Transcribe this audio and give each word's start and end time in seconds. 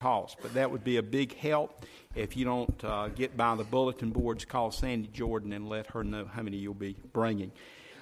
cost, 0.00 0.36
but 0.40 0.54
that 0.54 0.70
would 0.70 0.84
be 0.84 0.98
a 0.98 1.02
big 1.02 1.36
help. 1.36 1.84
If 2.14 2.36
you 2.36 2.44
don't 2.44 2.84
uh, 2.84 3.08
get 3.08 3.36
by 3.36 3.56
the 3.56 3.64
bulletin 3.64 4.10
boards, 4.10 4.44
call 4.44 4.70
Sandy 4.70 5.08
Jordan 5.08 5.52
and 5.52 5.68
let 5.68 5.88
her 5.88 6.04
know 6.04 6.24
how 6.24 6.42
many 6.42 6.56
you'll 6.56 6.74
be 6.74 6.94
bringing. 7.12 7.50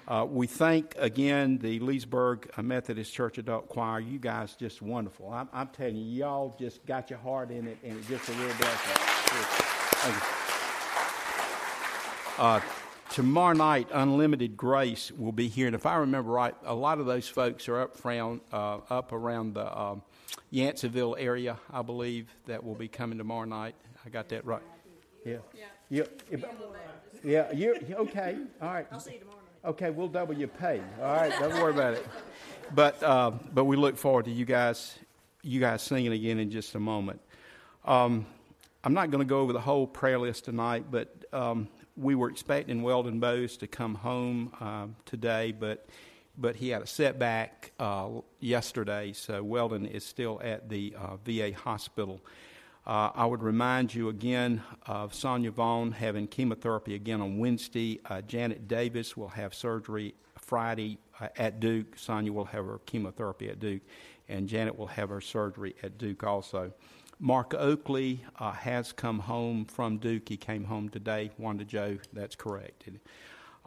Uh, 0.06 0.26
we 0.28 0.46
thank 0.46 0.94
again 0.98 1.56
the 1.56 1.80
Leesburg 1.80 2.50
Methodist 2.62 3.14
Church 3.14 3.38
Adult 3.38 3.70
Choir. 3.70 3.98
You 4.00 4.18
guys 4.18 4.54
just 4.56 4.82
wonderful. 4.82 5.32
I'm, 5.32 5.48
I'm, 5.54 5.68
telling 5.68 5.96
you, 5.96 6.04
y'all 6.04 6.54
just 6.60 6.84
got 6.84 7.08
your 7.08 7.18
heart 7.18 7.50
in 7.50 7.66
it, 7.66 7.78
and 7.82 7.96
it's 7.96 8.08
just 8.08 8.28
a 8.28 8.32
real 8.32 8.54
blessing. 8.56 9.02
Uh, 12.38 12.60
tomorrow 13.10 13.54
night, 13.54 13.88
Unlimited 13.90 14.54
Grace 14.54 15.10
will 15.12 15.32
be 15.32 15.48
here, 15.48 15.66
and 15.66 15.74
if 15.74 15.86
I 15.86 15.96
remember 15.96 16.30
right, 16.30 16.54
a 16.66 16.74
lot 16.74 17.00
of 17.00 17.06
those 17.06 17.26
folks 17.26 17.70
are 17.70 17.80
up 17.80 18.04
around 18.04 18.42
uh, 18.52 18.80
up 18.90 19.12
around 19.12 19.54
the 19.54 19.76
um, 19.76 20.02
Yanceyville 20.52 21.16
area, 21.18 21.58
I 21.72 21.82
believe, 21.82 22.28
that 22.46 22.62
will 22.62 22.74
be 22.74 22.88
coming 22.88 23.18
tomorrow 23.18 23.44
night. 23.44 23.74
I 24.04 24.08
got 24.08 24.28
that 24.30 24.44
right. 24.44 24.62
Yeah. 25.24 25.38
Yeah. 25.90 26.04
Yeah. 27.24 27.52
You're 27.52 27.76
okay. 27.98 28.38
All 28.60 28.68
right. 28.68 28.86
I'll 28.90 29.00
see 29.00 29.14
you 29.14 29.18
tomorrow 29.20 29.36
Okay, 29.66 29.90
we'll 29.90 30.06
double 30.06 30.32
your 30.32 30.46
pay. 30.46 30.80
All 31.00 31.06
right, 31.06 31.32
don't 31.40 31.54
worry 31.54 31.72
about 31.72 31.94
it. 31.94 32.06
But 32.72 33.02
uh, 33.02 33.32
but 33.52 33.64
we 33.64 33.74
look 33.74 33.96
forward 33.96 34.26
to 34.26 34.30
you 34.30 34.44
guys 34.44 34.96
you 35.42 35.58
guys 35.58 35.82
singing 35.82 36.12
again 36.12 36.38
in 36.38 36.52
just 36.52 36.76
a 36.76 36.78
moment. 36.78 37.20
Um, 37.84 38.26
I'm 38.84 38.94
not 38.94 39.10
going 39.10 39.26
to 39.26 39.28
go 39.28 39.40
over 39.40 39.52
the 39.52 39.60
whole 39.60 39.88
prayer 39.88 40.20
list 40.20 40.44
tonight, 40.44 40.84
but 40.88 41.24
um, 41.32 41.66
we 41.96 42.14
were 42.14 42.30
expecting 42.30 42.82
Weldon 42.82 43.18
Bose 43.18 43.56
to 43.56 43.66
come 43.66 43.96
home 43.96 44.52
uh, 44.60 44.86
today, 45.04 45.50
but 45.50 45.88
but 46.38 46.56
he 46.56 46.68
had 46.68 46.82
a 46.82 46.86
setback 46.86 47.72
uh, 47.78 48.08
yesterday, 48.40 49.12
so 49.12 49.42
Weldon 49.42 49.86
is 49.86 50.04
still 50.04 50.40
at 50.42 50.68
the 50.68 50.94
uh, 50.98 51.16
VA 51.24 51.52
hospital. 51.54 52.20
Uh, 52.86 53.10
I 53.14 53.26
would 53.26 53.42
remind 53.42 53.94
you 53.94 54.08
again 54.08 54.62
of 54.86 55.12
Sonia 55.12 55.50
Vaughn 55.50 55.92
having 55.92 56.28
chemotherapy 56.28 56.94
again 56.94 57.20
on 57.20 57.38
Wednesday. 57.38 58.00
Uh, 58.04 58.20
Janet 58.20 58.68
Davis 58.68 59.16
will 59.16 59.28
have 59.28 59.54
surgery 59.54 60.14
Friday 60.38 60.98
uh, 61.20 61.28
at 61.36 61.58
Duke. 61.58 61.98
Sonia 61.98 62.32
will 62.32 62.44
have 62.44 62.64
her 62.64 62.78
chemotherapy 62.86 63.48
at 63.48 63.58
Duke, 63.58 63.82
and 64.28 64.48
Janet 64.48 64.78
will 64.78 64.86
have 64.86 65.08
her 65.08 65.20
surgery 65.20 65.74
at 65.82 65.98
Duke 65.98 66.22
also. 66.22 66.72
Mark 67.18 67.54
Oakley 67.54 68.22
uh, 68.38 68.52
has 68.52 68.92
come 68.92 69.20
home 69.20 69.64
from 69.64 69.96
Duke. 69.96 70.28
He 70.28 70.36
came 70.36 70.64
home 70.64 70.88
today. 70.88 71.30
Wanda 71.38 71.64
Joe, 71.64 71.98
that's 72.12 72.36
correct. 72.36 72.84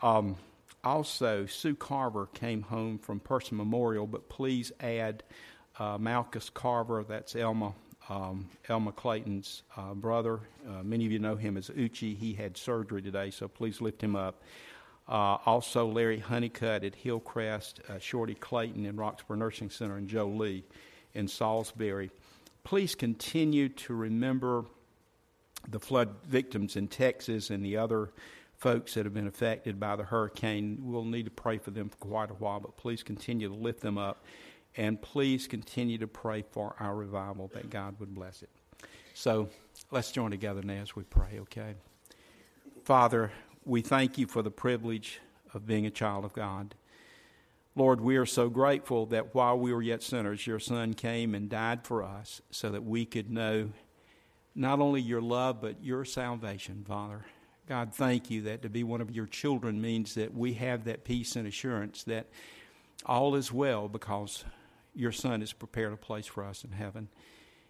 Um, 0.01 0.37
also, 0.83 1.45
Sue 1.45 1.75
Carver 1.75 2.27
came 2.33 2.61
home 2.61 2.99
from 2.99 3.19
Person 3.19 3.57
Memorial, 3.57 4.07
but 4.07 4.29
please 4.29 4.71
add 4.79 5.23
uh, 5.77 5.97
Malchus 5.97 6.49
Carver, 6.49 7.03
that's 7.07 7.35
Elma, 7.35 7.73
um, 8.09 8.49
Elma 8.67 8.91
Clayton's 8.91 9.63
uh, 9.75 9.93
brother. 9.93 10.39
Uh, 10.67 10.83
many 10.83 11.05
of 11.05 11.11
you 11.11 11.19
know 11.19 11.35
him 11.35 11.57
as 11.57 11.69
Uchi. 11.69 12.15
He 12.15 12.33
had 12.33 12.57
surgery 12.57 13.01
today, 13.01 13.29
so 13.29 13.47
please 13.47 13.81
lift 13.81 14.01
him 14.01 14.15
up. 14.15 14.41
Uh, 15.07 15.37
also, 15.45 15.87
Larry 15.87 16.19
Honeycutt 16.19 16.83
at 16.83 16.95
Hillcrest, 16.95 17.81
uh, 17.89 17.97
Shorty 17.99 18.35
Clayton 18.35 18.85
in 18.85 18.95
Roxboro 18.95 19.37
Nursing 19.37 19.69
Center, 19.69 19.97
and 19.97 20.07
Joe 20.07 20.27
Lee 20.27 20.63
in 21.13 21.27
Salisbury. 21.27 22.11
Please 22.63 22.95
continue 22.95 23.69
to 23.69 23.93
remember 23.93 24.65
the 25.67 25.79
flood 25.79 26.09
victims 26.25 26.75
in 26.75 26.87
Texas 26.87 27.49
and 27.49 27.65
the 27.65 27.77
other 27.77 28.11
folks 28.59 28.93
that 28.93 29.05
have 29.05 29.13
been 29.13 29.27
affected 29.27 29.79
by 29.79 29.95
the 29.95 30.03
hurricane. 30.03 30.77
We'll 30.81 31.05
need 31.05 31.25
to 31.25 31.31
pray 31.31 31.57
for 31.57 31.71
them 31.71 31.89
for 31.89 31.97
quite 31.97 32.29
a 32.29 32.35
while, 32.35 32.59
but 32.59 32.77
please 32.77 33.03
continue 33.03 33.47
to 33.47 33.55
lift 33.55 33.81
them 33.81 33.97
up. 33.97 34.23
And 34.75 35.01
please 35.01 35.47
continue 35.47 35.97
to 35.97 36.07
pray 36.07 36.43
for 36.51 36.75
our 36.79 36.95
revival 36.95 37.49
that 37.53 37.69
God 37.69 37.99
would 37.99 38.13
bless 38.13 38.43
it. 38.43 38.49
So 39.13 39.49
let's 39.91 40.11
join 40.11 40.31
together 40.31 40.61
now 40.61 40.81
as 40.81 40.95
we 40.95 41.03
pray, 41.03 41.39
okay? 41.39 41.75
Father, 42.83 43.31
we 43.65 43.81
thank 43.81 44.17
you 44.17 44.27
for 44.27 44.41
the 44.41 44.51
privilege 44.51 45.19
of 45.53 45.65
being 45.65 45.85
a 45.85 45.89
child 45.89 46.23
of 46.23 46.33
God. 46.33 46.75
Lord, 47.75 48.01
we 48.01 48.17
are 48.17 48.25
so 48.25 48.49
grateful 48.49 49.05
that 49.07 49.33
while 49.33 49.57
we 49.57 49.73
were 49.73 49.81
yet 49.81 50.03
sinners, 50.03 50.45
your 50.45 50.59
Son 50.59 50.93
came 50.93 51.33
and 51.33 51.49
died 51.49 51.85
for 51.85 52.03
us 52.03 52.41
so 52.51 52.69
that 52.69 52.83
we 52.83 53.05
could 53.05 53.31
know 53.31 53.71
not 54.53 54.79
only 54.79 55.01
your 55.01 55.21
love, 55.21 55.61
but 55.61 55.83
your 55.83 56.05
salvation, 56.05 56.83
Father. 56.87 57.25
God, 57.69 57.93
thank 57.93 58.31
you 58.31 58.41
that 58.41 58.63
to 58.63 58.69
be 58.69 58.83
one 58.83 58.99
of 58.99 59.11
your 59.11 59.27
children 59.27 59.79
means 59.79 60.15
that 60.15 60.33
we 60.33 60.53
have 60.53 60.85
that 60.85 61.03
peace 61.03 61.35
and 61.35 61.47
assurance 61.47 62.01
that 62.05 62.25
all 63.05 63.35
is 63.35 63.53
well 63.53 63.87
because 63.87 64.43
your 64.95 65.11
Son 65.11 65.41
has 65.41 65.53
prepared 65.53 65.93
a 65.93 65.97
place 65.97 66.25
for 66.25 66.43
us 66.43 66.63
in 66.63 66.71
heaven. 66.71 67.09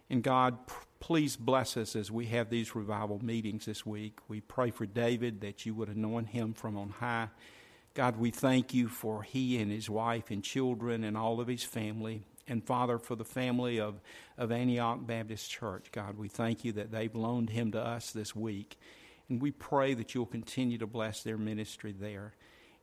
And 0.08 0.22
God, 0.22 0.56
please 1.00 1.36
bless 1.36 1.76
us 1.76 1.94
as 1.94 2.10
we 2.10 2.24
have 2.26 2.48
these 2.48 2.74
revival 2.74 3.22
meetings 3.22 3.66
this 3.66 3.84
week. 3.84 4.18
We 4.26 4.40
pray 4.40 4.70
for 4.70 4.86
David 4.86 5.42
that 5.42 5.66
you 5.66 5.74
would 5.74 5.90
anoint 5.90 6.28
him 6.28 6.54
from 6.54 6.78
on 6.78 6.88
high. 6.88 7.28
God, 7.92 8.16
we 8.16 8.30
thank 8.30 8.72
you 8.72 8.88
for 8.88 9.22
he 9.22 9.58
and 9.58 9.70
his 9.70 9.90
wife 9.90 10.30
and 10.30 10.42
children 10.42 11.04
and 11.04 11.14
all 11.14 11.42
of 11.42 11.46
his 11.46 11.62
family. 11.62 12.22
And 12.48 12.64
Father, 12.64 12.98
for 12.98 13.16
the 13.16 13.24
family 13.26 13.78
of, 13.78 14.00
of 14.38 14.50
Antioch 14.50 15.06
Baptist 15.06 15.50
Church, 15.50 15.92
God, 15.92 16.16
we 16.16 16.28
thank 16.28 16.64
you 16.64 16.72
that 16.72 16.90
they've 16.90 17.14
loaned 17.14 17.50
him 17.50 17.72
to 17.72 17.80
us 17.80 18.12
this 18.12 18.34
week. 18.34 18.78
And 19.30 19.40
we 19.40 19.52
pray 19.52 19.94
that 19.94 20.14
you'll 20.14 20.26
continue 20.26 20.76
to 20.78 20.86
bless 20.86 21.22
their 21.22 21.38
ministry 21.38 21.94
there. 21.98 22.34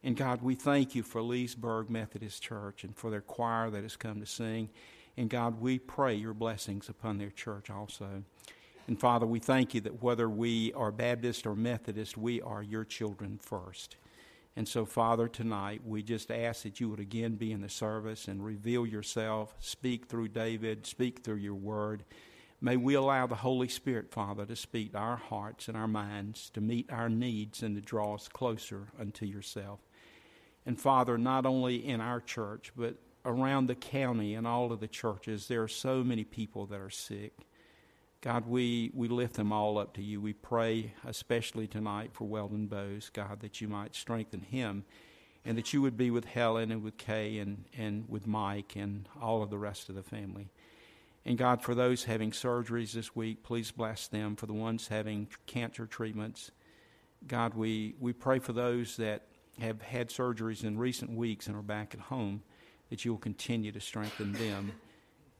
And 0.01 0.15
God, 0.15 0.41
we 0.41 0.55
thank 0.55 0.95
you 0.95 1.03
for 1.03 1.21
Leesburg 1.21 1.89
Methodist 1.89 2.41
Church 2.41 2.85
and 2.85 2.95
for 2.95 3.11
their 3.11 3.21
choir 3.21 3.69
that 3.69 3.83
has 3.83 3.97
come 3.97 4.21
to 4.21 4.25
sing. 4.25 4.69
And 5.17 5.29
God, 5.29 5.59
we 5.59 5.77
pray 5.77 6.15
your 6.15 6.33
blessings 6.33 6.87
upon 6.87 7.17
their 7.17 7.31
church 7.31 7.69
also. 7.69 8.23
And 8.87 8.97
Father, 8.97 9.25
we 9.25 9.39
thank 9.39 9.73
you 9.73 9.81
that 9.81 10.01
whether 10.01 10.29
we 10.29 10.71
are 10.73 10.91
Baptist 10.91 11.45
or 11.45 11.55
Methodist, 11.55 12.17
we 12.17 12.41
are 12.41 12.63
your 12.63 12.85
children 12.85 13.37
first. 13.41 13.97
And 14.55 14.67
so, 14.67 14.85
Father, 14.85 15.27
tonight 15.27 15.81
we 15.85 16.01
just 16.01 16.31
ask 16.31 16.63
that 16.63 16.79
you 16.79 16.89
would 16.89 17.01
again 17.01 17.35
be 17.35 17.51
in 17.51 17.59
the 17.59 17.69
service 17.69 18.29
and 18.29 18.43
reveal 18.43 18.85
yourself, 18.85 19.53
speak 19.59 20.05
through 20.05 20.29
David, 20.29 20.85
speak 20.85 21.19
through 21.19 21.35
your 21.35 21.55
word. 21.55 22.05
May 22.59 22.75
we 22.75 22.95
allow 22.95 23.27
the 23.27 23.35
Holy 23.35 23.67
Spirit, 23.67 24.11
Father, 24.11 24.45
to 24.45 24.55
speak 24.55 24.93
to 24.93 24.97
our 24.97 25.17
hearts 25.17 25.67
and 25.67 25.77
our 25.77 25.87
minds, 25.87 26.49
to 26.51 26.61
meet 26.61 26.91
our 26.91 27.07
needs 27.07 27.61
and 27.61 27.75
to 27.75 27.81
draw 27.81 28.15
us 28.15 28.27
closer 28.27 28.87
unto 28.99 29.25
yourself. 29.25 29.79
And 30.65 30.79
Father, 30.79 31.19
not 31.19 31.45
only 31.45 31.75
in 31.75 32.01
our 32.01 32.19
church, 32.19 32.71
but 32.75 32.95
around 33.23 33.67
the 33.67 33.75
county 33.75 34.33
and 34.33 34.47
all 34.47 34.71
of 34.71 34.79
the 34.79 34.87
churches, 34.87 35.47
there 35.47 35.61
are 35.61 35.67
so 35.67 36.03
many 36.03 36.23
people 36.23 36.65
that 36.65 36.81
are 36.81 36.89
sick. 36.89 37.33
God, 38.21 38.47
we, 38.47 38.89
we 38.95 39.07
lift 39.07 39.35
them 39.35 39.53
all 39.53 39.77
up 39.77 39.93
to 39.93 40.01
you. 40.01 40.19
We 40.19 40.33
pray, 40.33 40.93
especially 41.05 41.67
tonight, 41.67 42.09
for 42.13 42.25
Weldon 42.25 42.65
Bose, 42.65 43.11
God, 43.13 43.41
that 43.41 43.61
you 43.61 43.67
might 43.67 43.93
strengthen 43.93 44.41
him 44.41 44.83
and 45.45 45.57
that 45.59 45.71
you 45.73 45.81
would 45.83 45.95
be 45.95 46.09
with 46.09 46.25
Helen 46.25 46.71
and 46.71 46.83
with 46.83 46.97
Kay 46.97 47.37
and, 47.37 47.65
and 47.77 48.09
with 48.09 48.25
Mike 48.25 48.75
and 48.75 49.07
all 49.21 49.43
of 49.43 49.51
the 49.51 49.59
rest 49.59 49.89
of 49.89 49.95
the 49.95 50.03
family. 50.03 50.49
And 51.27 51.37
God, 51.37 51.61
for 51.61 51.75
those 51.75 52.05
having 52.05 52.31
surgeries 52.31 52.93
this 52.93 53.13
week, 53.13 53.43
please 53.43 53.69
bless 53.69 54.07
them. 54.07 54.37
For 54.37 54.45
the 54.45 54.53
ones 54.53 54.87
having 54.87 55.27
cancer 55.45 55.85
treatments, 55.85 56.51
God, 57.27 57.53
we, 57.53 57.95
we 57.99 58.13
pray 58.13 58.39
for 58.39 58.53
those 58.53 58.95
that 58.95 59.23
have 59.59 59.81
had 59.81 60.07
surgeries 60.07 60.63
in 60.63 60.77
recent 60.77 61.11
weeks 61.11 61.47
and 61.47 61.57
are 61.57 61.61
back 61.61 61.93
at 61.93 61.99
home, 61.99 62.43
that 62.89 63.03
you 63.03 63.11
will 63.11 63.19
continue 63.19 63.73
to 63.73 63.81
strengthen 63.81 64.31
them. 64.31 64.71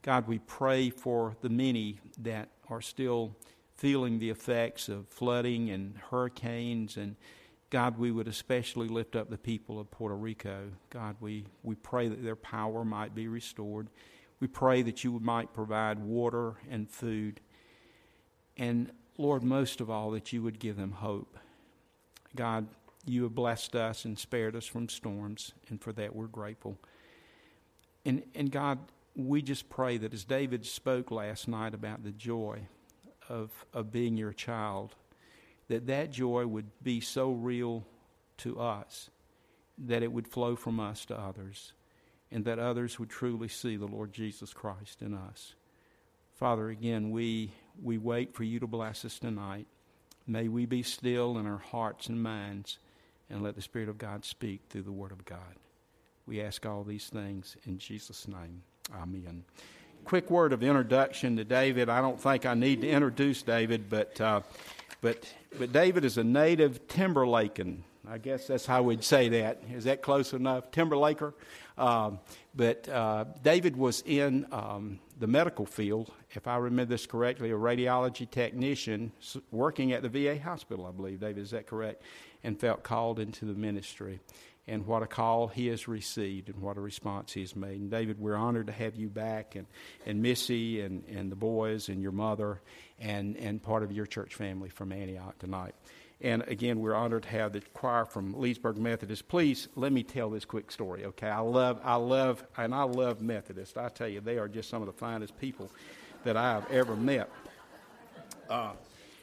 God, 0.02 0.28
we 0.28 0.40
pray 0.40 0.90
for 0.90 1.34
the 1.40 1.48
many 1.48 2.00
that 2.18 2.50
are 2.68 2.82
still 2.82 3.34
feeling 3.74 4.18
the 4.18 4.28
effects 4.28 4.90
of 4.90 5.08
flooding 5.08 5.70
and 5.70 5.96
hurricanes. 6.10 6.98
And 6.98 7.16
God, 7.70 7.96
we 7.96 8.10
would 8.10 8.28
especially 8.28 8.88
lift 8.88 9.16
up 9.16 9.30
the 9.30 9.38
people 9.38 9.80
of 9.80 9.90
Puerto 9.90 10.16
Rico. 10.16 10.64
God, 10.90 11.16
we, 11.20 11.46
we 11.62 11.76
pray 11.76 12.08
that 12.08 12.22
their 12.22 12.36
power 12.36 12.84
might 12.84 13.14
be 13.14 13.26
restored. 13.26 13.88
We 14.40 14.46
pray 14.46 14.82
that 14.82 15.02
you 15.02 15.18
might 15.18 15.52
provide 15.52 15.98
water 15.98 16.54
and 16.70 16.88
food. 16.88 17.40
And 18.56 18.92
Lord, 19.16 19.42
most 19.42 19.80
of 19.80 19.90
all, 19.90 20.12
that 20.12 20.32
you 20.32 20.42
would 20.42 20.58
give 20.58 20.76
them 20.76 20.92
hope. 20.92 21.36
God, 22.36 22.68
you 23.04 23.24
have 23.24 23.34
blessed 23.34 23.74
us 23.74 24.04
and 24.04 24.18
spared 24.18 24.54
us 24.54 24.66
from 24.66 24.88
storms, 24.88 25.52
and 25.68 25.80
for 25.80 25.92
that 25.94 26.14
we're 26.14 26.26
grateful. 26.26 26.78
And, 28.04 28.22
and 28.34 28.50
God, 28.50 28.78
we 29.16 29.42
just 29.42 29.68
pray 29.68 29.98
that 29.98 30.14
as 30.14 30.24
David 30.24 30.64
spoke 30.64 31.10
last 31.10 31.48
night 31.48 31.74
about 31.74 32.04
the 32.04 32.12
joy 32.12 32.60
of, 33.28 33.50
of 33.72 33.90
being 33.90 34.16
your 34.16 34.32
child, 34.32 34.94
that 35.68 35.86
that 35.86 36.12
joy 36.12 36.46
would 36.46 36.70
be 36.82 37.00
so 37.00 37.32
real 37.32 37.84
to 38.38 38.60
us 38.60 39.10
that 39.76 40.02
it 40.02 40.12
would 40.12 40.28
flow 40.28 40.56
from 40.56 40.78
us 40.80 41.04
to 41.06 41.18
others 41.18 41.72
and 42.30 42.44
that 42.44 42.58
others 42.58 42.98
would 42.98 43.10
truly 43.10 43.48
see 43.48 43.76
the 43.76 43.86
Lord 43.86 44.12
Jesus 44.12 44.52
Christ 44.52 45.02
in 45.02 45.14
us. 45.14 45.54
Father, 46.34 46.68
again, 46.68 47.10
we, 47.10 47.52
we 47.82 47.98
wait 47.98 48.34
for 48.34 48.44
you 48.44 48.60
to 48.60 48.66
bless 48.66 49.04
us 49.04 49.18
tonight. 49.18 49.66
May 50.26 50.48
we 50.48 50.66
be 50.66 50.82
still 50.82 51.38
in 51.38 51.46
our 51.46 51.58
hearts 51.58 52.08
and 52.08 52.22
minds 52.22 52.78
and 53.30 53.42
let 53.42 53.56
the 53.56 53.62
Spirit 53.62 53.88
of 53.88 53.98
God 53.98 54.24
speak 54.24 54.62
through 54.68 54.82
the 54.82 54.92
Word 54.92 55.12
of 55.12 55.24
God. 55.24 55.56
We 56.26 56.42
ask 56.42 56.66
all 56.66 56.84
these 56.84 57.06
things 57.06 57.56
in 57.64 57.78
Jesus' 57.78 58.28
name. 58.28 58.62
Amen. 58.94 59.44
quick 60.04 60.30
word 60.30 60.52
of 60.52 60.62
introduction 60.62 61.36
to 61.36 61.44
David. 61.44 61.88
I 61.88 62.00
don't 62.00 62.20
think 62.20 62.46
I 62.46 62.54
need 62.54 62.80
to 62.82 62.88
introduce 62.88 63.42
David, 63.42 63.90
but 63.90 64.20
uh, 64.20 64.40
but 65.00 65.32
but 65.58 65.72
David 65.72 66.04
is 66.04 66.18
a 66.18 66.24
native 66.24 66.86
Timberlaken. 66.88 67.82
I 68.10 68.16
guess 68.18 68.46
that's 68.46 68.64
how 68.64 68.82
we'd 68.82 69.04
say 69.04 69.28
that. 69.28 69.60
Is 69.70 69.84
that 69.84 70.00
close 70.00 70.32
enough? 70.32 70.70
Timberlaker. 70.70 71.34
Um, 71.76 72.20
but 72.54 72.88
uh, 72.88 73.26
David 73.42 73.76
was 73.76 74.02
in 74.06 74.46
um, 74.50 74.98
the 75.18 75.26
medical 75.26 75.66
field, 75.66 76.10
if 76.30 76.46
I 76.46 76.56
remember 76.56 76.90
this 76.90 77.06
correctly, 77.06 77.50
a 77.50 77.54
radiology 77.54 78.28
technician 78.28 79.12
working 79.50 79.92
at 79.92 80.02
the 80.02 80.08
VA 80.08 80.40
hospital, 80.40 80.86
I 80.86 80.90
believe. 80.90 81.20
David, 81.20 81.42
is 81.42 81.50
that 81.50 81.66
correct? 81.66 82.02
And 82.42 82.58
felt 82.58 82.82
called 82.82 83.18
into 83.18 83.44
the 83.44 83.52
ministry. 83.52 84.20
And 84.66 84.86
what 84.86 85.02
a 85.02 85.06
call 85.06 85.48
he 85.48 85.68
has 85.68 85.88
received 85.88 86.48
and 86.48 86.60
what 86.60 86.76
a 86.76 86.80
response 86.80 87.32
he 87.32 87.40
has 87.40 87.56
made. 87.56 87.80
And 87.80 87.90
David, 87.90 88.18
we're 88.20 88.36
honored 88.36 88.66
to 88.66 88.72
have 88.72 88.96
you 88.96 89.08
back, 89.08 89.54
and, 89.54 89.66
and 90.04 90.20
Missy 90.20 90.80
and, 90.82 91.04
and 91.08 91.32
the 91.32 91.36
boys 91.36 91.88
and 91.88 92.02
your 92.02 92.12
mother 92.12 92.60
and, 92.98 93.36
and 93.36 93.62
part 93.62 93.82
of 93.82 93.92
your 93.92 94.06
church 94.06 94.34
family 94.34 94.68
from 94.68 94.92
Antioch 94.92 95.38
tonight. 95.38 95.74
And 96.20 96.42
again, 96.48 96.80
we're 96.80 96.94
honored 96.94 97.22
to 97.24 97.28
have 97.28 97.52
the 97.52 97.60
choir 97.74 98.04
from 98.04 98.34
Leesburg 98.34 98.76
Methodist. 98.76 99.28
Please 99.28 99.68
let 99.76 99.92
me 99.92 100.02
tell 100.02 100.30
this 100.30 100.44
quick 100.44 100.72
story, 100.72 101.04
okay? 101.04 101.28
I 101.28 101.38
love, 101.38 101.80
I 101.84 101.94
love, 101.94 102.42
and 102.56 102.74
I 102.74 102.82
love 102.82 103.20
Methodists. 103.20 103.76
I 103.76 103.88
tell 103.88 104.08
you, 104.08 104.20
they 104.20 104.38
are 104.38 104.48
just 104.48 104.68
some 104.68 104.82
of 104.82 104.86
the 104.86 104.92
finest 104.92 105.38
people 105.38 105.70
that 106.24 106.36
I 106.36 106.54
have 106.54 106.68
ever 106.72 106.96
met. 106.96 107.30
Uh, 108.50 108.72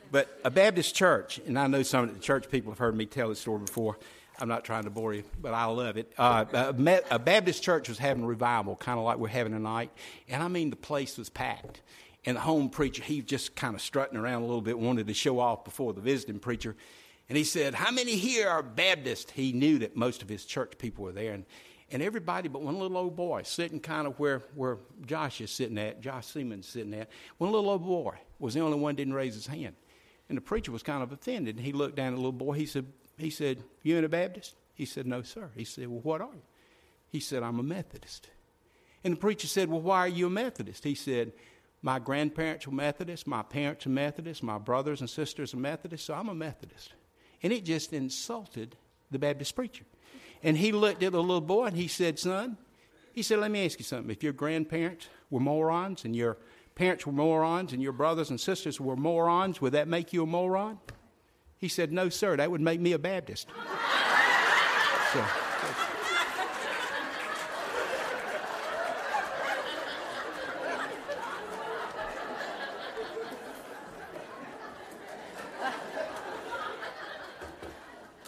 but 0.10 0.40
a 0.46 0.52
Baptist 0.52 0.96
church, 0.96 1.42
and 1.46 1.60
I 1.60 1.68
know 1.68 1.84
some 1.84 2.06
of 2.06 2.14
the 2.14 2.22
church 2.22 2.50
people 2.50 2.72
have 2.72 2.80
heard 2.80 2.96
me 2.96 3.06
tell 3.06 3.28
this 3.30 3.40
story 3.40 3.60
before. 3.60 3.98
I'm 4.40 4.48
not 4.48 4.64
trying 4.64 4.84
to 4.84 4.90
bore 4.90 5.14
you, 5.14 5.24
but 5.42 5.54
I 5.54 5.66
love 5.66 5.98
it. 5.98 6.12
Uh, 6.18 6.46
a, 7.10 7.20
Baptist 7.20 7.64
church 7.64 7.90
was 7.90 7.98
having 7.98 8.24
a 8.24 8.28
revival, 8.28 8.76
kind 8.76 9.00
of 9.00 9.06
like 9.06 9.18
we're 9.18 9.28
having 9.30 9.54
tonight, 9.54 9.92
and 10.28 10.44
I 10.44 10.48
mean 10.48 10.70
the 10.70 10.76
place 10.76 11.18
was 11.18 11.30
packed. 11.30 11.82
And 12.26 12.38
the 12.38 12.42
home 12.42 12.70
preacher, 12.70 13.04
he 13.04 13.22
just 13.22 13.56
kind 13.56 13.76
of 13.76 13.82
strutting 13.82 14.18
around 14.18 14.42
a 14.42 14.46
little 14.46 14.62
bit, 14.62 14.78
wanted 14.80 15.08
to 15.08 15.14
show 15.14 15.40
off 15.40 15.64
before 15.64 15.94
the 15.94 16.02
visiting 16.02 16.40
preacher. 16.40 16.76
And 17.30 17.38
he 17.38 17.44
said, 17.44 17.74
How 17.76 17.92
many 17.92 18.16
here 18.16 18.50
are 18.50 18.64
Baptist? 18.64 19.32
He 19.32 19.52
knew 19.52 19.80
that 19.80 19.96
most 19.96 20.22
of 20.22 20.30
his 20.30 20.46
church 20.46 20.74
people 20.78 21.04
were 21.04 21.12
there. 21.12 21.34
And, 21.34 21.46
and 21.92 22.02
everybody 22.02 22.50
but 22.50 22.62
one 22.62 22.80
little 22.80 22.98
old 22.98 23.16
boy 23.16 23.44
sitting 23.44 23.80
kind 23.80 24.08
of 24.08 24.20
where, 24.20 24.42
where 24.56 24.78
Josh 25.06 25.40
is 25.42 25.52
sitting 25.52 25.78
at, 25.78 26.02
Josh 26.02 26.28
Siemens 26.28 26.68
sitting 26.68 26.94
at, 26.96 27.10
one 27.38 27.52
little 27.52 27.70
old 27.70 27.86
boy 27.86 28.16
was 28.40 28.54
the 28.54 28.60
only 28.60 28.80
one 28.80 28.96
didn't 28.96 29.14
raise 29.14 29.36
his 29.36 29.48
hand. 29.48 29.76
And 30.28 30.38
the 30.38 30.42
preacher 30.42 30.72
was 30.72 30.82
kind 30.82 31.04
of 31.04 31.12
offended. 31.12 31.58
And 31.58 31.66
he 31.66 31.74
looked 31.74 31.96
down 31.96 32.08
at 32.08 32.16
the 32.16 32.18
little 32.18 32.32
boy. 32.32 32.54
He 32.54 32.66
said, 32.66 32.86
he 33.18 33.30
said, 33.30 33.64
You 33.84 33.96
ain't 33.96 34.06
a 34.06 34.10
Baptist? 34.10 34.56
He 34.74 34.86
said, 34.86 35.06
No, 35.06 35.22
sir. 35.22 35.52
He 35.56 35.64
said, 35.64 35.88
Well, 35.88 36.02
what 36.02 36.22
are 36.22 36.34
you? 36.34 36.42
He 37.10 37.20
said, 37.20 37.44
I'm 37.44 37.60
a 37.60 37.64
Methodist. 37.64 38.30
And 39.04 39.14
the 39.14 39.18
preacher 39.18 39.48
said, 39.48 39.70
Well, 39.70 39.82
why 39.82 40.00
are 40.00 40.08
you 40.08 40.28
a 40.28 40.32
Methodist? 40.32 40.84
He 40.84 40.96
said, 40.96 41.32
my 41.86 42.00
grandparents 42.00 42.66
were 42.66 42.74
Methodists, 42.74 43.28
my 43.28 43.44
parents 43.44 43.86
are 43.86 43.92
Methodists, 43.92 44.42
my 44.42 44.58
brothers 44.58 45.02
and 45.02 45.10
sisters 45.10 45.54
are 45.54 45.58
Methodists, 45.58 46.08
so 46.08 46.16
I'm 46.16 46.30
a 46.30 46.34
Methodist. 46.34 46.94
And 47.44 47.54
it 47.54 47.64
just 47.64 47.94
insulted 47.94 48.76
the 49.12 49.20
Baptist 49.20 49.56
preacher. 49.56 49.86
And 50.42 50.58
he 50.58 50.72
looked 50.72 51.04
at 51.04 51.12
the 51.12 51.22
little 51.22 51.42
boy 51.42 51.68
and 51.68 51.78
he 51.78 51.88
said, 51.88 52.18
Son, 52.18 52.58
he 53.14 53.22
said, 53.22 53.38
Let 53.38 53.52
me 53.52 53.64
ask 53.64 53.78
you 53.78 53.86
something. 53.86 54.10
If 54.10 54.24
your 54.24 54.34
grandparents 54.34 55.10
were 55.30 55.40
morons 55.40 56.06
and 56.06 56.16
your 56.16 56.38
parents 56.74 57.06
were 57.06 57.14
morons 57.14 57.72
and 57.72 57.84
your 57.84 57.94
brothers 57.94 58.32
and 58.32 58.42
sisters 58.42 58.82
were 58.82 58.96
morons, 58.96 59.62
would 59.62 59.74
that 59.74 59.88
make 59.88 60.12
you 60.12 60.24
a 60.24 60.26
moron? 60.26 60.80
He 61.60 61.68
said, 61.68 61.94
No, 61.94 62.10
sir, 62.10 62.36
that 62.36 62.50
would 62.50 62.62
make 62.62 62.80
me 62.80 62.94
a 62.94 63.00
Baptist. 63.00 63.48
so, 65.14 65.24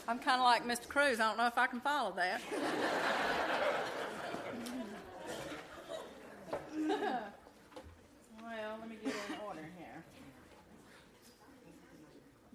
like 0.08 0.66
Mr. 0.66 0.88
Cruz. 0.88 1.20
I 1.20 1.28
don't 1.28 1.38
know 1.38 1.48
if 1.48 1.58
I 1.58 1.68
can 1.68 1.82
follow 1.82 2.14
that. 2.16 2.42
well, 8.42 8.78
let 8.80 8.90
me 8.90 8.96
get 9.04 9.14
in 9.14 9.36
order 9.46 9.68
here. 9.78 10.04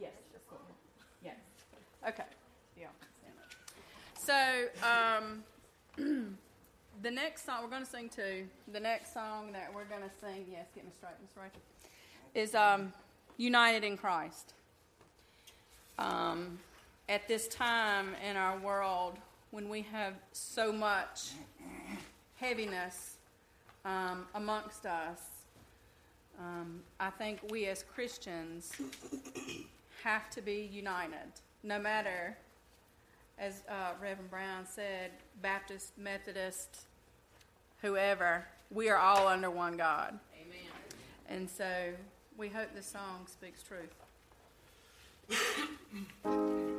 Yes, 0.00 0.12
just 0.32 0.48
go 0.48 0.56
ahead. 0.56 0.74
Yes. 1.22 1.36
Okay. 2.08 2.28
Yeah. 2.78 2.86
So, 4.18 4.68
um, 4.86 5.44
the 7.02 7.10
next 7.10 7.44
song 7.44 7.62
we're 7.62 7.70
going 7.70 7.84
to 7.84 7.90
sing 7.90 8.08
to 8.10 8.44
the 8.72 8.80
next 8.80 9.12
song 9.12 9.52
that 9.52 9.72
we're 9.74 9.84
going 9.84 10.02
to 10.02 10.10
sing, 10.20 10.46
yes, 10.50 10.66
get 10.74 10.84
me 10.84 10.90
straight, 10.96 11.12
Miss 11.20 11.36
Rachel, 11.36 11.60
is 12.34 12.54
um, 12.54 12.92
United 13.36 13.84
in 13.84 13.96
Christ. 13.96 14.54
Um, 15.98 16.58
at 17.12 17.28
this 17.28 17.46
time 17.46 18.16
in 18.26 18.38
our 18.38 18.58
world 18.60 19.18
when 19.50 19.68
we 19.68 19.82
have 19.82 20.14
so 20.32 20.72
much 20.72 21.32
heaviness 22.36 23.16
um, 23.84 24.24
amongst 24.34 24.86
us, 24.86 25.20
um, 26.40 26.80
I 26.98 27.10
think 27.10 27.40
we 27.50 27.66
as 27.66 27.82
Christians 27.82 28.72
have 30.02 30.30
to 30.30 30.40
be 30.40 30.70
united, 30.72 31.32
no 31.62 31.78
matter, 31.78 32.34
as 33.38 33.60
uh, 33.68 33.92
Reverend 34.00 34.30
Brown 34.30 34.64
said, 34.64 35.10
Baptist, 35.42 35.92
Methodist, 35.98 36.86
whoever, 37.82 38.46
we 38.70 38.88
are 38.88 38.96
all 38.96 39.28
under 39.28 39.50
one 39.50 39.76
God. 39.76 40.18
Amen. 40.34 40.70
And 41.28 41.50
so 41.50 41.92
we 42.38 42.48
hope 42.48 42.68
this 42.74 42.86
song 42.86 43.26
speaks 43.26 43.62
truth. 43.62 43.92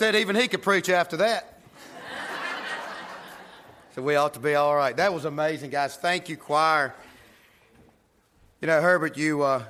said 0.00 0.16
even 0.16 0.34
he 0.34 0.48
could 0.48 0.62
preach 0.62 0.88
after 0.88 1.18
that. 1.18 1.60
so 3.94 4.00
we 4.00 4.16
ought 4.16 4.32
to 4.32 4.40
be 4.40 4.54
all 4.54 4.74
right. 4.74 4.96
That 4.96 5.12
was 5.12 5.26
amazing, 5.26 5.68
guys. 5.68 5.94
Thank 5.94 6.30
you, 6.30 6.38
choir. 6.38 6.94
You 8.62 8.68
know, 8.68 8.80
Herbert, 8.80 9.18
you 9.18 9.42
uh, 9.42 9.62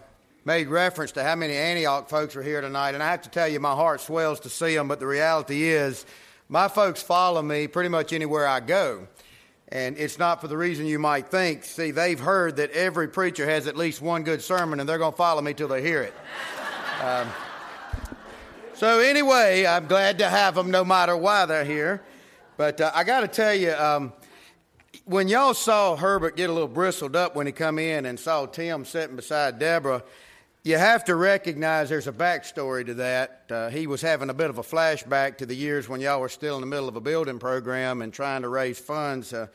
made 0.45 0.69
reference 0.69 1.11
to 1.13 1.25
how 1.25 1.35
many 1.35 1.55
Antioch 1.55 2.09
folks 2.09 2.37
are 2.37 2.45
here 2.45 2.61
tonight, 2.61 2.95
and 2.95 3.03
I 3.03 3.11
have 3.11 3.23
to 3.23 3.29
tell 3.29 3.49
you, 3.49 3.59
my 3.59 3.75
heart 3.75 4.03
swells 4.03 4.39
to 4.41 4.49
see 4.49 4.73
them, 4.77 4.87
but 4.87 5.01
the 5.01 5.07
reality 5.09 5.65
is, 5.65 6.07
my 6.49 6.69
folks 6.69 7.03
follow 7.03 7.43
me 7.43 7.67
pretty 7.67 7.89
much 7.89 8.13
anywhere 8.13 8.47
I 8.47 8.61
go. 8.61 9.09
And 9.67 9.99
it's 9.99 10.17
not 10.17 10.41
for 10.41 10.47
the 10.47 10.57
reason 10.57 10.87
you 10.87 11.01
might 11.01 11.27
think. 11.27 11.65
See, 11.65 11.91
they've 11.91 12.21
heard 12.21 12.55
that 12.59 12.71
every 12.71 13.09
preacher 13.09 13.47
has 13.47 13.67
at 13.67 13.77
least 13.77 14.01
one 14.01 14.23
good 14.23 14.43
sermon, 14.43 14.79
and 14.79 14.89
they're 14.89 14.97
going 14.97 15.13
to 15.13 15.19
follow 15.19 15.43
me 15.43 15.55
till 15.55 15.67
they 15.67 15.83
hear 15.83 16.03
it. 16.03 16.15
Um, 17.03 17.27
so, 18.81 19.01
anyway, 19.01 19.67
I'm 19.67 19.89
glad 19.89 20.21
to 20.21 20.29
have 20.31 20.55
them 20.55 20.71
no 20.71 20.87
matter 20.87 21.15
why 21.15 21.45
they're 21.45 21.67
here. 21.67 22.03
But 22.57 22.81
uh, 22.81 22.91
I 22.95 23.05
got 23.05 23.21
to 23.21 23.29
tell 23.29 23.55
you, 23.55 23.75
um, 23.75 24.15
when 25.05 25.29
y'all 25.29 25.53
saw 25.53 25.97
Herbert 25.97 26.35
get 26.35 26.49
a 26.49 26.53
little 26.55 26.67
bristled 26.67 27.15
up 27.15 27.37
when 27.37 27.45
he 27.45 27.53
come 27.53 27.79
in 27.79 28.07
and 28.07 28.19
saw 28.19 28.47
Tim 28.47 28.87
sitting 28.87 29.17
beside 29.17 29.59
Deborah, 29.59 30.03
you 30.65 30.79
have 30.79 31.05
to 31.05 31.15
recognize 31.15 31.91
there's 31.91 32.07
a 32.07 32.13
backstory 32.13 32.87
to 32.87 32.95
that. 32.95 33.43
Uh, 33.51 33.69
he 33.69 33.87
was 33.87 34.01
having 34.01 34.31
a 34.31 34.35
bit 34.35 34.49
of 34.49 34.57
a 34.57 34.63
flashback 34.63 35.37
to 35.37 35.45
the 35.45 35.55
years 35.55 35.87
when 35.87 36.01
y'all 36.01 36.19
were 36.19 36.31
still 36.31 36.55
in 36.55 36.63
the 36.63 36.67
middle 36.67 36.89
of 36.89 36.97
a 36.97 37.03
building 37.03 37.39
program 37.39 38.01
and 38.01 38.15
trying 38.15 38.41
to 38.41 38.49
raise 38.49 38.79
funds. 38.79 39.35
Uh, 39.35 39.49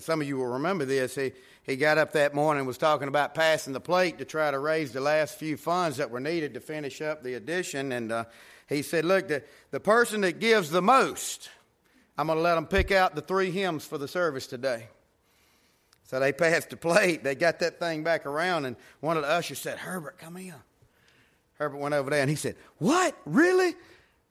some 0.00 0.20
of 0.20 0.26
you 0.26 0.38
will 0.38 0.54
remember 0.54 0.84
this. 0.84 1.14
He, 1.14 1.30
he 1.62 1.76
got 1.76 1.98
up 1.98 2.14
that 2.14 2.34
morning 2.34 2.62
and 2.62 2.66
was 2.66 2.78
talking 2.78 3.06
about 3.06 3.32
passing 3.32 3.74
the 3.74 3.80
plate 3.80 4.18
to 4.18 4.24
try 4.24 4.50
to 4.50 4.58
raise 4.58 4.90
the 4.90 5.00
last 5.00 5.38
few 5.38 5.56
funds 5.56 5.98
that 5.98 6.10
were 6.10 6.18
needed 6.18 6.54
to 6.54 6.60
finish 6.60 7.00
up 7.00 7.22
the 7.22 7.34
addition. 7.34 7.92
And 7.92 8.10
uh, 8.10 8.24
he 8.72 8.82
said, 8.82 9.04
Look, 9.04 9.28
the, 9.28 9.42
the 9.70 9.80
person 9.80 10.22
that 10.22 10.40
gives 10.40 10.70
the 10.70 10.82
most, 10.82 11.50
I'm 12.16 12.26
going 12.26 12.38
to 12.38 12.42
let 12.42 12.54
them 12.56 12.66
pick 12.66 12.90
out 12.90 13.14
the 13.14 13.22
three 13.22 13.50
hymns 13.50 13.84
for 13.84 13.98
the 13.98 14.08
service 14.08 14.46
today. 14.46 14.88
So 16.04 16.20
they 16.20 16.32
passed 16.32 16.70
the 16.70 16.76
plate. 16.76 17.24
They 17.24 17.34
got 17.34 17.60
that 17.60 17.78
thing 17.78 18.04
back 18.04 18.26
around, 18.26 18.66
and 18.66 18.76
one 19.00 19.16
of 19.16 19.22
the 19.22 19.30
ushers 19.30 19.58
said, 19.58 19.78
Herbert, 19.78 20.18
come 20.18 20.36
in. 20.36 20.54
Herbert 21.54 21.78
went 21.78 21.94
over 21.94 22.10
there 22.10 22.20
and 22.20 22.30
he 22.30 22.36
said, 22.36 22.56
What? 22.78 23.16
Really? 23.24 23.74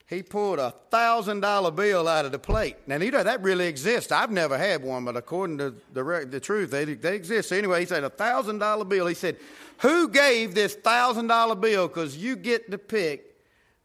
He 0.08 0.21
pulled 0.21 0.60
a 0.60 0.71
thousand 0.89 1.39
dollar 1.39 1.71
bill 1.71 2.06
out 2.06 2.25
of 2.25 2.34
the 2.34 2.39
plate. 2.39 2.75
Now, 2.86 2.97
you 2.97 3.12
know, 3.12 3.23
that 3.23 3.41
really 3.41 3.67
exists. 3.67 4.12
I've 4.12 4.30
never 4.30 4.58
had 4.58 4.84
one, 4.84 5.06
but 5.06 5.15
according 5.15 5.58
to 5.60 5.73
the, 5.93 6.27
the 6.30 6.39
truth, 6.41 6.69
they, 6.69 6.84
they 6.84 7.15
exist. 7.15 7.47
So 7.47 7.56
anyway, 7.56 7.80
he 7.80 7.86
said, 7.86 8.04
A 8.04 8.10
thousand 8.10 8.60
dollar 8.60 8.84
bill. 8.84 9.08
He 9.08 9.15
said, 9.15 9.38
Who 9.80 10.10
gave 10.10 10.54
this 10.54 10.75
thousand 10.75 11.27
dollar 11.27 11.56
bill? 11.56 11.88
Because 11.88 12.17
you 12.17 12.36
get 12.36 12.69
to 12.71 12.77
pick 12.77 13.31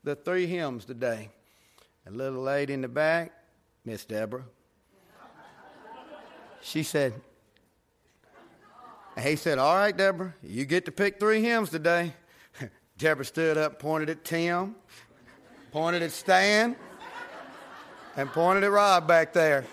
the 0.06 0.14
three 0.14 0.46
hymns 0.46 0.84
today. 0.84 1.28
A 2.06 2.12
little 2.12 2.40
lady 2.40 2.72
in 2.72 2.80
the 2.80 2.88
back, 2.88 3.32
Miss 3.84 4.04
Deborah. 4.04 4.44
She 6.62 6.84
said, 6.84 7.12
and 9.16 9.26
he 9.26 9.34
said, 9.34 9.58
All 9.58 9.74
right, 9.74 9.96
Deborah, 9.96 10.32
you 10.44 10.64
get 10.64 10.84
to 10.84 10.92
pick 10.92 11.18
three 11.18 11.42
hymns 11.42 11.70
today. 11.70 12.12
Deborah 12.98 13.24
stood 13.24 13.58
up, 13.58 13.80
pointed 13.80 14.08
at 14.08 14.24
Tim, 14.24 14.76
pointed 15.72 16.02
at 16.02 16.12
Stan, 16.12 16.76
and 18.16 18.30
pointed 18.30 18.62
at 18.62 18.70
Rob 18.70 19.08
back 19.08 19.32
there. 19.32 19.64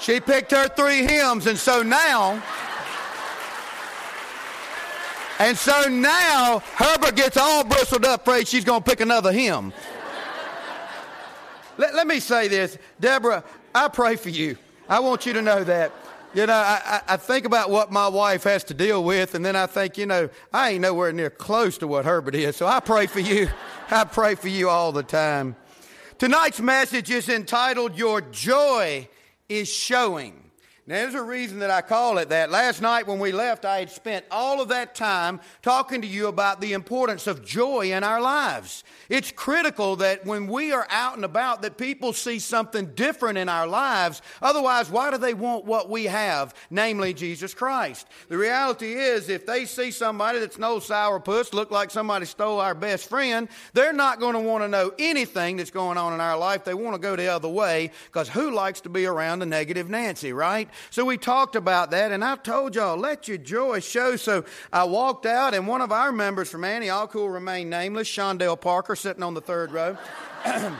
She 0.00 0.18
picked 0.18 0.50
her 0.50 0.66
three 0.66 1.06
hymns, 1.06 1.46
and 1.46 1.56
so 1.56 1.82
now, 1.82 2.42
and 5.42 5.58
so 5.58 5.88
now 5.88 6.60
Herbert 6.76 7.16
gets 7.16 7.36
all 7.36 7.64
bristled 7.64 8.04
up, 8.04 8.22
afraid 8.22 8.46
she's 8.46 8.64
going 8.64 8.82
to 8.82 8.88
pick 8.88 9.00
another 9.00 9.32
hymn. 9.32 9.72
let, 11.76 11.94
let 11.94 12.06
me 12.06 12.20
say 12.20 12.46
this, 12.46 12.78
Deborah, 13.00 13.42
I 13.74 13.88
pray 13.88 14.14
for 14.14 14.28
you. 14.28 14.56
I 14.88 15.00
want 15.00 15.26
you 15.26 15.32
to 15.32 15.42
know 15.42 15.64
that. 15.64 15.92
You 16.34 16.46
know, 16.46 16.54
I, 16.54 17.02
I 17.08 17.16
think 17.16 17.44
about 17.44 17.70
what 17.70 17.90
my 17.90 18.08
wife 18.08 18.44
has 18.44 18.64
to 18.64 18.74
deal 18.74 19.02
with, 19.02 19.34
and 19.34 19.44
then 19.44 19.56
I 19.56 19.66
think, 19.66 19.98
you 19.98 20.06
know, 20.06 20.30
I 20.52 20.70
ain't 20.70 20.80
nowhere 20.80 21.12
near 21.12 21.28
close 21.28 21.76
to 21.78 21.88
what 21.88 22.04
Herbert 22.04 22.34
is. 22.34 22.56
So 22.56 22.66
I 22.66 22.80
pray 22.80 23.06
for 23.06 23.20
you. 23.20 23.48
I 23.90 24.04
pray 24.04 24.34
for 24.36 24.48
you 24.48 24.70
all 24.70 24.92
the 24.92 25.02
time. 25.02 25.56
Tonight's 26.18 26.60
message 26.60 27.10
is 27.10 27.28
entitled 27.28 27.98
Your 27.98 28.20
Joy 28.20 29.08
is 29.48 29.68
Showing. 29.68 30.41
Now, 30.84 30.96
there's 30.96 31.14
a 31.14 31.22
reason 31.22 31.60
that 31.60 31.70
I 31.70 31.80
call 31.80 32.18
it 32.18 32.30
that. 32.30 32.50
Last 32.50 32.82
night 32.82 33.06
when 33.06 33.20
we 33.20 33.30
left, 33.30 33.64
I 33.64 33.78
had 33.78 33.90
spent 33.90 34.24
all 34.32 34.60
of 34.60 34.70
that 34.70 34.96
time 34.96 35.40
talking 35.62 36.02
to 36.02 36.08
you 36.08 36.26
about 36.26 36.60
the 36.60 36.72
importance 36.72 37.28
of 37.28 37.44
joy 37.44 37.92
in 37.92 38.02
our 38.02 38.20
lives. 38.20 38.82
It's 39.08 39.30
critical 39.30 39.94
that 39.96 40.26
when 40.26 40.48
we 40.48 40.72
are 40.72 40.88
out 40.90 41.14
and 41.14 41.24
about 41.24 41.62
that 41.62 41.76
people 41.76 42.12
see 42.12 42.40
something 42.40 42.86
different 42.96 43.38
in 43.38 43.48
our 43.48 43.68
lives. 43.68 44.22
Otherwise, 44.40 44.90
why 44.90 45.12
do 45.12 45.18
they 45.18 45.34
want 45.34 45.66
what 45.66 45.88
we 45.88 46.06
have, 46.06 46.52
namely 46.68 47.14
Jesus 47.14 47.54
Christ? 47.54 48.08
The 48.28 48.36
reality 48.36 48.94
is, 48.94 49.28
if 49.28 49.46
they 49.46 49.66
see 49.66 49.92
somebody 49.92 50.40
that's 50.40 50.58
no 50.58 50.78
sourpuss, 50.78 51.52
look 51.52 51.70
like 51.70 51.92
somebody 51.92 52.26
stole 52.26 52.58
our 52.58 52.74
best 52.74 53.08
friend, 53.08 53.48
they're 53.72 53.92
not 53.92 54.18
going 54.18 54.34
to 54.34 54.40
want 54.40 54.64
to 54.64 54.68
know 54.68 54.90
anything 54.98 55.58
that's 55.58 55.70
going 55.70 55.96
on 55.96 56.12
in 56.12 56.20
our 56.20 56.36
life. 56.36 56.64
They 56.64 56.74
want 56.74 56.96
to 56.96 57.00
go 57.00 57.14
the 57.14 57.28
other 57.28 57.48
way 57.48 57.92
because 58.06 58.28
who 58.28 58.50
likes 58.50 58.80
to 58.80 58.88
be 58.88 59.06
around 59.06 59.42
a 59.42 59.46
negative 59.46 59.88
Nancy, 59.88 60.32
right? 60.32 60.68
So 60.90 61.04
we 61.04 61.16
talked 61.16 61.56
about 61.56 61.90
that, 61.90 62.12
and 62.12 62.24
I 62.24 62.36
told 62.36 62.74
y'all, 62.74 62.96
let 62.96 63.28
your 63.28 63.38
joy 63.38 63.80
show. 63.80 64.16
So 64.16 64.44
I 64.72 64.84
walked 64.84 65.26
out, 65.26 65.54
and 65.54 65.66
one 65.66 65.80
of 65.80 65.92
our 65.92 66.12
members 66.12 66.50
from 66.50 66.64
Antioch, 66.64 67.12
who 67.12 67.20
will 67.20 67.30
remain 67.30 67.70
nameless, 67.70 68.08
Shondell 68.08 68.60
Parker, 68.60 68.96
sitting 68.96 69.22
on 69.22 69.34
the 69.34 69.40
third 69.40 69.72
row, 69.72 69.96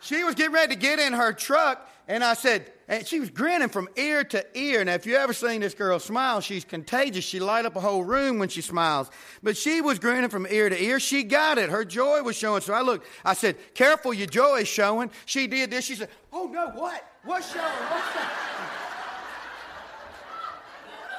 she 0.00 0.24
was 0.24 0.34
getting 0.34 0.52
ready 0.52 0.74
to 0.74 0.80
get 0.80 0.98
in 0.98 1.12
her 1.12 1.32
truck, 1.32 1.88
and 2.06 2.24
I 2.24 2.34
said, 2.34 2.72
and 2.88 3.06
she 3.06 3.20
was 3.20 3.28
grinning 3.28 3.68
from 3.68 3.88
ear 3.96 4.24
to 4.24 4.44
ear. 4.58 4.82
Now, 4.82 4.94
if 4.94 5.04
you 5.04 5.16
ever 5.16 5.34
seen 5.34 5.60
this 5.60 5.74
girl 5.74 5.98
smile, 5.98 6.40
she's 6.40 6.64
contagious. 6.64 7.24
She 7.24 7.38
light 7.38 7.66
up 7.66 7.76
a 7.76 7.80
whole 7.80 8.02
room 8.02 8.38
when 8.38 8.48
she 8.48 8.62
smiles. 8.62 9.10
But 9.42 9.58
she 9.58 9.82
was 9.82 9.98
grinning 9.98 10.30
from 10.30 10.46
ear 10.48 10.70
to 10.70 10.82
ear. 10.82 10.98
She 10.98 11.22
got 11.22 11.58
it. 11.58 11.68
Her 11.68 11.84
joy 11.84 12.22
was 12.22 12.34
showing. 12.36 12.62
So 12.62 12.72
I 12.72 12.80
looked. 12.80 13.06
I 13.24 13.34
said, 13.34 13.56
"Careful, 13.74 14.14
your 14.14 14.26
joy 14.26 14.60
is 14.60 14.68
showing." 14.68 15.10
She 15.26 15.46
did 15.46 15.70
this. 15.70 15.84
She 15.84 15.96
said, 15.96 16.08
"Oh 16.32 16.46
no, 16.46 16.68
what? 16.70 17.04
What's 17.24 17.52
showing? 17.52 17.64
What's 17.64 18.14
that?" 18.14 18.48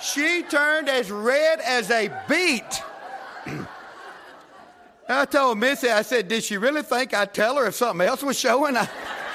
She 0.01 0.43
turned 0.43 0.89
as 0.89 1.11
red 1.11 1.59
as 1.59 1.91
a 1.91 2.09
beet. 2.27 2.83
I 5.09 5.25
told 5.25 5.57
Missy, 5.57 5.89
I 5.89 6.03
said, 6.03 6.27
did 6.27 6.43
she 6.43 6.57
really 6.57 6.83
think 6.83 7.15
I'd 7.15 7.33
tell 7.33 7.57
her 7.57 7.65
if 7.65 7.73
something 7.75 8.07
else 8.07 8.21
was 8.21 8.37
showing? 8.39 8.77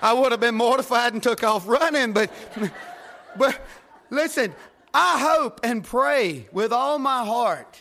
I 0.00 0.12
would 0.12 0.32
have 0.32 0.40
been 0.40 0.54
mortified 0.54 1.12
and 1.12 1.22
took 1.22 1.42
off 1.42 1.66
running, 1.66 2.12
but, 2.12 2.30
but 3.36 3.60
listen, 4.10 4.54
I 4.94 5.18
hope 5.18 5.60
and 5.62 5.84
pray 5.84 6.48
with 6.52 6.72
all 6.72 6.98
my 6.98 7.24
heart 7.24 7.80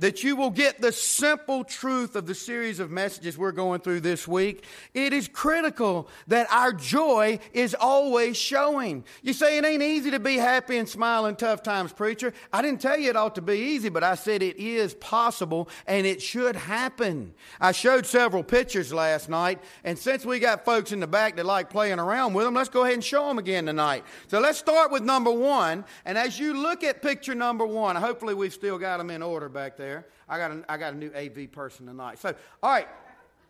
that 0.00 0.24
you 0.24 0.34
will 0.34 0.50
get 0.50 0.80
the 0.80 0.92
simple 0.92 1.62
truth 1.62 2.16
of 2.16 2.26
the 2.26 2.34
series 2.34 2.80
of 2.80 2.90
messages 2.90 3.36
we're 3.36 3.52
going 3.52 3.80
through 3.80 4.00
this 4.00 4.26
week. 4.26 4.64
It 4.94 5.12
is 5.12 5.28
critical 5.28 6.08
that 6.26 6.50
our 6.50 6.72
joy 6.72 7.38
is 7.52 7.76
always 7.78 8.36
showing. 8.36 9.04
You 9.22 9.34
say 9.34 9.58
it 9.58 9.64
ain't 9.64 9.82
easy 9.82 10.10
to 10.10 10.18
be 10.18 10.36
happy 10.36 10.78
and 10.78 10.88
smile 10.88 11.26
in 11.26 11.36
tough 11.36 11.62
times, 11.62 11.92
preacher. 11.92 12.32
I 12.50 12.62
didn't 12.62 12.80
tell 12.80 12.98
you 12.98 13.10
it 13.10 13.16
ought 13.16 13.34
to 13.34 13.42
be 13.42 13.58
easy, 13.58 13.90
but 13.90 14.02
I 14.02 14.14
said 14.14 14.42
it 14.42 14.56
is 14.56 14.94
possible 14.94 15.68
and 15.86 16.06
it 16.06 16.22
should 16.22 16.56
happen. 16.56 17.34
I 17.60 17.72
showed 17.72 18.06
several 18.06 18.42
pictures 18.42 18.94
last 18.94 19.28
night, 19.28 19.60
and 19.84 19.98
since 19.98 20.24
we 20.24 20.38
got 20.38 20.64
folks 20.64 20.92
in 20.92 21.00
the 21.00 21.06
back 21.06 21.36
that 21.36 21.44
like 21.44 21.68
playing 21.68 21.98
around 21.98 22.32
with 22.32 22.46
them, 22.46 22.54
let's 22.54 22.70
go 22.70 22.84
ahead 22.84 22.94
and 22.94 23.04
show 23.04 23.28
them 23.28 23.38
again 23.38 23.66
tonight. 23.66 24.04
So 24.28 24.40
let's 24.40 24.58
start 24.58 24.90
with 24.90 25.02
number 25.02 25.30
one, 25.30 25.84
and 26.06 26.16
as 26.16 26.38
you 26.38 26.54
look 26.54 26.82
at 26.82 27.02
picture 27.02 27.34
number 27.34 27.66
one, 27.66 27.96
hopefully 27.96 28.32
we've 28.32 28.54
still 28.54 28.78
got 28.78 28.96
them 28.96 29.10
in 29.10 29.22
order 29.22 29.50
back 29.50 29.76
there 29.76 29.89
there. 29.90 30.06
I 30.28 30.38
got 30.38 30.50
a, 30.52 30.64
I 30.68 30.76
got 30.76 30.94
a 30.94 30.96
new 30.96 31.10
AV 31.14 31.50
person 31.50 31.86
tonight. 31.86 32.18
So, 32.20 32.34
all 32.62 32.70
right, 32.70 32.86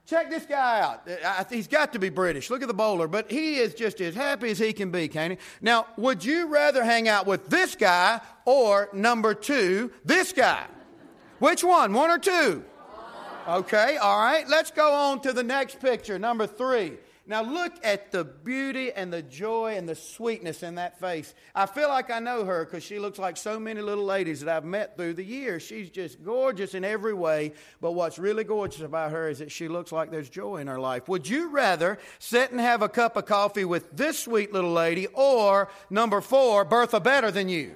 check 0.07 0.31
this 0.31 0.47
guy 0.47 0.81
out. 0.81 1.51
He's 1.51 1.69
got 1.69 1.93
to 1.93 1.99
be 1.99 2.09
British. 2.09 2.49
Look 2.49 2.63
at 2.63 2.69
the 2.69 2.75
bowler, 2.75 3.09
but 3.09 3.31
he 3.31 3.57
is 3.57 3.75
just 3.75 4.01
as 4.01 4.15
happy 4.15 4.51
as 4.51 4.59
he 4.59 4.73
can 4.73 4.91
be, 4.91 5.09
can 5.09 5.33
he? 5.33 5.39
Now, 5.61 5.87
would 5.97 6.25
you 6.25 6.49
rather 6.49 6.83
hang 6.83 7.09
out 7.09 7.27
with 7.27 7.49
this 7.49 7.75
guy 7.75 8.21
or 8.47 8.89
number 8.93 9.35
two, 9.35 9.93
this 10.05 10.33
guy? 10.33 10.65
Which 11.39 11.63
one? 11.63 11.93
One 11.93 12.11
or 12.11 12.19
two? 12.19 12.65
Okay, 13.49 13.97
all 13.97 14.19
right. 14.19 14.49
Let's 14.49 14.71
go 14.71 14.93
on 14.93 15.21
to 15.23 15.33
the 15.33 15.43
next 15.43 15.81
picture, 15.81 16.19
number 16.19 16.47
three. 16.47 16.99
Now, 17.27 17.43
look 17.43 17.73
at 17.85 18.11
the 18.11 18.25
beauty 18.25 18.93
and 18.93 19.13
the 19.13 19.23
joy 19.23 19.77
and 19.77 19.89
the 19.89 19.95
sweetness 19.95 20.63
in 20.63 20.77
that 20.77 20.99
face. 20.99 21.33
I 21.55 21.67
feel 21.67 21.89
like 21.89 22.11
I 22.11 22.19
know 22.19 22.45
her 22.45 22.65
because 22.65 22.83
she 22.83 22.99
looks 22.99 23.19
like 23.19 23.37
so 23.37 23.61
many 23.61 23.81
little 23.81 24.05
ladies 24.05 24.41
that 24.41 24.57
I've 24.57 24.65
met 24.65 24.97
through 24.97 25.15
the 25.15 25.25
years. 25.25 25.63
She's 25.63 25.91
just 25.91 26.25
gorgeous 26.25 26.75
in 26.75 26.85
every 26.85 27.15
way. 27.15 27.53
But 27.81 27.93
what's 27.93 28.19
really 28.19 28.45
gorgeous 28.45 28.81
about 28.81 29.13
her 29.13 29.29
is 29.29 29.39
that 29.39 29.53
she 29.53 29.69
looks 29.69 29.93
like 29.93 30.11
there's 30.11 30.31
joy 30.31 30.57
in 30.57 30.67
her 30.67 30.81
life. 30.81 31.09
Would 31.09 31.29
you 31.29 31.51
rather 31.51 31.99
sit 32.19 32.51
and 32.51 32.61
have 32.61 32.83
a 32.83 32.89
cup 32.89 33.17
of 33.17 33.27
coffee 33.27 33.65
with 33.65 33.97
this 33.97 34.19
sweet 34.19 34.53
little 34.53 34.73
lady 34.73 35.07
or, 35.09 35.69
number 35.89 36.21
four, 36.21 36.65
Bertha 36.65 37.01
better 37.01 37.31
than 37.31 37.49
you? 37.49 37.75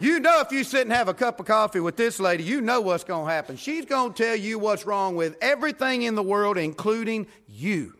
You 0.00 0.18
know, 0.18 0.40
if 0.40 0.50
you 0.50 0.64
sit 0.64 0.80
and 0.82 0.92
have 0.92 1.08
a 1.08 1.14
cup 1.14 1.40
of 1.40 1.46
coffee 1.46 1.78
with 1.78 1.96
this 1.96 2.18
lady, 2.18 2.42
you 2.42 2.62
know 2.62 2.80
what's 2.80 3.04
going 3.04 3.26
to 3.26 3.30
happen. 3.30 3.56
She's 3.56 3.84
going 3.84 4.14
to 4.14 4.22
tell 4.22 4.34
you 4.34 4.58
what's 4.58 4.86
wrong 4.86 5.14
with 5.14 5.36
everything 5.42 6.02
in 6.02 6.14
the 6.14 6.22
world, 6.22 6.56
including 6.56 7.26
you. 7.46 7.92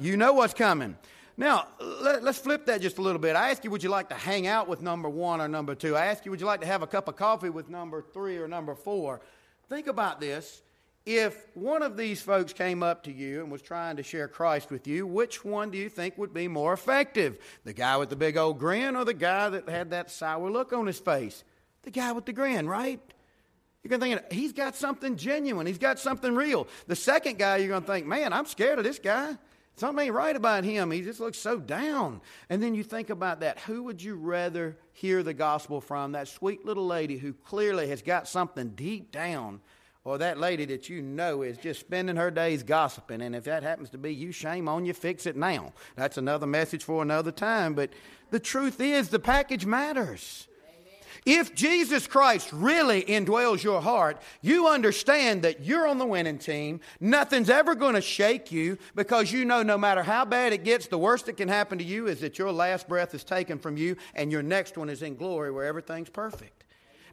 You 0.00 0.16
know 0.16 0.32
what's 0.32 0.54
coming. 0.54 0.96
Now, 1.36 1.68
let, 1.80 2.24
us 2.24 2.38
flip 2.38 2.64
that 2.64 2.80
just 2.80 2.96
a 2.96 3.02
little 3.02 3.18
bit. 3.18 3.36
I 3.36 3.50
ask 3.50 3.62
you, 3.62 3.70
would 3.70 3.82
you 3.82 3.90
like 3.90 4.08
to 4.08 4.14
hang 4.14 4.46
out 4.46 4.68
with 4.68 4.80
number 4.80 5.10
one 5.10 5.42
or 5.42 5.48
number 5.48 5.74
two? 5.74 5.94
I 5.94 6.06
ask 6.06 6.24
you, 6.24 6.30
would 6.30 6.40
you 6.40 6.46
like 6.46 6.62
to 6.62 6.66
have 6.66 6.80
a 6.80 6.86
cup 6.86 7.08
of 7.08 7.16
coffee 7.16 7.50
with 7.50 7.68
number 7.68 8.02
three 8.14 8.38
or 8.38 8.48
number 8.48 8.74
four? 8.74 9.20
Think 9.68 9.88
about 9.88 10.18
this. 10.18 10.62
If 11.04 11.44
one 11.54 11.82
of 11.82 11.96
these 11.96 12.22
folks 12.22 12.52
came 12.52 12.82
up 12.82 13.04
to 13.04 13.12
you 13.12 13.40
and 13.40 13.50
was 13.50 13.60
trying 13.60 13.96
to 13.96 14.04
share 14.04 14.28
Christ 14.28 14.70
with 14.70 14.86
you, 14.86 15.04
which 15.06 15.44
one 15.44 15.70
do 15.70 15.78
you 15.78 15.88
think 15.88 16.16
would 16.16 16.32
be 16.32 16.46
more 16.46 16.72
effective? 16.72 17.38
The 17.64 17.72
guy 17.72 17.96
with 17.96 18.08
the 18.08 18.16
big 18.16 18.36
old 18.36 18.60
grin 18.60 18.94
or 18.94 19.04
the 19.04 19.14
guy 19.14 19.48
that 19.48 19.68
had 19.68 19.90
that 19.90 20.10
sour 20.10 20.48
look 20.48 20.72
on 20.72 20.86
his 20.86 21.00
face? 21.00 21.42
The 21.82 21.90
guy 21.90 22.12
with 22.12 22.26
the 22.26 22.32
grin, 22.32 22.68
right? 22.68 23.00
You're 23.82 23.98
going 23.98 24.12
to 24.12 24.18
think, 24.18 24.32
he's 24.32 24.52
got 24.52 24.76
something 24.76 25.16
genuine. 25.16 25.66
He's 25.66 25.78
got 25.78 25.98
something 25.98 26.36
real. 26.36 26.68
The 26.86 26.94
second 26.94 27.36
guy, 27.36 27.56
you're 27.56 27.68
going 27.68 27.82
to 27.82 27.86
think, 27.86 28.06
man, 28.06 28.32
I'm 28.32 28.46
scared 28.46 28.78
of 28.78 28.84
this 28.84 29.00
guy. 29.00 29.36
Something 29.74 30.06
ain't 30.06 30.14
right 30.14 30.36
about 30.36 30.62
him. 30.64 30.90
He 30.90 31.00
just 31.00 31.18
looks 31.18 31.38
so 31.38 31.58
down. 31.58 32.20
And 32.48 32.62
then 32.62 32.74
you 32.74 32.84
think 32.84 33.10
about 33.10 33.40
that. 33.40 33.58
Who 33.60 33.82
would 33.84 34.02
you 34.02 34.14
rather 34.14 34.76
hear 34.92 35.24
the 35.24 35.34
gospel 35.34 35.80
from? 35.80 36.12
That 36.12 36.28
sweet 36.28 36.64
little 36.64 36.86
lady 36.86 37.16
who 37.16 37.32
clearly 37.32 37.88
has 37.88 38.02
got 38.02 38.28
something 38.28 38.70
deep 38.70 39.10
down, 39.10 39.60
or 40.04 40.18
that 40.18 40.38
lady 40.38 40.64
that 40.66 40.88
you 40.88 41.00
know 41.00 41.42
is 41.42 41.58
just 41.58 41.80
spending 41.80 42.16
her 42.16 42.30
days 42.30 42.62
gossiping. 42.62 43.22
And 43.22 43.36
if 43.36 43.44
that 43.44 43.62
happens 43.62 43.90
to 43.90 43.98
be 43.98 44.12
you, 44.12 44.32
shame 44.32 44.68
on 44.68 44.84
you, 44.84 44.92
fix 44.92 45.26
it 45.26 45.36
now. 45.36 45.72
That's 45.96 46.18
another 46.18 46.46
message 46.46 46.82
for 46.82 47.02
another 47.02 47.30
time. 47.30 47.74
But 47.74 47.90
the 48.30 48.40
truth 48.40 48.80
is, 48.80 49.10
the 49.10 49.20
package 49.20 49.64
matters. 49.64 50.48
If 51.24 51.54
Jesus 51.54 52.08
Christ 52.08 52.52
really 52.52 53.02
indwells 53.02 53.62
your 53.62 53.80
heart, 53.80 54.20
you 54.40 54.66
understand 54.66 55.42
that 55.42 55.64
you're 55.64 55.86
on 55.86 55.98
the 55.98 56.06
winning 56.06 56.38
team. 56.38 56.80
Nothing's 56.98 57.48
ever 57.48 57.76
going 57.76 57.94
to 57.94 58.00
shake 58.00 58.50
you 58.50 58.76
because 58.96 59.30
you 59.30 59.44
know 59.44 59.62
no 59.62 59.78
matter 59.78 60.02
how 60.02 60.24
bad 60.24 60.52
it 60.52 60.64
gets, 60.64 60.88
the 60.88 60.98
worst 60.98 61.26
that 61.26 61.36
can 61.36 61.48
happen 61.48 61.78
to 61.78 61.84
you 61.84 62.08
is 62.08 62.20
that 62.20 62.38
your 62.38 62.50
last 62.50 62.88
breath 62.88 63.14
is 63.14 63.22
taken 63.22 63.60
from 63.60 63.76
you 63.76 63.96
and 64.14 64.32
your 64.32 64.42
next 64.42 64.76
one 64.76 64.88
is 64.88 65.02
in 65.02 65.14
glory 65.14 65.52
where 65.52 65.64
everything's 65.64 66.10
perfect. 66.10 66.61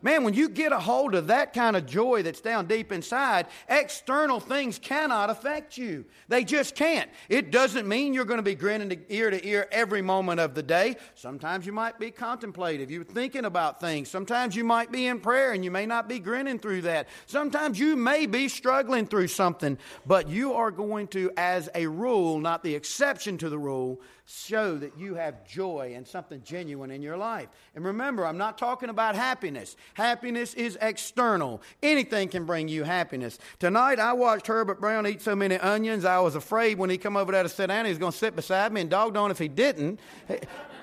Man, 0.02 0.24
when 0.24 0.34
you 0.34 0.48
get 0.48 0.72
a 0.72 0.80
hold 0.80 1.14
of 1.14 1.28
that 1.28 1.54
kind 1.54 1.76
of 1.76 1.86
joy 1.86 2.24
that's 2.24 2.40
down 2.40 2.68
deep 2.68 2.92
inside, 2.92 3.48
external 3.68 4.40
things 4.40 4.80
cannot 4.80 5.30
affect 5.30 5.78
you. 5.78 6.06
They 6.30 6.46
just 6.46 6.74
can't. 6.74 7.10
It 7.28 7.52
doesn't 7.52 7.88
mean 7.88 8.14
you're 8.14 8.26
going 8.26 8.38
to 8.38 8.44
be 8.44 8.56
grinning 8.56 9.04
ear 9.10 9.30
to 9.30 9.46
ear 9.46 9.68
every 9.72 10.02
moment 10.02 10.40
of 10.40 10.56
the 10.56 10.64
day. 10.64 10.96
Sometimes 11.16 11.66
you 11.66 11.74
might 11.74 12.00
be 12.00 12.12
contemplative. 12.12 12.90
You're 12.90 13.04
thinking 13.04 13.44
about 13.44 13.82
things. 13.82 14.10
Sometimes 14.10 14.56
you 14.56 14.64
might 14.64 14.92
be 14.92 15.08
in 15.08 15.20
prayer 15.20 15.52
and 15.52 15.66
you 15.66 15.72
may 15.72 15.86
not 15.86 16.08
be 16.08 16.20
grinning 16.20 16.60
through 16.60 16.84
that. 16.84 17.10
Sometimes 17.26 17.78
you 17.78 17.98
may 17.98 18.26
be 18.26 18.48
struggling 18.48 19.06
through 19.06 19.28
something, 19.28 19.78
but 20.06 20.30
you 20.30 20.54
are 20.54 20.72
going 20.72 21.08
to, 21.10 21.32
as 21.36 21.68
a 21.76 21.88
rule, 21.88 22.40
not 22.40 22.64
the 22.64 22.76
exception 22.76 23.38
to 23.40 23.50
the 23.50 23.60
rule, 23.60 24.00
show 24.32 24.78
that 24.78 24.96
you 24.96 25.16
have 25.16 25.44
joy 25.48 25.94
and 25.96 26.08
something 26.08 26.42
genuine 26.44 26.92
in 26.92 27.02
your 27.02 27.18
life. 27.18 27.50
And 27.74 27.84
remember, 27.84 28.28
I'm 28.28 28.38
not 28.38 28.60
talking 28.60 28.90
about 28.90 29.16
happiness. 29.16 29.76
Happiness 29.96 30.54
is 30.54 30.78
external. 30.82 31.64
Anything 31.82 32.30
can 32.30 32.46
bring 32.46 32.68
you 32.68 32.84
happiness. 32.84 33.40
Tonight, 33.58 34.00
I 34.00 34.14
watched 34.14 34.46
Herbert 34.46 34.80
Brown 34.80 35.08
eat 35.08 35.24
so 35.24 35.36
many 35.36 35.58
onions, 35.58 36.06
I 36.06 36.20
was 36.20 36.36
afraid 36.36 36.78
when 36.78 36.92
he 36.92 36.98
come 36.98 37.18
over 37.18 37.32
there 37.32 37.42
to 37.42 37.50
sit 37.50 37.68
down, 37.68 37.86
he 37.86 37.90
was 37.90 37.98
going 37.98 38.12
to 38.12 38.18
sit 38.18 38.36
beside 38.36 38.72
me, 38.72 38.82
and 38.82 38.90
doggone 38.90 39.32
if 39.32 39.40
he 39.40 39.48
didn't. 39.48 40.00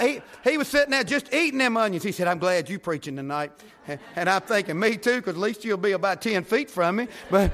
He, 0.01 0.21
he 0.45 0.59
was 0.59 0.69
sitting 0.69 0.91
there 0.91 1.05
just 1.05 1.33
eating 1.33 1.59
them 1.59 1.77
onions. 1.77 2.05
He 2.05 2.13
said, 2.13 2.29
I'm 2.29 2.39
glad 2.39 2.69
you 2.69 2.79
preaching 2.79 3.17
tonight. 3.17 3.53
And 4.17 4.29
I'm 4.29 4.43
thinking, 4.43 4.79
me 4.79 4.97
too, 4.97 5.17
because 5.17 5.37
at 5.37 5.41
least 5.41 5.65
you'll 5.65 5.79
be 5.79 5.93
about 5.93 6.21
10 6.21 6.45
feet 6.45 6.71
from 6.71 6.97
me. 6.97 7.09
But 7.31 7.53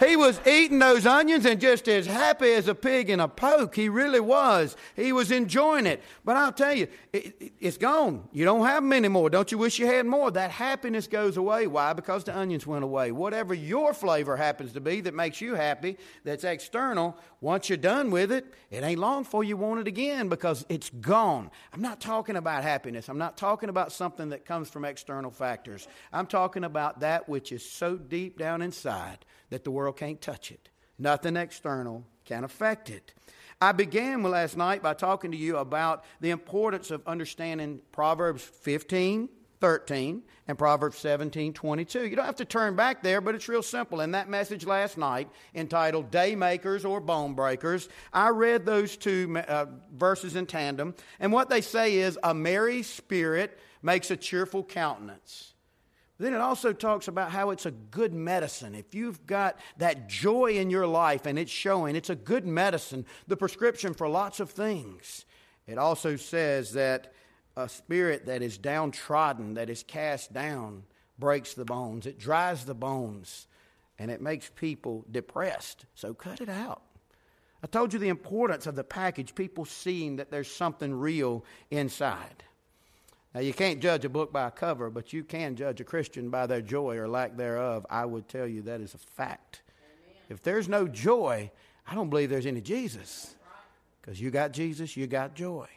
he 0.00 0.16
was 0.16 0.40
eating 0.46 0.78
those 0.78 1.04
onions 1.04 1.44
and 1.44 1.60
just 1.60 1.86
as 1.86 2.06
happy 2.06 2.52
as 2.52 2.68
a 2.68 2.74
pig 2.74 3.10
in 3.10 3.20
a 3.20 3.28
poke. 3.28 3.76
He 3.76 3.90
really 3.90 4.18
was. 4.18 4.74
He 4.96 5.12
was 5.12 5.30
enjoying 5.30 5.86
it. 5.86 6.02
But 6.24 6.36
I'll 6.36 6.52
tell 6.52 6.72
you, 6.74 6.88
it, 7.12 7.36
it, 7.38 7.52
it's 7.60 7.76
gone. 7.76 8.26
You 8.32 8.46
don't 8.46 8.64
have 8.64 8.82
them 8.82 8.94
anymore. 8.94 9.28
Don't 9.28 9.52
you 9.52 9.58
wish 9.58 9.78
you 9.78 9.86
had 9.86 10.06
more? 10.06 10.30
That 10.30 10.50
happiness 10.50 11.06
goes 11.06 11.36
away. 11.36 11.66
Why? 11.66 11.92
Because 11.92 12.24
the 12.24 12.36
onions 12.36 12.66
went 12.66 12.82
away. 12.82 13.12
Whatever 13.12 13.52
your 13.52 13.92
flavor 13.92 14.36
happens 14.36 14.72
to 14.72 14.80
be 14.80 15.02
that 15.02 15.12
makes 15.12 15.40
you 15.40 15.54
happy, 15.54 15.98
that's 16.24 16.44
external, 16.44 17.18
once 17.42 17.68
you're 17.68 17.76
done 17.76 18.10
with 18.10 18.32
it, 18.32 18.54
it 18.70 18.82
ain't 18.82 19.00
long 19.00 19.22
before 19.22 19.44
you 19.44 19.56
want 19.56 19.80
it 19.80 19.86
again 19.86 20.28
because 20.28 20.64
it's 20.68 20.90
gone. 21.00 21.50
I'm 21.74 21.82
not 21.82 22.00
talking 22.00 22.36
about 22.36 22.62
happiness. 22.62 23.08
I'm 23.08 23.18
not 23.18 23.36
talking 23.36 23.68
about 23.68 23.92
something 23.92 24.30
that 24.30 24.46
comes 24.46 24.70
from 24.70 24.84
external 24.84 25.30
factors. 25.30 25.88
I'm 26.12 26.26
talking 26.26 26.64
about 26.64 27.00
that 27.00 27.28
which 27.28 27.52
is 27.52 27.68
so 27.68 27.96
deep 27.96 28.38
down 28.38 28.62
inside 28.62 29.24
that 29.50 29.64
the 29.64 29.70
world 29.70 29.96
can't 29.96 30.20
touch 30.20 30.50
it. 30.50 30.68
Nothing 30.98 31.36
external 31.36 32.04
can 32.24 32.44
affect 32.44 32.90
it. 32.90 33.12
I 33.60 33.72
began 33.72 34.22
last 34.22 34.56
night 34.56 34.82
by 34.82 34.94
talking 34.94 35.32
to 35.32 35.36
you 35.36 35.58
about 35.58 36.04
the 36.20 36.30
importance 36.30 36.90
of 36.90 37.06
understanding 37.06 37.80
Proverbs 37.92 38.42
15, 38.42 39.28
13, 39.60 40.22
and 40.48 40.58
Proverbs 40.58 40.96
17, 40.98 41.52
22. 41.52 42.06
You 42.06 42.16
don't 42.16 42.24
have 42.24 42.36
to 42.36 42.46
turn 42.46 42.74
back 42.74 43.02
there, 43.02 43.20
but 43.20 43.34
it's 43.34 43.48
real 43.48 43.62
simple. 43.62 44.00
In 44.00 44.12
that 44.12 44.30
message 44.30 44.64
last 44.64 44.96
night, 44.96 45.28
entitled 45.54 46.10
Day 46.10 46.34
Makers 46.34 46.86
or 46.86 47.00
Bone 47.00 47.34
Breakers, 47.34 47.90
I 48.12 48.30
read 48.30 48.64
those 48.64 48.96
two 48.96 49.38
uh, 49.46 49.66
verses 49.94 50.36
in 50.36 50.46
tandem, 50.46 50.94
and 51.18 51.30
what 51.32 51.50
they 51.50 51.60
say 51.60 51.96
is 51.96 52.18
a 52.22 52.32
merry 52.32 52.82
spirit 52.82 53.58
makes 53.82 54.10
a 54.10 54.16
cheerful 54.16 54.64
countenance. 54.64 55.49
Then 56.20 56.34
it 56.34 56.40
also 56.42 56.74
talks 56.74 57.08
about 57.08 57.30
how 57.30 57.48
it's 57.48 57.64
a 57.64 57.70
good 57.70 58.12
medicine. 58.12 58.74
If 58.74 58.94
you've 58.94 59.26
got 59.26 59.58
that 59.78 60.06
joy 60.06 60.52
in 60.52 60.68
your 60.68 60.86
life 60.86 61.24
and 61.24 61.38
it's 61.38 61.50
showing, 61.50 61.96
it's 61.96 62.10
a 62.10 62.14
good 62.14 62.46
medicine, 62.46 63.06
the 63.26 63.38
prescription 63.38 63.94
for 63.94 64.06
lots 64.06 64.38
of 64.38 64.50
things. 64.50 65.24
It 65.66 65.78
also 65.78 66.16
says 66.16 66.74
that 66.74 67.14
a 67.56 67.70
spirit 67.70 68.26
that 68.26 68.42
is 68.42 68.58
downtrodden, 68.58 69.54
that 69.54 69.70
is 69.70 69.82
cast 69.82 70.30
down, 70.30 70.82
breaks 71.18 71.54
the 71.54 71.64
bones. 71.64 72.04
It 72.04 72.18
dries 72.18 72.66
the 72.66 72.74
bones 72.74 73.46
and 73.98 74.10
it 74.10 74.20
makes 74.20 74.50
people 74.54 75.06
depressed. 75.10 75.86
So 75.94 76.12
cut 76.12 76.42
it 76.42 76.50
out. 76.50 76.82
I 77.64 77.66
told 77.66 77.94
you 77.94 77.98
the 77.98 78.08
importance 78.08 78.66
of 78.66 78.76
the 78.76 78.84
package, 78.84 79.34
people 79.34 79.64
seeing 79.64 80.16
that 80.16 80.30
there's 80.30 80.50
something 80.50 80.92
real 80.92 81.46
inside. 81.70 82.44
Now, 83.34 83.40
you 83.40 83.52
can't 83.52 83.80
judge 83.80 84.04
a 84.04 84.08
book 84.08 84.32
by 84.32 84.48
a 84.48 84.50
cover, 84.50 84.90
but 84.90 85.12
you 85.12 85.22
can 85.22 85.54
judge 85.54 85.80
a 85.80 85.84
Christian 85.84 86.30
by 86.30 86.46
their 86.46 86.62
joy 86.62 86.96
or 86.96 87.06
lack 87.06 87.36
thereof. 87.36 87.86
I 87.88 88.04
would 88.04 88.28
tell 88.28 88.46
you 88.46 88.62
that 88.62 88.80
is 88.80 88.94
a 88.94 88.98
fact. 88.98 89.62
Amen. 89.68 90.16
If 90.28 90.42
there's 90.42 90.68
no 90.68 90.88
joy, 90.88 91.50
I 91.86 91.94
don't 91.94 92.10
believe 92.10 92.28
there's 92.28 92.46
any 92.46 92.60
Jesus. 92.60 93.36
Because 94.00 94.20
you 94.20 94.30
got 94.30 94.52
Jesus, 94.52 94.96
you 94.96 95.06
got 95.06 95.34
joy. 95.34 95.68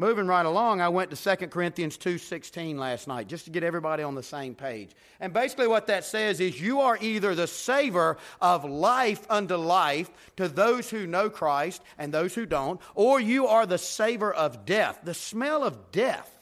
Moving 0.00 0.28
right 0.28 0.46
along, 0.46 0.80
I 0.80 0.90
went 0.90 1.10
to 1.10 1.16
2 1.16 1.50
Corinthians 1.50 1.96
2:16 1.96 2.78
last 2.78 3.08
night 3.08 3.26
just 3.26 3.46
to 3.46 3.50
get 3.50 3.64
everybody 3.64 4.04
on 4.04 4.14
the 4.14 4.22
same 4.22 4.54
page. 4.54 4.90
And 5.18 5.32
basically 5.32 5.66
what 5.66 5.88
that 5.88 6.04
says 6.04 6.38
is 6.38 6.60
you 6.60 6.80
are 6.80 6.96
either 7.00 7.34
the 7.34 7.48
savor 7.48 8.16
of 8.40 8.64
life 8.64 9.26
unto 9.28 9.56
life 9.56 10.10
to 10.36 10.46
those 10.46 10.88
who 10.88 11.08
know 11.08 11.28
Christ 11.28 11.82
and 11.98 12.14
those 12.14 12.34
who 12.34 12.46
don't, 12.46 12.80
or 12.94 13.18
you 13.18 13.48
are 13.48 13.66
the 13.66 13.78
savor 13.78 14.32
of 14.32 14.64
death, 14.64 15.00
the 15.02 15.14
smell 15.14 15.64
of 15.64 15.90
death 15.90 16.37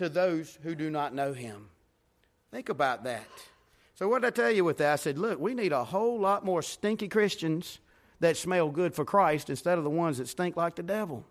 to 0.00 0.08
those 0.08 0.58
who 0.62 0.74
do 0.74 0.88
not 0.88 1.14
know 1.14 1.34
him. 1.34 1.68
Think 2.50 2.70
about 2.70 3.04
that. 3.04 3.28
So, 3.94 4.08
what 4.08 4.22
did 4.22 4.28
I 4.28 4.30
tell 4.30 4.50
you 4.50 4.64
with 4.64 4.78
that? 4.78 4.94
I 4.94 4.96
said, 4.96 5.18
look, 5.18 5.38
we 5.38 5.52
need 5.52 5.72
a 5.72 5.84
whole 5.84 6.18
lot 6.18 6.42
more 6.42 6.62
stinky 6.62 7.06
Christians 7.06 7.80
that 8.20 8.38
smell 8.38 8.70
good 8.70 8.94
for 8.94 9.04
Christ 9.04 9.50
instead 9.50 9.76
of 9.76 9.84
the 9.84 9.90
ones 9.90 10.16
that 10.16 10.26
stink 10.26 10.56
like 10.56 10.74
the 10.74 10.82
devil. 10.82 11.26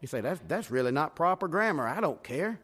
You 0.00 0.08
say, 0.08 0.22
that's, 0.22 0.40
that's 0.48 0.70
really 0.70 0.92
not 0.92 1.14
proper 1.14 1.46
grammar. 1.46 1.86
I 1.86 2.00
don't 2.00 2.22
care. 2.24 2.58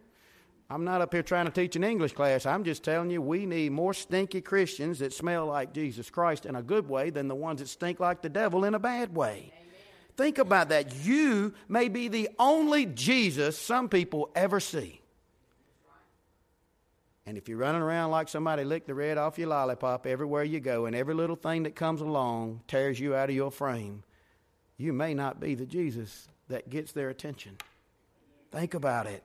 I'm 0.71 0.85
not 0.85 1.03
up 1.03 1.13
here 1.13 1.23
trying 1.23 1.45
to 1.45 1.53
teach 1.53 1.77
an 1.77 1.85
English 1.85 2.15
class. 2.15 2.47
I'm 2.47 2.65
just 2.65 2.83
telling 2.83 3.11
you 3.11 3.21
we 3.21 3.45
need 3.45 3.73
more 3.73 3.93
stinky 3.93 4.41
Christians 4.41 5.01
that 5.01 5.13
smell 5.13 5.45
like 5.45 5.75
Jesus 5.75 6.09
Christ 6.09 6.47
in 6.47 6.57
a 6.57 6.63
good 6.63 6.89
way 6.89 7.11
than 7.11 7.29
the 7.29 7.35
ones 7.35 7.61
that 7.61 7.69
stink 7.69 8.01
like 8.01 8.23
the 8.23 8.31
devil 8.31 8.65
in 8.65 8.75
a 8.75 8.79
bad 8.79 9.15
way. 9.15 9.53
Amen. 9.53 9.67
Think 10.17 10.39
about 10.39 10.71
that. 10.71 10.95
You 11.05 11.53
may 11.69 11.89
be 11.89 12.09
the 12.09 12.31
only 12.39 12.87
Jesus 12.87 13.59
some 13.59 13.91
people 13.91 14.31
ever 14.35 14.61
see. 14.61 15.03
And 17.27 17.37
if 17.37 17.49
you're 17.49 17.59
running 17.59 17.83
around 17.83 18.13
like 18.13 18.29
somebody 18.29 18.63
licked 18.63 18.87
the 18.87 18.95
red 18.95 19.19
off 19.19 19.39
your 19.39 19.49
lollipop 19.49 20.07
everywhere 20.07 20.45
you 20.45 20.61
go, 20.61 20.87
and 20.87 20.95
every 20.95 21.15
little 21.15 21.37
thing 21.37 21.65
that 21.65 21.75
comes 21.75 22.01
along 22.01 22.63
tears 22.69 23.01
you 23.01 23.15
out 23.17 23.29
of 23.29 23.35
your 23.35 23.51
frame, 23.51 24.05
you 24.77 24.93
may 24.93 25.13
not 25.13 25.41
be 25.41 25.55
the 25.55 25.67
Jesus 25.67 26.29
that 26.49 26.71
gets 26.71 26.93
their 26.93 27.09
attention. 27.09 27.57
Think 28.53 28.75
about 28.75 29.07
it. 29.07 29.25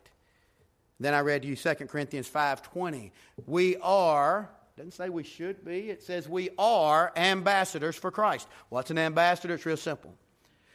Then 1.00 1.14
I 1.14 1.20
read 1.20 1.44
to 1.44 1.48
you 1.48 1.56
2 1.56 1.88
Corinthians 1.88 2.28
5:20. 2.28 3.12
We 3.46 3.78
are 3.78 4.50
doesn't 4.78 4.94
say 4.94 5.10
we 5.10 5.24
should 5.24 5.64
be, 5.64 5.92
it 5.92 6.02
says 6.02 6.28
we 6.28 6.50
are 6.58 7.12
ambassadors 7.16 7.96
for 7.96 8.10
Christ. 8.10 8.48
What's 8.70 8.90
an 8.90 8.98
ambassador? 8.98 9.54
It's 9.54 9.66
real 9.66 9.78
simple. 9.78 10.14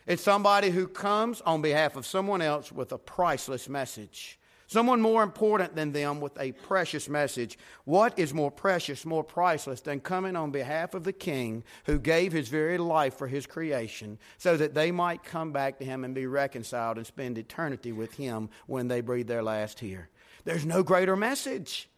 It's 0.06 0.22
somebody 0.22 0.70
who 0.70 0.86
comes 0.86 1.40
on 1.40 1.62
behalf 1.62 1.96
of 1.96 2.06
someone 2.06 2.40
else 2.40 2.70
with 2.70 2.92
a 2.92 2.98
priceless 2.98 3.68
message 3.68 4.38
someone 4.66 5.00
more 5.00 5.22
important 5.22 5.74
than 5.74 5.92
them 5.92 6.20
with 6.20 6.38
a 6.40 6.52
precious 6.52 7.08
message. 7.08 7.58
What 7.84 8.18
is 8.18 8.34
more 8.34 8.50
precious, 8.50 9.04
more 9.04 9.24
priceless 9.24 9.80
than 9.80 10.00
coming 10.00 10.36
on 10.36 10.50
behalf 10.50 10.94
of 10.94 11.04
the 11.04 11.12
King 11.12 11.64
who 11.84 11.98
gave 11.98 12.32
his 12.32 12.48
very 12.48 12.78
life 12.78 13.14
for 13.14 13.28
his 13.28 13.46
creation 13.46 14.18
so 14.38 14.56
that 14.56 14.74
they 14.74 14.90
might 14.90 15.24
come 15.24 15.52
back 15.52 15.78
to 15.78 15.84
him 15.84 16.04
and 16.04 16.14
be 16.14 16.26
reconciled 16.26 16.98
and 16.98 17.06
spend 17.06 17.38
eternity 17.38 17.92
with 17.92 18.14
him 18.14 18.48
when 18.66 18.88
they 18.88 19.00
breathe 19.00 19.28
their 19.28 19.42
last 19.42 19.80
here? 19.80 20.08
There's 20.44 20.66
no 20.66 20.82
greater 20.82 21.16
message. 21.16 21.88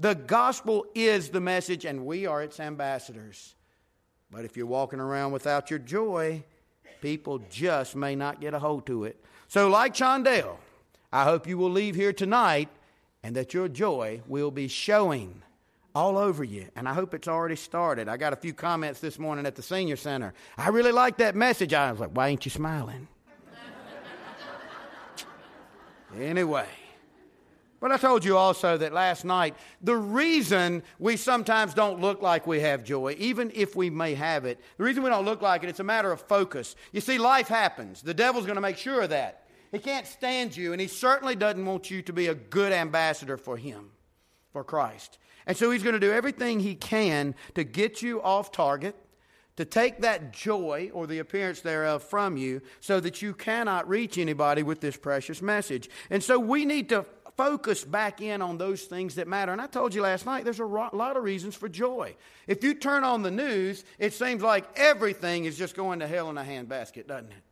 The 0.00 0.14
gospel 0.14 0.86
is 0.94 1.28
the 1.28 1.40
message, 1.40 1.84
and 1.84 2.04
we 2.04 2.26
are 2.26 2.42
its 2.42 2.58
ambassadors. 2.58 3.54
But 4.32 4.44
if 4.44 4.56
you're 4.56 4.66
walking 4.66 4.98
around 4.98 5.32
without 5.32 5.70
your 5.70 5.78
joy, 5.78 6.42
people 7.00 7.40
just 7.50 7.94
may 7.94 8.16
not 8.16 8.40
get 8.40 8.54
a 8.54 8.58
hold 8.58 8.86
to 8.86 9.04
it. 9.04 9.22
So, 9.46 9.68
like 9.68 9.94
Chondale, 9.94 10.56
I 11.12 11.24
hope 11.24 11.46
you 11.46 11.58
will 11.58 11.70
leave 11.70 11.94
here 11.94 12.12
tonight 12.12 12.68
and 13.22 13.36
that 13.36 13.52
your 13.52 13.68
joy 13.68 14.22
will 14.26 14.50
be 14.50 14.68
showing 14.68 15.42
all 15.94 16.16
over 16.16 16.42
you. 16.42 16.68
And 16.74 16.88
I 16.88 16.94
hope 16.94 17.12
it's 17.12 17.28
already 17.28 17.56
started. 17.56 18.08
I 18.08 18.16
got 18.16 18.32
a 18.32 18.36
few 18.36 18.54
comments 18.54 19.00
this 19.00 19.18
morning 19.18 19.44
at 19.44 19.54
the 19.54 19.62
senior 19.62 19.96
center. 19.96 20.32
I 20.56 20.68
really 20.70 20.92
like 20.92 21.18
that 21.18 21.34
message. 21.34 21.74
I 21.74 21.90
was 21.90 22.00
like, 22.00 22.10
why 22.10 22.28
ain't 22.28 22.44
you 22.44 22.50
smiling? 22.50 23.08
anyway. 26.18 26.66
But 27.78 27.90
I 27.90 27.96
told 27.96 28.24
you 28.24 28.36
also 28.36 28.78
that 28.78 28.92
last 28.92 29.24
night, 29.24 29.56
the 29.82 29.96
reason 29.96 30.84
we 31.00 31.16
sometimes 31.16 31.74
don't 31.74 32.00
look 32.00 32.22
like 32.22 32.46
we 32.46 32.60
have 32.60 32.84
joy, 32.84 33.16
even 33.18 33.50
if 33.54 33.74
we 33.74 33.90
may 33.90 34.14
have 34.14 34.44
it, 34.44 34.60
the 34.78 34.84
reason 34.84 35.02
we 35.02 35.10
don't 35.10 35.24
look 35.24 35.42
like 35.42 35.64
it, 35.64 35.68
it's 35.68 35.80
a 35.80 35.84
matter 35.84 36.12
of 36.12 36.20
focus. 36.20 36.76
You 36.92 37.00
see, 37.00 37.18
life 37.18 37.48
happens. 37.48 38.00
The 38.00 38.14
devil's 38.14 38.46
going 38.46 38.54
to 38.54 38.62
make 38.62 38.78
sure 38.78 39.02
of 39.02 39.10
that. 39.10 39.41
He 39.72 39.78
can't 39.78 40.06
stand 40.06 40.56
you, 40.56 40.72
and 40.72 40.80
he 40.80 40.86
certainly 40.86 41.34
doesn't 41.34 41.64
want 41.64 41.90
you 41.90 42.02
to 42.02 42.12
be 42.12 42.28
a 42.28 42.34
good 42.34 42.72
ambassador 42.72 43.38
for 43.38 43.56
him, 43.56 43.90
for 44.52 44.62
Christ. 44.62 45.18
And 45.46 45.56
so 45.56 45.70
he's 45.70 45.82
going 45.82 45.94
to 45.94 46.00
do 46.00 46.12
everything 46.12 46.60
he 46.60 46.74
can 46.74 47.34
to 47.54 47.64
get 47.64 48.02
you 48.02 48.22
off 48.22 48.52
target, 48.52 48.94
to 49.56 49.64
take 49.64 50.02
that 50.02 50.32
joy 50.32 50.90
or 50.92 51.06
the 51.06 51.18
appearance 51.18 51.60
thereof 51.60 52.02
from 52.02 52.36
you 52.36 52.60
so 52.80 53.00
that 53.00 53.22
you 53.22 53.34
cannot 53.34 53.88
reach 53.88 54.18
anybody 54.18 54.62
with 54.62 54.80
this 54.80 54.96
precious 54.96 55.42
message. 55.42 55.90
And 56.10 56.22
so 56.22 56.38
we 56.38 56.64
need 56.64 56.90
to 56.90 57.04
focus 57.36 57.82
back 57.82 58.20
in 58.20 58.42
on 58.42 58.58
those 58.58 58.82
things 58.82 59.14
that 59.14 59.26
matter. 59.26 59.52
And 59.52 59.60
I 59.60 59.66
told 59.66 59.94
you 59.94 60.02
last 60.02 60.26
night, 60.26 60.44
there's 60.44 60.60
a 60.60 60.66
lot 60.66 61.16
of 61.16 61.24
reasons 61.24 61.54
for 61.54 61.68
joy. 61.68 62.14
If 62.46 62.62
you 62.62 62.74
turn 62.74 63.04
on 63.04 63.22
the 63.22 63.30
news, 63.30 63.84
it 63.98 64.12
seems 64.12 64.42
like 64.42 64.66
everything 64.76 65.46
is 65.46 65.56
just 65.56 65.74
going 65.74 66.00
to 66.00 66.06
hell 66.06 66.28
in 66.28 66.36
a 66.36 66.44
handbasket, 66.44 67.06
doesn't 67.06 67.32
it? 67.32 67.42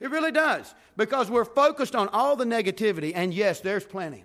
It 0.00 0.10
really 0.10 0.32
does. 0.32 0.74
Because 0.96 1.30
we're 1.30 1.44
focused 1.44 1.94
on 1.94 2.08
all 2.08 2.36
the 2.36 2.44
negativity, 2.44 3.12
and 3.14 3.32
yes, 3.32 3.60
there's 3.60 3.84
plenty. 3.84 4.24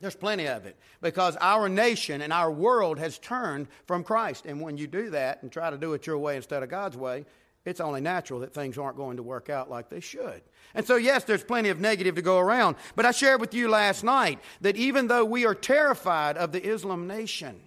There's 0.00 0.16
plenty 0.16 0.48
of 0.48 0.66
it. 0.66 0.76
Because 1.00 1.36
our 1.40 1.68
nation 1.68 2.22
and 2.22 2.32
our 2.32 2.50
world 2.50 2.98
has 2.98 3.18
turned 3.18 3.68
from 3.86 4.02
Christ. 4.02 4.46
And 4.46 4.60
when 4.60 4.78
you 4.78 4.86
do 4.86 5.10
that 5.10 5.42
and 5.42 5.52
try 5.52 5.70
to 5.70 5.76
do 5.76 5.92
it 5.92 6.06
your 6.06 6.18
way 6.18 6.36
instead 6.36 6.62
of 6.62 6.70
God's 6.70 6.96
way, 6.96 7.26
it's 7.66 7.80
only 7.80 8.00
natural 8.00 8.40
that 8.40 8.54
things 8.54 8.78
aren't 8.78 8.96
going 8.96 9.18
to 9.18 9.22
work 9.22 9.50
out 9.50 9.70
like 9.70 9.90
they 9.90 10.00
should. 10.00 10.40
And 10.74 10.86
so, 10.86 10.96
yes, 10.96 11.24
there's 11.24 11.44
plenty 11.44 11.68
of 11.68 11.78
negative 11.78 12.14
to 12.14 12.22
go 12.22 12.38
around. 12.38 12.76
But 12.96 13.04
I 13.04 13.10
shared 13.10 13.40
with 13.40 13.52
you 13.52 13.68
last 13.68 14.02
night 14.02 14.38
that 14.62 14.76
even 14.76 15.08
though 15.08 15.24
we 15.26 15.44
are 15.44 15.54
terrified 15.54 16.38
of 16.38 16.52
the 16.52 16.64
Islam 16.64 17.06
nation, 17.06 17.60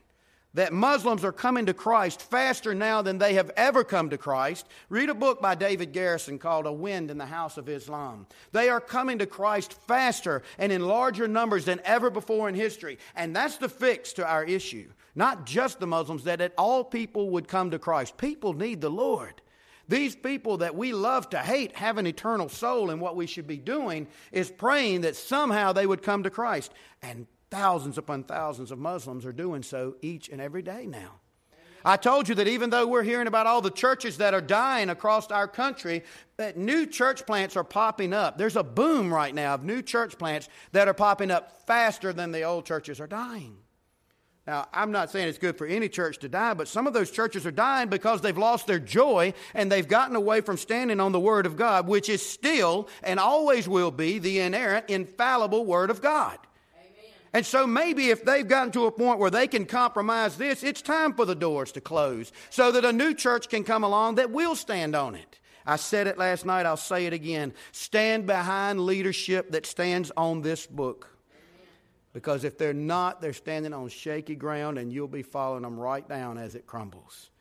that 0.53 0.73
Muslims 0.73 1.23
are 1.23 1.31
coming 1.31 1.65
to 1.65 1.73
Christ 1.73 2.21
faster 2.21 2.75
now 2.75 3.01
than 3.01 3.17
they 3.17 3.33
have 3.33 3.51
ever 3.57 3.83
come 3.83 4.09
to 4.09 4.17
Christ. 4.17 4.67
Read 4.89 5.09
a 5.09 5.15
book 5.15 5.41
by 5.41 5.55
David 5.55 5.93
Garrison 5.93 6.37
called 6.37 6.67
A 6.67 6.71
Wind 6.71 7.09
in 7.09 7.17
the 7.17 7.25
House 7.25 7.57
of 7.57 7.69
Islam. 7.69 8.27
They 8.51 8.69
are 8.69 8.81
coming 8.81 9.19
to 9.19 9.25
Christ 9.25 9.73
faster 9.87 10.43
and 10.57 10.71
in 10.71 10.87
larger 10.87 11.27
numbers 11.27 11.65
than 11.65 11.81
ever 11.83 12.09
before 12.09 12.49
in 12.49 12.55
history. 12.55 12.99
And 13.15 13.35
that's 13.35 13.57
the 13.57 13.69
fix 13.69 14.13
to 14.13 14.27
our 14.27 14.43
issue. 14.43 14.89
Not 15.15 15.45
just 15.45 15.79
the 15.79 15.87
Muslims, 15.87 16.23
that 16.25 16.53
all 16.57 16.83
people 16.83 17.31
would 17.31 17.47
come 17.47 17.71
to 17.71 17.79
Christ. 17.79 18.17
People 18.17 18.53
need 18.53 18.81
the 18.81 18.89
Lord. 18.89 19.41
These 19.87 20.15
people 20.15 20.57
that 20.57 20.75
we 20.75 20.93
love 20.93 21.29
to 21.31 21.39
hate 21.39 21.75
have 21.75 21.97
an 21.97 22.07
eternal 22.07 22.47
soul, 22.47 22.89
and 22.89 23.01
what 23.01 23.17
we 23.17 23.27
should 23.27 23.47
be 23.47 23.57
doing 23.57 24.07
is 24.31 24.49
praying 24.49 25.01
that 25.01 25.15
somehow 25.15 25.73
they 25.73 25.85
would 25.85 26.01
come 26.01 26.23
to 26.23 26.29
Christ. 26.29 26.73
And 27.01 27.27
thousands 27.53 27.99
upon 27.99 28.23
thousands 28.23 28.71
of 28.71 28.79
Muslims 28.79 29.27
are 29.27 29.31
doing 29.31 29.61
so 29.61 29.95
each 30.01 30.27
and 30.27 30.41
every 30.41 30.63
day 30.63 30.87
now. 30.87 31.19
I 31.85 31.97
told 31.97 32.27
you 32.27 32.35
that 32.35 32.47
even 32.47 32.71
though 32.71 32.87
we're 32.87 33.03
hearing 33.03 33.27
about 33.27 33.45
all 33.45 33.61
the 33.61 33.69
churches 33.69 34.17
that 34.17 34.33
are 34.33 34.41
dying 34.41 34.89
across 34.89 35.29
our 35.29 35.47
country, 35.47 36.03
that 36.37 36.57
new 36.57 36.87
church 36.87 37.27
plants 37.27 37.55
are 37.55 37.63
popping 37.63 38.11
up. 38.11 38.39
There's 38.39 38.55
a 38.55 38.63
boom 38.63 39.13
right 39.13 39.35
now 39.35 39.53
of 39.53 39.63
new 39.63 39.83
church 39.83 40.17
plants 40.17 40.49
that 40.71 40.87
are 40.87 40.95
popping 40.95 41.29
up 41.29 41.67
faster 41.67 42.11
than 42.11 42.31
the 42.31 42.41
old 42.41 42.65
churches 42.65 42.99
are 42.99 43.05
dying. 43.05 43.57
Now, 44.47 44.67
I'm 44.73 44.91
not 44.91 45.11
saying 45.11 45.27
it's 45.27 45.37
good 45.37 45.57
for 45.57 45.67
any 45.67 45.89
church 45.89 46.17
to 46.19 46.29
die, 46.29 46.55
but 46.55 46.67
some 46.67 46.87
of 46.87 46.93
those 46.93 47.11
churches 47.11 47.45
are 47.45 47.51
dying 47.51 47.87
because 47.87 48.21
they've 48.21 48.35
lost 48.35 48.65
their 48.65 48.79
joy 48.79 49.33
and 49.53 49.71
they've 49.71 49.87
gotten 49.87 50.15
away 50.15 50.41
from 50.41 50.57
standing 50.57 50.99
on 50.99 51.11
the 51.11 51.19
Word 51.19 51.45
of 51.45 51.55
God, 51.55 51.87
which 51.87 52.09
is 52.09 52.25
still 52.25 52.89
and 53.03 53.19
always 53.19 53.67
will 53.67 53.91
be 53.91 54.17
the 54.17 54.39
inerrant, 54.39 54.89
infallible 54.89 55.65
Word 55.65 55.91
of 55.91 56.01
God. 56.01 56.39
And 57.33 57.45
so 57.45 57.65
maybe 57.65 58.09
if 58.09 58.23
they've 58.23 58.47
gotten 58.47 58.71
to 58.73 58.85
a 58.85 58.91
point 58.91 59.17
where 59.17 59.31
they 59.31 59.47
can 59.47 59.65
compromise 59.65 60.37
this, 60.37 60.61
it's 60.61 60.83
time 60.83 61.13
for 61.13 61.25
the 61.25 61.33
doors 61.33 61.71
to 61.71 61.81
close 61.81 62.31
so 62.51 62.71
that 62.71 62.85
a 62.85 62.93
new 62.93 63.13
church 63.15 63.49
can 63.49 63.63
come 63.63 63.83
along 63.83 64.15
that 64.15 64.29
will 64.29 64.55
stand 64.55 64.95
on 64.95 65.15
it. 65.15 65.39
I 65.65 65.77
said 65.77 66.07
it 66.07 66.17
last 66.17 66.45
night, 66.45 66.65
I'll 66.65 66.77
say 66.77 67.05
it 67.07 67.13
again. 67.13 67.53
Stand 67.71 68.27
behind 68.27 68.85
leadership 68.85 69.51
that 69.51 69.65
stands 69.65 70.11
on 70.15 70.41
this 70.41 70.67
book. 70.67 71.09
Because 72.13 72.43
if 72.43 72.59
they're 72.59 72.73
not, 72.73 73.21
they're 73.21 73.33
standing 73.33 73.73
on 73.73 73.89
shaky 73.89 74.35
ground 74.35 74.77
and 74.77 74.93
you'll 74.93 75.07
be 75.07 75.23
following 75.23 75.63
them 75.63 75.79
right 75.79 76.07
down 76.07 76.37
as 76.37 76.53
it 76.53 76.67
crumbles. 76.67 77.31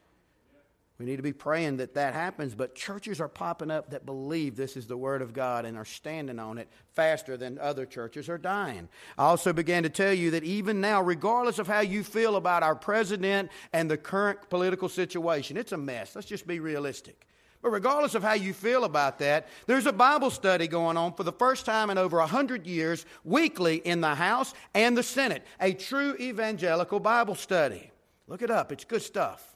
We 1.03 1.11
need 1.11 1.17
to 1.17 1.23
be 1.23 1.33
praying 1.33 1.79
that 1.79 1.95
that 1.95 2.15
happens, 2.15 2.55
but 2.55 2.77
churches 2.77 3.21
are 3.21 3.27
popping 3.27 3.73
up 3.73 3.91
that 3.91 4.07
believe 4.07 4.55
this 4.55 4.77
is 4.77 4.87
the 4.87 4.97
Word 4.97 5.21
of 5.21 5.33
God 5.33 5.65
and 5.65 5.77
are 5.77 5.85
standing 5.85 6.39
on 6.39 6.59
it 6.59 6.69
faster 6.93 7.37
than 7.37 7.59
other 7.59 7.87
churches 7.87 8.29
are 8.29 8.39
dying. 8.39 8.89
I 9.19 9.25
also 9.25 9.53
began 9.53 9.83
to 9.83 9.89
tell 9.89 10.13
you 10.13 10.31
that 10.31 10.45
even 10.45 10.81
now, 10.81 11.03
regardless 11.03 11.59
of 11.59 11.67
how 11.67 11.81
you 11.81 12.05
feel 12.05 12.37
about 12.37 12.63
our 12.63 12.77
president 12.77 13.51
and 13.73 13.91
the 13.91 13.97
current 13.97 14.49
political 14.49 14.89
situation, 14.89 15.57
it's 15.57 15.73
a 15.73 15.77
mess. 15.77 16.15
Let's 16.15 16.29
just 16.29 16.47
be 16.47 16.61
realistic. 16.61 17.27
But 17.63 17.71
regardless 17.71 18.15
of 18.15 18.23
how 18.23 18.35
you 18.35 18.53
feel 18.53 18.85
about 18.85 19.19
that, 19.19 19.49
there's 19.67 19.87
a 19.87 19.93
Bible 19.93 20.31
study 20.31 20.69
going 20.69 20.97
on 20.97 21.15
for 21.15 21.25
the 21.25 21.33
first 21.33 21.67
time 21.67 21.91
in 21.91 21.99
over 21.99 22.19
100 22.19 22.65
years, 22.65 23.07
weekly 23.25 23.79
in 23.79 24.03
the 24.03 24.15
House 24.15 24.55
and 24.73 24.97
the 24.97 25.03
Senate. 25.03 25.45
A 25.61 25.73
true 25.73 26.15
evangelical 26.21 27.01
Bible 27.01 27.35
study. 27.35 27.91
Look 28.29 28.41
it 28.41 28.53
up, 28.53 28.71
it's 28.71 28.85
good 28.85 29.03
stuff. 29.03 29.52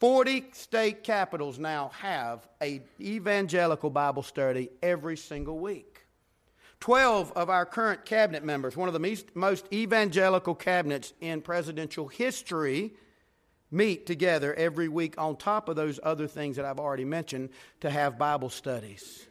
40 0.00 0.46
state 0.52 1.02
capitals 1.02 1.58
now 1.58 1.90
have 1.98 2.46
a 2.62 2.80
evangelical 3.00 3.90
Bible 3.90 4.22
study 4.22 4.70
every 4.82 5.16
single 5.16 5.58
week. 5.58 6.06
12 6.80 7.32
of 7.32 7.50
our 7.50 7.66
current 7.66 8.04
cabinet 8.04 8.44
members, 8.44 8.76
one 8.76 8.88
of 8.88 8.94
the 8.94 9.24
most 9.34 9.66
evangelical 9.72 10.54
cabinets 10.54 11.12
in 11.20 11.40
presidential 11.40 12.06
history, 12.06 12.92
meet 13.72 14.06
together 14.06 14.54
every 14.54 14.88
week 14.88 15.14
on 15.18 15.36
top 15.36 15.68
of 15.68 15.74
those 15.74 15.98
other 16.04 16.28
things 16.28 16.56
that 16.56 16.64
I've 16.64 16.78
already 16.78 17.04
mentioned 17.04 17.50
to 17.80 17.90
have 17.90 18.16
Bible 18.16 18.48
studies. 18.48 19.26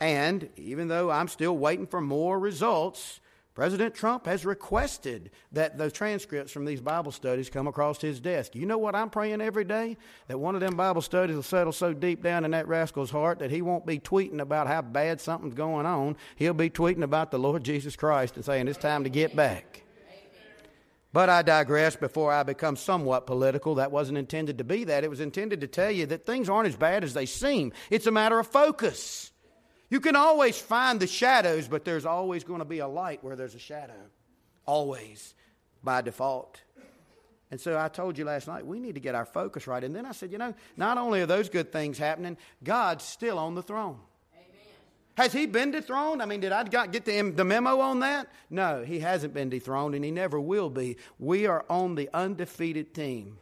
And 0.00 0.50
even 0.56 0.88
though 0.88 1.10
I'm 1.10 1.28
still 1.28 1.56
waiting 1.56 1.86
for 1.86 2.00
more 2.02 2.38
results, 2.38 3.20
President 3.54 3.94
Trump 3.94 4.24
has 4.24 4.46
requested 4.46 5.30
that 5.52 5.76
the 5.76 5.90
transcripts 5.90 6.52
from 6.52 6.64
these 6.64 6.80
Bible 6.80 7.12
studies 7.12 7.50
come 7.50 7.66
across 7.66 8.00
his 8.00 8.18
desk. 8.18 8.54
You 8.54 8.64
know 8.64 8.78
what 8.78 8.94
I'm 8.94 9.10
praying 9.10 9.42
every 9.42 9.64
day? 9.64 9.98
That 10.28 10.38
one 10.38 10.54
of 10.54 10.62
them 10.62 10.74
Bible 10.74 11.02
studies 11.02 11.36
will 11.36 11.42
settle 11.42 11.72
so 11.72 11.92
deep 11.92 12.22
down 12.22 12.46
in 12.46 12.52
that 12.52 12.66
rascal's 12.66 13.10
heart 13.10 13.40
that 13.40 13.50
he 13.50 13.60
won't 13.60 13.84
be 13.84 13.98
tweeting 13.98 14.40
about 14.40 14.68
how 14.68 14.80
bad 14.80 15.20
something's 15.20 15.54
going 15.54 15.84
on. 15.84 16.16
He'll 16.36 16.54
be 16.54 16.70
tweeting 16.70 17.02
about 17.02 17.30
the 17.30 17.38
Lord 17.38 17.62
Jesus 17.62 17.94
Christ 17.94 18.36
and 18.36 18.44
saying 18.44 18.68
it's 18.68 18.78
time 18.78 19.04
to 19.04 19.10
get 19.10 19.36
back. 19.36 19.82
But 21.12 21.28
I 21.28 21.42
digress 21.42 21.94
before 21.94 22.32
I 22.32 22.42
become 22.42 22.76
somewhat 22.76 23.26
political. 23.26 23.74
That 23.74 23.92
wasn't 23.92 24.16
intended 24.16 24.58
to 24.58 24.64
be 24.64 24.84
that. 24.84 25.04
It 25.04 25.10
was 25.10 25.20
intended 25.20 25.60
to 25.60 25.66
tell 25.66 25.90
you 25.90 26.06
that 26.06 26.24
things 26.24 26.48
aren't 26.48 26.68
as 26.68 26.76
bad 26.76 27.04
as 27.04 27.12
they 27.12 27.26
seem. 27.26 27.74
It's 27.90 28.06
a 28.06 28.10
matter 28.10 28.38
of 28.38 28.46
focus. 28.46 29.31
You 29.92 30.00
can 30.00 30.16
always 30.16 30.58
find 30.58 30.98
the 30.98 31.06
shadows, 31.06 31.68
but 31.68 31.84
there's 31.84 32.06
always 32.06 32.44
going 32.44 32.60
to 32.60 32.64
be 32.64 32.78
a 32.78 32.88
light 32.88 33.22
where 33.22 33.36
there's 33.36 33.54
a 33.54 33.58
shadow. 33.58 33.92
Always, 34.64 35.34
by 35.84 36.00
default. 36.00 36.62
And 37.50 37.60
so 37.60 37.78
I 37.78 37.88
told 37.88 38.16
you 38.16 38.24
last 38.24 38.48
night, 38.48 38.66
we 38.66 38.80
need 38.80 38.94
to 38.94 39.02
get 39.02 39.14
our 39.14 39.26
focus 39.26 39.66
right. 39.66 39.84
And 39.84 39.94
then 39.94 40.06
I 40.06 40.12
said, 40.12 40.32
you 40.32 40.38
know, 40.38 40.54
not 40.78 40.96
only 40.96 41.20
are 41.20 41.26
those 41.26 41.50
good 41.50 41.72
things 41.72 41.98
happening, 41.98 42.38
God's 42.64 43.04
still 43.04 43.38
on 43.38 43.54
the 43.54 43.62
throne. 43.62 43.98
Has 45.18 45.34
he 45.34 45.44
been 45.44 45.72
dethroned? 45.72 46.22
I 46.22 46.24
mean, 46.24 46.40
did 46.40 46.52
I 46.52 46.64
get 46.64 47.04
the 47.04 47.44
memo 47.44 47.80
on 47.80 48.00
that? 48.00 48.28
No, 48.48 48.82
he 48.82 48.98
hasn't 48.98 49.34
been 49.34 49.50
dethroned 49.50 49.94
and 49.94 50.02
he 50.02 50.10
never 50.10 50.40
will 50.40 50.70
be. 50.70 50.96
We 51.18 51.44
are 51.44 51.66
on 51.68 51.96
the 51.96 52.08
undefeated 52.14 52.94
team, 52.94 53.36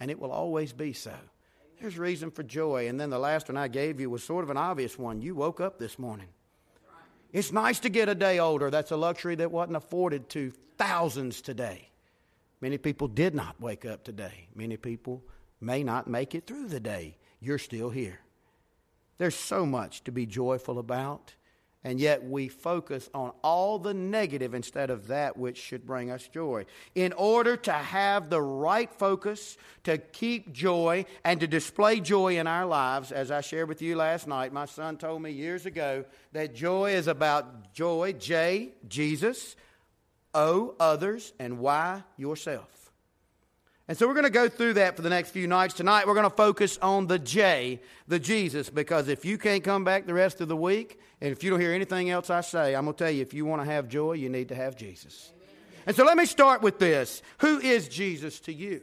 and 0.00 0.10
it 0.10 0.18
will 0.18 0.32
always 0.32 0.72
be 0.72 0.94
so. 0.94 1.14
There's 1.82 1.98
reason 1.98 2.30
for 2.30 2.44
joy. 2.44 2.88
And 2.88 2.98
then 2.98 3.10
the 3.10 3.18
last 3.18 3.48
one 3.48 3.56
I 3.56 3.66
gave 3.66 3.98
you 3.98 4.08
was 4.08 4.22
sort 4.22 4.44
of 4.44 4.50
an 4.50 4.56
obvious 4.56 4.96
one. 4.96 5.20
You 5.20 5.34
woke 5.34 5.60
up 5.60 5.80
this 5.80 5.98
morning. 5.98 6.28
It's 7.32 7.50
nice 7.50 7.80
to 7.80 7.88
get 7.88 8.08
a 8.08 8.14
day 8.14 8.38
older. 8.38 8.70
That's 8.70 8.92
a 8.92 8.96
luxury 8.96 9.34
that 9.34 9.50
wasn't 9.50 9.76
afforded 9.76 10.28
to 10.30 10.52
thousands 10.78 11.40
today. 11.40 11.88
Many 12.60 12.78
people 12.78 13.08
did 13.08 13.34
not 13.34 13.60
wake 13.60 13.84
up 13.84 14.04
today. 14.04 14.46
Many 14.54 14.76
people 14.76 15.24
may 15.60 15.82
not 15.82 16.06
make 16.06 16.36
it 16.36 16.46
through 16.46 16.68
the 16.68 16.78
day. 16.78 17.16
You're 17.40 17.58
still 17.58 17.90
here. 17.90 18.20
There's 19.18 19.34
so 19.34 19.66
much 19.66 20.04
to 20.04 20.12
be 20.12 20.24
joyful 20.24 20.78
about 20.78 21.34
and 21.84 21.98
yet 21.98 22.24
we 22.24 22.48
focus 22.48 23.10
on 23.12 23.32
all 23.42 23.78
the 23.78 23.94
negative 23.94 24.54
instead 24.54 24.90
of 24.90 25.08
that 25.08 25.36
which 25.36 25.58
should 25.58 25.84
bring 25.84 26.10
us 26.10 26.28
joy. 26.28 26.64
In 26.94 27.12
order 27.14 27.56
to 27.56 27.72
have 27.72 28.30
the 28.30 28.40
right 28.40 28.92
focus, 28.94 29.56
to 29.84 29.98
keep 29.98 30.52
joy, 30.52 31.04
and 31.24 31.40
to 31.40 31.46
display 31.46 32.00
joy 32.00 32.38
in 32.38 32.46
our 32.46 32.66
lives, 32.66 33.10
as 33.10 33.30
I 33.30 33.40
shared 33.40 33.68
with 33.68 33.82
you 33.82 33.96
last 33.96 34.28
night, 34.28 34.52
my 34.52 34.66
son 34.66 34.96
told 34.96 35.22
me 35.22 35.32
years 35.32 35.66
ago 35.66 36.04
that 36.32 36.54
joy 36.54 36.92
is 36.94 37.08
about 37.08 37.74
joy, 37.74 38.12
J, 38.12 38.70
Jesus, 38.88 39.56
O, 40.34 40.74
others, 40.78 41.32
and 41.38 41.58
Y, 41.58 42.02
yourself. 42.16 42.81
And 43.88 43.98
so 43.98 44.06
we're 44.06 44.14
going 44.14 44.24
to 44.24 44.30
go 44.30 44.48
through 44.48 44.74
that 44.74 44.94
for 44.96 45.02
the 45.02 45.10
next 45.10 45.30
few 45.30 45.46
nights. 45.46 45.74
Tonight 45.74 46.06
we're 46.06 46.14
going 46.14 46.30
to 46.30 46.36
focus 46.36 46.78
on 46.80 47.08
the 47.08 47.18
J, 47.18 47.80
the 48.06 48.18
Jesus, 48.18 48.70
because 48.70 49.08
if 49.08 49.24
you 49.24 49.38
can't 49.38 49.64
come 49.64 49.84
back 49.84 50.06
the 50.06 50.14
rest 50.14 50.40
of 50.40 50.48
the 50.48 50.56
week, 50.56 51.00
and 51.20 51.32
if 51.32 51.42
you 51.42 51.50
don't 51.50 51.60
hear 51.60 51.72
anything 51.72 52.08
else 52.08 52.30
I 52.30 52.42
say, 52.42 52.76
I'm 52.76 52.84
going 52.84 52.94
to 52.94 53.04
tell 53.04 53.10
you 53.10 53.22
if 53.22 53.34
you 53.34 53.44
want 53.44 53.62
to 53.62 53.66
have 53.66 53.88
joy, 53.88 54.12
you 54.12 54.28
need 54.28 54.48
to 54.48 54.54
have 54.54 54.76
Jesus. 54.76 55.32
Amen. 55.34 55.82
And 55.86 55.96
so 55.96 56.04
let 56.04 56.16
me 56.16 56.26
start 56.26 56.62
with 56.62 56.78
this 56.78 57.22
Who 57.38 57.58
is 57.58 57.88
Jesus 57.88 58.38
to 58.40 58.52
you? 58.52 58.82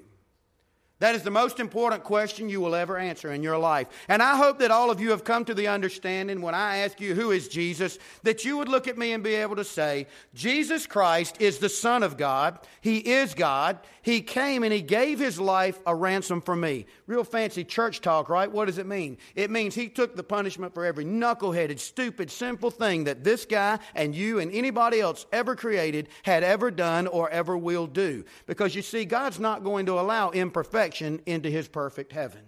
That 1.00 1.16
is 1.16 1.24
the 1.24 1.32
most 1.32 1.62
important 1.62 2.04
question 2.04 2.50
you 2.50 2.60
will 2.60 2.76
ever 2.76 2.98
answer 2.98 3.32
in 3.32 3.42
your 3.42 3.58
life. 3.58 3.88
And 4.10 4.22
I 4.22 4.36
hope 4.36 4.60
that 4.60 4.70
all 4.70 4.92
of 4.92 5.00
you 5.00 5.12
have 5.12 5.24
come 5.24 5.46
to 5.46 5.54
the 5.54 5.68
understanding 5.68 6.42
when 6.42 6.54
I 6.54 6.80
ask 6.80 7.00
you, 7.00 7.16
who 7.16 7.32
is 7.32 7.48
Jesus, 7.48 7.98
that 8.24 8.44
you 8.44 8.58
would 8.58 8.68
look 8.68 8.86
at 8.86 8.98
me 8.98 9.14
and 9.14 9.24
be 9.24 9.36
able 9.36 9.56
to 9.56 9.64
say, 9.64 10.08
Jesus 10.34 10.86
Christ 10.86 11.38
is 11.40 11.60
the 11.60 11.70
Son 11.70 12.04
of 12.04 12.18
God. 12.18 12.60
He 12.82 12.98
is 12.98 13.34
God. 13.34 13.80
He 14.02 14.20
came 14.20 14.64
and 14.64 14.74
He 14.74 14.82
gave 14.82 15.20
His 15.20 15.40
life 15.40 15.80
a 15.86 15.96
ransom 15.96 16.42
for 16.42 16.56
me. 16.56 16.86
Real 17.08 17.24
fancy 17.24 17.64
church 17.64 18.02
talk, 18.02 18.28
right? 18.28 18.52
What 18.52 18.66
does 18.66 18.78
it 18.78 18.86
mean? 18.86 19.20
It 19.36 19.52
means 19.52 19.76
He 19.76 19.88
took 19.88 20.18
the 20.18 20.24
punishment 20.24 20.74
for 20.74 20.84
every 20.84 21.06
knuckleheaded, 21.06 21.80
stupid, 21.80 22.30
simple 22.30 22.72
thing 22.72 23.06
that 23.06 23.24
this 23.24 23.46
guy 23.46 23.80
and 23.96 24.14
you 24.14 24.40
and 24.40 24.52
anybody 24.52 25.00
else 25.00 25.26
ever 25.32 25.56
created 25.56 26.10
had 26.24 26.44
ever 26.44 26.72
done 26.72 27.08
or 27.08 27.30
ever 27.30 27.58
will 27.58 27.88
do. 27.88 28.26
Because 28.48 28.76
you 28.76 28.82
see, 28.82 29.06
God's 29.06 29.40
not 29.40 29.64
going 29.64 29.86
to 29.86 29.98
allow 29.98 30.32
imperfection 30.32 30.89
perfection 30.90 31.22
into 31.28 31.50
his 31.50 31.68
perfect 31.68 32.12
heaven. 32.12 32.42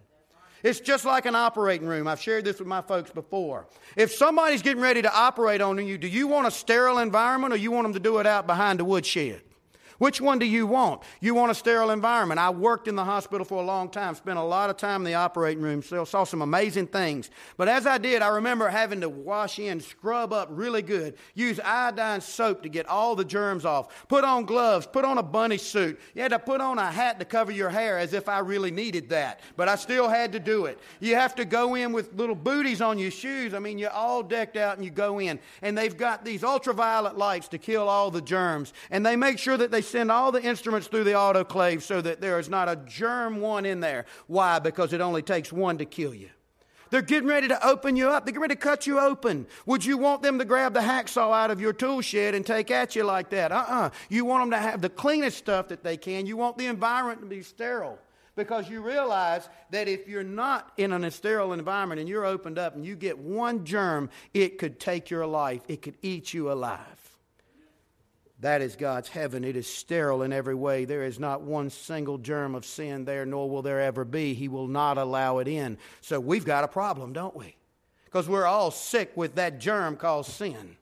It's 0.64 0.80
just 0.80 1.06
like 1.06 1.26
an 1.26 1.36
operating 1.36 1.88
room. 1.88 2.08
I've 2.08 2.20
shared 2.20 2.46
this 2.46 2.60
with 2.60 2.68
my 2.68 2.82
folks 2.82 3.12
before. 3.12 3.68
If 3.96 4.12
somebody's 4.12 4.62
getting 4.62 4.82
ready 4.82 5.02
to 5.02 5.14
operate 5.14 5.62
on 5.62 5.84
you, 5.86 5.98
do 5.98 6.08
you 6.08 6.28
want 6.28 6.48
a 6.48 6.52
sterile 6.52 7.00
environment 7.00 7.54
or 7.54 7.58
you 7.58 7.72
want 7.72 7.86
them 7.86 7.94
to 7.94 8.00
do 8.00 8.18
it 8.20 8.28
out 8.28 8.48
behind 8.48 8.80
a 8.80 8.86
woodshed? 8.86 9.42
Which 10.02 10.20
one 10.20 10.40
do 10.40 10.48
you 10.48 10.66
want? 10.66 11.04
You 11.20 11.36
want 11.36 11.52
a 11.52 11.54
sterile 11.54 11.92
environment. 11.92 12.40
I 12.40 12.50
worked 12.50 12.88
in 12.88 12.96
the 12.96 13.06
hospital 13.06 13.46
for 13.46 13.62
a 13.62 13.64
long 13.64 13.88
time, 13.88 14.16
spent 14.16 14.40
a 14.40 14.42
lot 14.42 14.72
of 14.72 14.78
time 14.78 15.02
in 15.02 15.06
the 15.06 15.14
operating 15.14 15.62
room, 15.62 15.84
so 15.84 16.06
saw 16.06 16.24
some 16.24 16.42
amazing 16.42 16.88
things. 16.88 17.30
But 17.56 17.68
as 17.68 17.86
I 17.86 18.00
did, 18.00 18.24
I 18.24 18.30
remember 18.30 18.68
having 18.68 19.02
to 19.02 19.10
wash 19.10 19.60
in, 19.60 19.80
scrub 19.80 20.34
up 20.34 20.48
really 20.50 20.82
good, 20.82 21.18
use 21.36 21.60
iodine 21.60 22.20
soap 22.20 22.64
to 22.64 22.70
get 22.70 22.88
all 22.88 23.16
the 23.16 23.24
germs 23.24 23.64
off, 23.64 24.08
put 24.08 24.24
on 24.24 24.46
gloves, 24.46 24.88
put 24.88 25.06
on 25.06 25.20
a 25.20 25.24
bunny 25.24 25.60
suit. 25.60 26.00
You 26.16 26.24
had 26.24 26.32
to 26.32 26.40
put 26.40 26.62
on 26.62 26.80
a 26.80 26.92
hat 26.92 27.20
to 27.20 27.26
cover 27.26 27.52
your 27.52 27.70
hair 27.70 28.00
as 28.00 28.14
if 28.14 28.28
I 28.28 28.40
really 28.40 28.72
needed 28.72 29.10
that, 29.10 29.42
but 29.56 29.68
I 29.68 29.76
still 29.76 30.10
had 30.10 30.32
to 30.32 30.40
do 30.40 30.66
it. 30.66 30.80
You 31.00 31.14
have 31.14 31.36
to 31.36 31.46
go 31.46 31.76
in 31.76 31.94
with 31.94 32.12
little 32.16 32.34
booties 32.34 32.82
on 32.82 32.98
your 32.98 33.12
shoes. 33.12 33.54
I 33.54 33.60
mean, 33.60 33.78
you're 33.78 33.92
all 33.92 34.24
decked 34.24 34.58
out 34.58 34.78
and 34.78 34.84
you 34.84 34.90
go 34.90 35.20
in, 35.20 35.40
and 35.62 35.78
they've 35.78 35.96
got 35.96 36.26
these 36.26 36.44
ultraviolet 36.44 37.20
lights 37.20 37.50
to 37.50 37.60
kill 37.60 37.88
all 37.88 38.10
the 38.10 38.20
germs, 38.20 38.74
and 38.90 39.06
they 39.06 39.16
make 39.16 39.38
sure 39.38 39.58
that 39.58 39.70
they 39.70 39.91
send 39.92 40.12
all 40.12 40.32
the 40.32 40.42
instruments 40.42 40.88
through 40.88 41.04
the 41.04 41.12
autoclave 41.12 41.82
so 41.82 42.02
that 42.02 42.22
there 42.22 42.40
is 42.40 42.50
not 42.50 42.70
a 42.70 42.76
germ 42.88 43.42
one 43.42 43.66
in 43.66 43.80
there. 43.80 44.06
Why? 44.28 44.60
Because 44.60 44.94
it 44.94 45.02
only 45.02 45.22
takes 45.22 45.52
one 45.52 45.78
to 45.78 45.86
kill 45.86 46.14
you. 46.14 46.30
They're 46.92 47.02
getting 47.02 47.30
ready 47.30 47.48
to 47.48 47.68
open 47.68 47.96
you 47.96 48.10
up. 48.10 48.26
They're 48.26 48.34
getting 48.34 48.42
ready 48.42 48.56
to 48.56 48.62
cut 48.62 48.86
you 48.86 49.00
open. 49.00 49.48
Would 49.66 49.86
you 49.86 49.98
want 49.98 50.22
them 50.22 50.40
to 50.40 50.46
grab 50.46 50.74
the 50.74 50.82
hacksaw 50.82 51.34
out 51.34 51.50
of 51.50 51.62
your 51.62 51.72
tool 51.72 52.02
shed 52.02 52.36
and 52.36 52.46
take 52.46 52.70
at 52.70 52.96
you 52.98 53.04
like 53.04 53.30
that? 53.30 53.52
Uh 53.52 53.56
uh-uh. 53.56 53.82
uh 53.86 53.90
You 54.10 54.26
want 54.26 54.42
them 54.44 54.52
to 54.52 54.58
have 54.58 54.82
the 54.82 54.90
cleanest 54.90 55.38
stuff 55.38 55.70
that 55.70 55.84
they 55.84 55.96
can. 55.96 56.26
You 56.26 56.36
want 56.36 56.58
the 56.58 56.66
environment 56.66 57.22
to 57.22 57.28
be 57.28 57.44
sterile 57.44 57.98
because 58.36 58.70
you 58.70 58.82
realize 58.82 59.48
that 59.72 59.88
if 59.88 60.06
you're 60.08 60.24
not 60.24 60.74
in 60.78 60.92
an 60.92 61.10
sterile 61.12 61.54
environment 61.54 62.00
and 62.00 62.10
you're 62.10 62.26
opened 62.26 62.60
up 62.60 62.76
and 62.76 62.86
you 62.86 62.98
get 62.98 63.18
one 63.18 63.64
germ, 63.64 64.10
it 64.34 64.58
could 64.58 64.78
take 64.78 65.10
your 65.10 65.26
life, 65.26 65.62
it 65.70 65.82
could 65.82 65.96
eat 66.02 66.34
you 66.34 66.52
alive. 66.52 67.01
That 68.42 68.62
is 68.62 68.76
God's 68.76 69.08
heaven. 69.08 69.44
It 69.44 69.56
is 69.56 69.68
sterile 69.68 70.24
in 70.24 70.34
every 70.34 70.56
way. 70.56 70.86
There 70.86 71.04
is 71.04 71.20
not 71.20 71.42
one 71.42 71.70
single 71.70 72.18
germ 72.18 72.56
of 72.56 72.66
sin 72.66 73.06
there, 73.06 73.26
nor 73.26 73.50
will 73.50 73.62
there 73.62 73.80
ever 73.80 74.04
be. 74.04 74.34
He 74.34 74.48
will 74.48 74.68
not 74.68 74.98
allow 74.98 75.38
it 75.38 75.48
in. 75.48 75.78
So 76.02 76.20
we've 76.20 76.46
got 76.46 76.64
a 76.64 76.68
problem, 76.68 77.14
don't 77.14 77.36
we? 77.36 77.56
Because 78.06 78.28
we're 78.28 78.48
all 78.48 78.72
sick 78.72 79.12
with 79.16 79.36
that 79.36 79.60
germ 79.60 79.96
called 79.96 80.26
sin. 80.26 80.76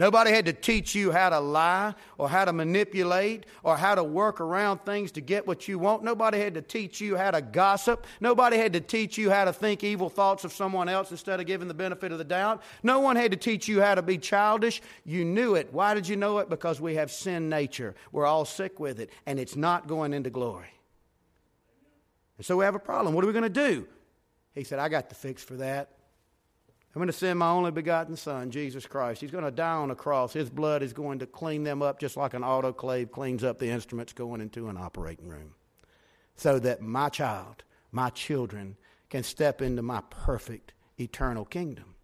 Nobody 0.00 0.30
had 0.30 0.46
to 0.46 0.54
teach 0.54 0.94
you 0.94 1.12
how 1.12 1.28
to 1.28 1.38
lie 1.40 1.94
or 2.16 2.26
how 2.26 2.46
to 2.46 2.54
manipulate 2.54 3.44
or 3.62 3.76
how 3.76 3.94
to 3.94 4.02
work 4.02 4.40
around 4.40 4.78
things 4.78 5.12
to 5.12 5.20
get 5.20 5.46
what 5.46 5.68
you 5.68 5.78
want. 5.78 6.02
Nobody 6.02 6.38
had 6.38 6.54
to 6.54 6.62
teach 6.62 7.02
you 7.02 7.18
how 7.18 7.30
to 7.30 7.42
gossip. 7.42 8.06
Nobody 8.18 8.56
had 8.56 8.72
to 8.72 8.80
teach 8.80 9.18
you 9.18 9.28
how 9.28 9.44
to 9.44 9.52
think 9.52 9.84
evil 9.84 10.08
thoughts 10.08 10.42
of 10.44 10.54
someone 10.54 10.88
else 10.88 11.10
instead 11.10 11.38
of 11.38 11.44
giving 11.44 11.68
the 11.68 11.74
benefit 11.74 12.12
of 12.12 12.16
the 12.16 12.24
doubt. 12.24 12.62
No 12.82 13.00
one 13.00 13.14
had 13.14 13.30
to 13.32 13.36
teach 13.36 13.68
you 13.68 13.82
how 13.82 13.94
to 13.94 14.00
be 14.00 14.16
childish. 14.16 14.80
You 15.04 15.22
knew 15.22 15.54
it. 15.54 15.68
Why 15.70 15.92
did 15.92 16.08
you 16.08 16.16
know 16.16 16.38
it? 16.38 16.48
Because 16.48 16.80
we 16.80 16.94
have 16.94 17.12
sin 17.12 17.50
nature. 17.50 17.94
We're 18.10 18.24
all 18.24 18.46
sick 18.46 18.80
with 18.80 19.00
it, 19.00 19.10
and 19.26 19.38
it's 19.38 19.54
not 19.54 19.86
going 19.86 20.14
into 20.14 20.30
glory. 20.30 20.72
And 22.38 22.46
so 22.46 22.56
we 22.56 22.64
have 22.64 22.74
a 22.74 22.78
problem. 22.78 23.14
What 23.14 23.22
are 23.22 23.26
we 23.26 23.34
going 23.34 23.42
to 23.42 23.50
do? 23.50 23.86
He 24.54 24.64
said, 24.64 24.78
I 24.78 24.88
got 24.88 25.10
the 25.10 25.14
fix 25.14 25.44
for 25.44 25.56
that. 25.56 25.90
I'm 26.92 26.98
going 26.98 27.06
to 27.06 27.12
send 27.12 27.38
my 27.38 27.50
only 27.50 27.70
begotten 27.70 28.16
Son, 28.16 28.50
Jesus 28.50 28.84
Christ. 28.84 29.20
He's 29.20 29.30
going 29.30 29.44
to 29.44 29.52
die 29.52 29.76
on 29.76 29.92
a 29.92 29.94
cross. 29.94 30.32
His 30.32 30.50
blood 30.50 30.82
is 30.82 30.92
going 30.92 31.20
to 31.20 31.26
clean 31.26 31.62
them 31.62 31.82
up 31.82 32.00
just 32.00 32.16
like 32.16 32.34
an 32.34 32.42
autoclave 32.42 33.12
cleans 33.12 33.44
up 33.44 33.58
the 33.58 33.68
instruments 33.68 34.12
going 34.12 34.40
into 34.40 34.68
an 34.68 34.76
operating 34.76 35.28
room. 35.28 35.54
So 36.34 36.58
that 36.58 36.82
my 36.82 37.08
child, 37.08 37.62
my 37.92 38.10
children, 38.10 38.76
can 39.08 39.22
step 39.22 39.62
into 39.62 39.82
my 39.82 40.02
perfect 40.10 40.72
eternal 40.98 41.44
kingdom. 41.44 41.94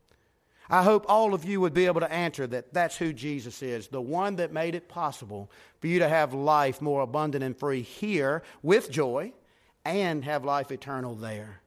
I 0.69 0.83
hope 0.83 1.05
all 1.09 1.35
of 1.35 1.45
you 1.45 1.61
would 1.61 1.75
be 1.75 1.87
able 1.87 2.01
to 2.01 2.13
answer 2.13 2.47
that 2.49 2.73
that's 2.73 2.97
who 2.97 3.13
Jesus 3.13 3.63
is, 3.63 3.89
the 3.89 4.01
one 4.01 4.37
that 4.37 4.53
made 4.53 4.75
it 4.75 4.89
possible 4.89 5.51
for 5.81 5.89
you 5.89 5.99
to 6.01 6.09
have 6.09 6.33
life 6.35 6.81
more 6.81 7.03
abundant 7.03 7.45
and 7.45 7.57
free 7.57 7.83
here 7.83 8.43
with 8.63 8.91
joy 8.91 9.33
and 9.85 10.25
have 10.25 10.45
life 10.45 10.71
eternal 10.71 11.15
there. 11.15 11.61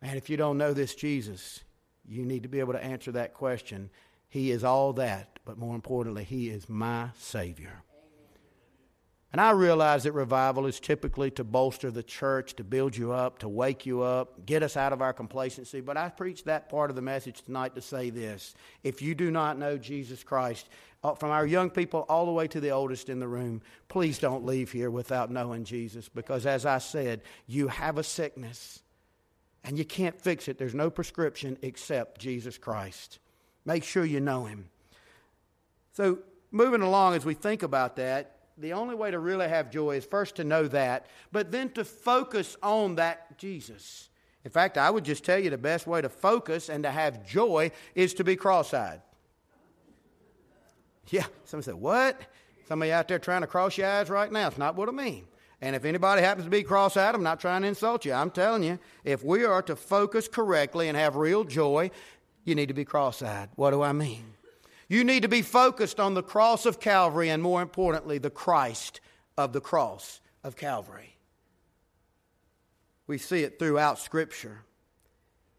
And 0.00 0.16
if 0.16 0.30
you 0.30 0.36
don't 0.36 0.58
know 0.58 0.72
this 0.72 0.94
Jesus, 0.94 1.62
you 2.08 2.24
need 2.24 2.42
to 2.42 2.48
be 2.48 2.60
able 2.60 2.72
to 2.72 2.82
answer 2.82 3.12
that 3.12 3.34
question. 3.34 3.90
He 4.28 4.50
is 4.50 4.64
all 4.64 4.92
that, 4.94 5.38
but 5.44 5.58
more 5.58 5.74
importantly, 5.74 6.24
He 6.24 6.48
is 6.48 6.68
my 6.68 7.10
Savior. 7.18 7.82
And 9.32 9.40
I 9.40 9.50
realize 9.50 10.04
that 10.04 10.12
revival 10.12 10.66
is 10.66 10.80
typically 10.80 11.30
to 11.32 11.44
bolster 11.44 11.90
the 11.90 12.02
church, 12.02 12.54
to 12.54 12.64
build 12.64 12.96
you 12.96 13.12
up, 13.12 13.40
to 13.40 13.48
wake 13.48 13.84
you 13.84 14.00
up, 14.00 14.46
get 14.46 14.62
us 14.62 14.76
out 14.76 14.92
of 14.92 15.02
our 15.02 15.12
complacency. 15.12 15.80
But 15.80 15.96
I 15.96 16.08
preach 16.08 16.44
that 16.44 16.70
part 16.70 16.90
of 16.90 16.96
the 16.96 17.02
message 17.02 17.42
tonight 17.42 17.74
to 17.74 17.82
say 17.82 18.08
this. 18.08 18.54
If 18.82 19.02
you 19.02 19.14
do 19.14 19.30
not 19.30 19.58
know 19.58 19.76
Jesus 19.76 20.22
Christ, 20.22 20.68
uh, 21.04 21.14
from 21.14 21.30
our 21.30 21.46
young 21.46 21.70
people 21.70 22.06
all 22.08 22.24
the 22.24 22.32
way 22.32 22.48
to 22.48 22.60
the 22.60 22.70
oldest 22.70 23.08
in 23.08 23.20
the 23.20 23.28
room, 23.28 23.60
please 23.88 24.18
don't 24.18 24.46
leave 24.46 24.72
here 24.72 24.90
without 24.90 25.30
knowing 25.30 25.64
Jesus. 25.64 26.08
Because 26.08 26.46
as 26.46 26.64
I 26.64 26.78
said, 26.78 27.20
you 27.46 27.68
have 27.68 27.98
a 27.98 28.02
sickness 28.02 28.80
and 29.66 29.76
you 29.76 29.84
can't 29.84 30.18
fix 30.18 30.46
it. 30.48 30.58
There's 30.58 30.74
no 30.74 30.88
prescription 30.88 31.58
except 31.60 32.20
Jesus 32.20 32.56
Christ. 32.56 33.18
Make 33.64 33.82
sure 33.82 34.04
you 34.04 34.20
know 34.20 34.44
Him. 34.44 34.68
So, 35.92 36.20
moving 36.52 36.82
along 36.82 37.14
as 37.14 37.24
we 37.24 37.34
think 37.34 37.64
about 37.64 37.96
that, 37.96 38.36
the 38.56 38.72
only 38.72 38.94
way 38.94 39.10
to 39.10 39.18
really 39.18 39.48
have 39.48 39.70
joy 39.70 39.96
is 39.96 40.06
first 40.06 40.36
to 40.36 40.44
know 40.44 40.68
that, 40.68 41.06
but 41.32 41.50
then 41.50 41.70
to 41.70 41.84
focus 41.84 42.56
on 42.62 42.94
that 42.94 43.36
Jesus. 43.38 44.08
In 44.44 44.50
fact, 44.50 44.78
I 44.78 44.88
would 44.88 45.04
just 45.04 45.24
tell 45.24 45.38
you 45.38 45.50
the 45.50 45.58
best 45.58 45.86
way 45.86 46.00
to 46.00 46.08
focus 46.08 46.68
and 46.68 46.84
to 46.84 46.90
have 46.90 47.26
joy 47.26 47.72
is 47.94 48.14
to 48.14 48.24
be 48.24 48.36
cross 48.36 48.72
eyed. 48.72 49.02
Yeah, 51.08 51.26
someone 51.44 51.64
said, 51.64 51.74
What? 51.74 52.20
Somebody 52.68 52.92
out 52.92 53.08
there 53.08 53.18
trying 53.18 53.42
to 53.42 53.46
cross 53.46 53.76
your 53.76 53.88
eyes 53.88 54.10
right 54.10 54.30
now. 54.30 54.48
It's 54.48 54.58
not 54.58 54.76
what 54.76 54.88
I 54.88 54.92
mean. 54.92 55.26
And 55.66 55.74
if 55.74 55.84
anybody 55.84 56.22
happens 56.22 56.44
to 56.44 56.50
be 56.50 56.62
cross 56.62 56.96
eyed, 56.96 57.16
I'm 57.16 57.24
not 57.24 57.40
trying 57.40 57.62
to 57.62 57.66
insult 57.66 58.04
you. 58.04 58.12
I'm 58.12 58.30
telling 58.30 58.62
you, 58.62 58.78
if 59.02 59.24
we 59.24 59.44
are 59.44 59.62
to 59.62 59.74
focus 59.74 60.28
correctly 60.28 60.86
and 60.86 60.96
have 60.96 61.16
real 61.16 61.42
joy, 61.42 61.90
you 62.44 62.54
need 62.54 62.68
to 62.68 62.74
be 62.74 62.84
cross 62.84 63.20
eyed. 63.20 63.48
What 63.56 63.72
do 63.72 63.82
I 63.82 63.90
mean? 63.90 64.34
You 64.88 65.02
need 65.02 65.22
to 65.22 65.28
be 65.28 65.42
focused 65.42 65.98
on 65.98 66.14
the 66.14 66.22
cross 66.22 66.66
of 66.66 66.78
Calvary 66.78 67.30
and, 67.30 67.42
more 67.42 67.62
importantly, 67.62 68.18
the 68.18 68.30
Christ 68.30 69.00
of 69.36 69.52
the 69.52 69.60
cross 69.60 70.20
of 70.44 70.54
Calvary. 70.54 71.16
We 73.08 73.18
see 73.18 73.42
it 73.42 73.58
throughout 73.58 73.98
Scripture. 73.98 74.60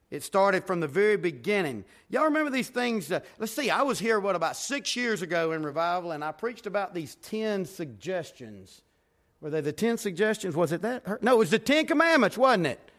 It 0.09 0.23
started 0.23 0.63
from 0.63 0.79
the 0.79 0.87
very 0.87 1.17
beginning. 1.17 1.83
Y'all 2.07 2.23
remember 2.23 2.49
these 2.49 2.69
things? 2.69 3.11
Uh, 3.11 3.19
let's 3.39 3.51
see, 3.51 3.69
I 3.69 3.81
was 3.81 3.99
here, 3.99 4.21
what, 4.21 4.37
about 4.37 4.55
six 4.55 4.95
years 4.95 5.21
ago 5.21 5.51
in 5.51 5.63
revival, 5.63 6.13
and 6.13 6.23
I 6.23 6.31
preached 6.31 6.65
about 6.65 6.93
these 6.93 7.15
10 7.15 7.65
suggestions. 7.65 8.83
Were 9.41 9.49
they 9.49 9.61
the 9.61 9.71
10 9.71 9.97
suggestions? 9.97 10.55
Was 10.55 10.71
it 10.71 10.81
that? 10.81 11.21
No, 11.21 11.33
it 11.33 11.37
was 11.37 11.51
the 11.51 11.59
10 11.59 11.85
commandments, 11.85 12.37
wasn't 12.37 12.67
it? 12.67 12.91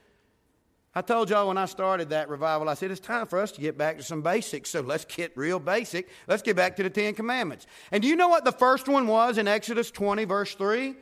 I 0.94 1.00
told 1.02 1.30
y'all 1.30 1.48
when 1.48 1.58
I 1.58 1.66
started 1.66 2.10
that 2.10 2.28
revival, 2.28 2.68
I 2.68 2.74
said 2.74 2.90
it's 2.90 3.00
time 3.00 3.26
for 3.26 3.38
us 3.38 3.52
to 3.52 3.60
get 3.60 3.76
back 3.76 3.98
to 3.98 4.02
some 4.02 4.22
basics. 4.22 4.70
So 4.70 4.80
let's 4.80 5.04
get 5.04 5.36
real 5.36 5.60
basic. 5.60 6.08
Let's 6.26 6.42
get 6.42 6.56
back 6.56 6.76
to 6.76 6.82
the 6.82 6.90
Ten 6.90 7.14
Commandments. 7.14 7.66
And 7.92 8.02
do 8.02 8.08
you 8.08 8.16
know 8.16 8.28
what 8.28 8.44
the 8.44 8.52
first 8.52 8.88
one 8.88 9.06
was 9.06 9.38
in 9.38 9.46
Exodus 9.46 9.90
20, 9.90 10.24
verse 10.24 10.54
3? 10.54 10.96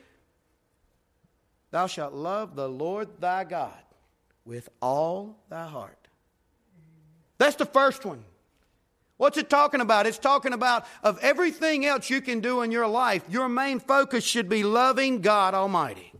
Thou 1.71 1.87
shalt 1.87 2.15
love 2.15 2.57
the 2.57 2.69
Lord 2.69 3.09
thy 3.21 3.45
God 3.45 3.73
with 4.45 4.69
all 4.81 5.39
thy 5.49 5.67
heart. 5.67 6.09
That's 7.39 7.57
the 7.57 7.67
first 7.67 8.05
one. 8.05 8.25
What's 9.19 9.39
it 9.39 9.49
talking 9.49 9.81
about? 9.81 10.07
It's 10.07 10.19
talking 10.19 10.53
about 10.53 10.85
of 11.03 11.19
everything 11.23 11.87
else 11.87 12.11
you 12.11 12.21
can 12.21 12.41
do 12.41 12.63
in 12.63 12.71
your 12.71 12.87
life, 12.87 13.25
your 13.29 13.49
main 13.49 13.81
focus 13.81 14.25
should 14.25 14.49
be 14.49 14.63
loving 14.63 15.23
God 15.23 15.55
Almighty. 15.55 16.13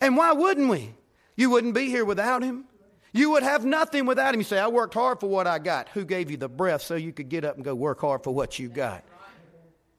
And 0.00 0.16
why 0.16 0.32
wouldn't 0.32 0.68
we? 0.68 0.94
You 1.36 1.50
wouldn't 1.50 1.74
be 1.74 1.86
here 1.86 2.04
without 2.04 2.42
Him. 2.42 2.64
You 3.12 3.30
would 3.30 3.44
have 3.44 3.64
nothing 3.64 4.06
without 4.06 4.34
Him. 4.34 4.40
You 4.40 4.44
say, 4.44 4.58
I 4.58 4.66
worked 4.66 4.94
hard 4.94 5.20
for 5.20 5.28
what 5.28 5.46
I 5.46 5.60
got. 5.60 5.88
Who 5.90 6.04
gave 6.04 6.30
you 6.30 6.36
the 6.36 6.48
breath 6.48 6.82
so 6.82 6.96
you 6.96 7.12
could 7.12 7.28
get 7.28 7.44
up 7.44 7.54
and 7.54 7.64
go 7.64 7.74
work 7.74 8.00
hard 8.00 8.24
for 8.24 8.34
what 8.34 8.58
you 8.58 8.68
got? 8.68 9.04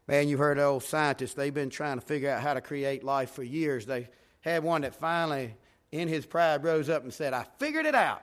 Man, 0.07 0.27
you've 0.27 0.39
heard 0.39 0.59
old 0.59 0.83
scientists, 0.83 1.33
they've 1.33 1.53
been 1.53 1.69
trying 1.69 1.99
to 1.99 2.05
figure 2.05 2.29
out 2.29 2.41
how 2.41 2.53
to 2.53 2.61
create 2.61 3.03
life 3.03 3.31
for 3.31 3.43
years. 3.43 3.85
They 3.85 4.09
had 4.41 4.63
one 4.63 4.81
that 4.81 4.93
finally, 4.93 5.55
in 5.91 6.07
his 6.07 6.25
pride, 6.25 6.63
rose 6.63 6.89
up 6.89 7.03
and 7.03 7.13
said, 7.13 7.33
I 7.33 7.45
figured 7.57 7.85
it 7.85 7.95
out. 7.95 8.21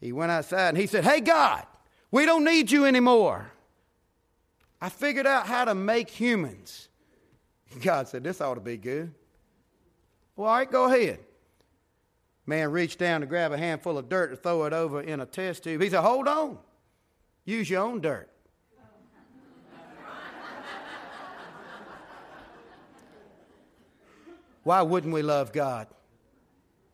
He 0.00 0.12
went 0.12 0.30
outside 0.30 0.68
and 0.68 0.78
he 0.78 0.86
said, 0.86 1.04
Hey, 1.04 1.20
God, 1.20 1.66
we 2.10 2.24
don't 2.26 2.44
need 2.44 2.70
you 2.70 2.84
anymore. 2.84 3.50
I 4.80 4.88
figured 4.88 5.26
out 5.26 5.46
how 5.46 5.64
to 5.64 5.74
make 5.74 6.10
humans. 6.10 6.88
God 7.82 8.08
said, 8.08 8.24
This 8.24 8.40
ought 8.40 8.54
to 8.54 8.60
be 8.60 8.76
good. 8.76 9.12
Well, 10.36 10.48
all 10.48 10.56
right, 10.56 10.70
go 10.70 10.84
ahead. 10.84 11.20
Man 12.46 12.70
reached 12.70 12.98
down 12.98 13.22
to 13.22 13.26
grab 13.26 13.52
a 13.52 13.58
handful 13.58 13.98
of 13.98 14.08
dirt 14.08 14.30
to 14.30 14.36
throw 14.36 14.64
it 14.64 14.72
over 14.72 15.00
in 15.00 15.20
a 15.20 15.26
test 15.26 15.64
tube. 15.64 15.82
He 15.82 15.90
said, 15.90 16.02
Hold 16.02 16.28
on. 16.28 16.58
Use 17.44 17.68
your 17.68 17.82
own 17.82 18.00
dirt. 18.00 18.30
Why 24.62 24.82
wouldn't 24.82 25.12
we 25.12 25.22
love 25.22 25.52
God? 25.52 25.88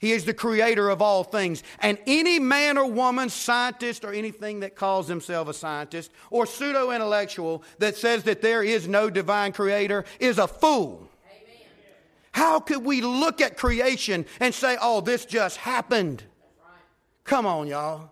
He 0.03 0.11
is 0.11 0.25
the 0.25 0.35
creator 0.35 0.91
of 0.91 1.01
all 1.01 1.23
things. 1.23 1.63
And 1.79 1.97
any 2.09 2.41
man 2.41 2.77
or 2.77 2.91
woman, 2.91 3.29
scientist, 3.29 4.05
or 4.05 4.13
anything 4.13 4.59
that 4.61 4.75
calls 4.75 5.07
himself 5.07 5.47
a 5.47 5.55
scientist, 5.55 6.11
or 6.29 6.45
pseudo 6.45 6.91
intellectual 6.91 7.63
that 7.79 7.97
says 7.97 8.25
that 8.25 8.43
there 8.43 8.65
is 8.65 8.89
no 8.89 9.11
divine 9.11 9.53
creator 9.53 10.05
is 10.19 10.39
a 10.39 10.49
fool. 10.49 11.09
Amen. 11.25 11.67
How 12.33 12.59
could 12.59 12.85
we 12.85 13.01
look 13.01 13.41
at 13.41 13.57
creation 13.57 14.27
and 14.41 14.53
say, 14.53 14.77
oh, 14.83 15.03
this 15.03 15.25
just 15.25 15.59
happened? 15.59 16.25
Right. 16.59 16.75
Come 17.23 17.47
on, 17.47 17.69
y'all. 17.69 18.11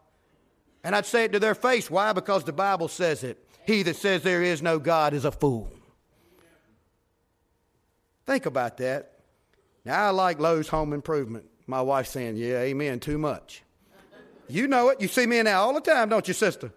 And 0.85 0.95
I'd 0.95 1.07
say 1.07 1.25
it 1.25 1.33
to 1.33 1.41
their 1.41 1.57
face. 1.57 1.91
Why? 1.91 2.13
Because 2.13 2.45
the 2.45 2.53
Bible 2.53 2.87
says 2.87 3.25
it. 3.25 3.45
He 3.67 3.83
that 3.83 3.97
says 3.97 4.23
there 4.23 4.45
is 4.45 4.63
no 4.63 4.79
God 4.79 5.13
is 5.13 5.25
a 5.25 5.33
fool. 5.33 5.69
Think 8.27 8.47
about 8.47 8.77
that. 8.77 9.11
Now, 9.85 10.07
I 10.07 10.11
like 10.11 10.39
Lowe's 10.39 10.69
Home 10.69 10.93
Improvement. 10.93 11.50
My 11.71 11.81
wife 11.81 12.09
saying, 12.09 12.37
Yeah, 12.37 12.59
amen, 12.59 12.99
too 12.99 13.17
much. 13.17 13.63
You 14.49 14.67
know 14.67 14.89
it. 14.89 15.01
You 15.01 15.07
see 15.07 15.25
me 15.27 15.39
in 15.39 15.45
there 15.45 15.57
all 15.57 15.73
the 15.73 15.81
time, 15.81 16.09
don't 16.09 16.27
you, 16.27 16.35
sister? 16.35 16.73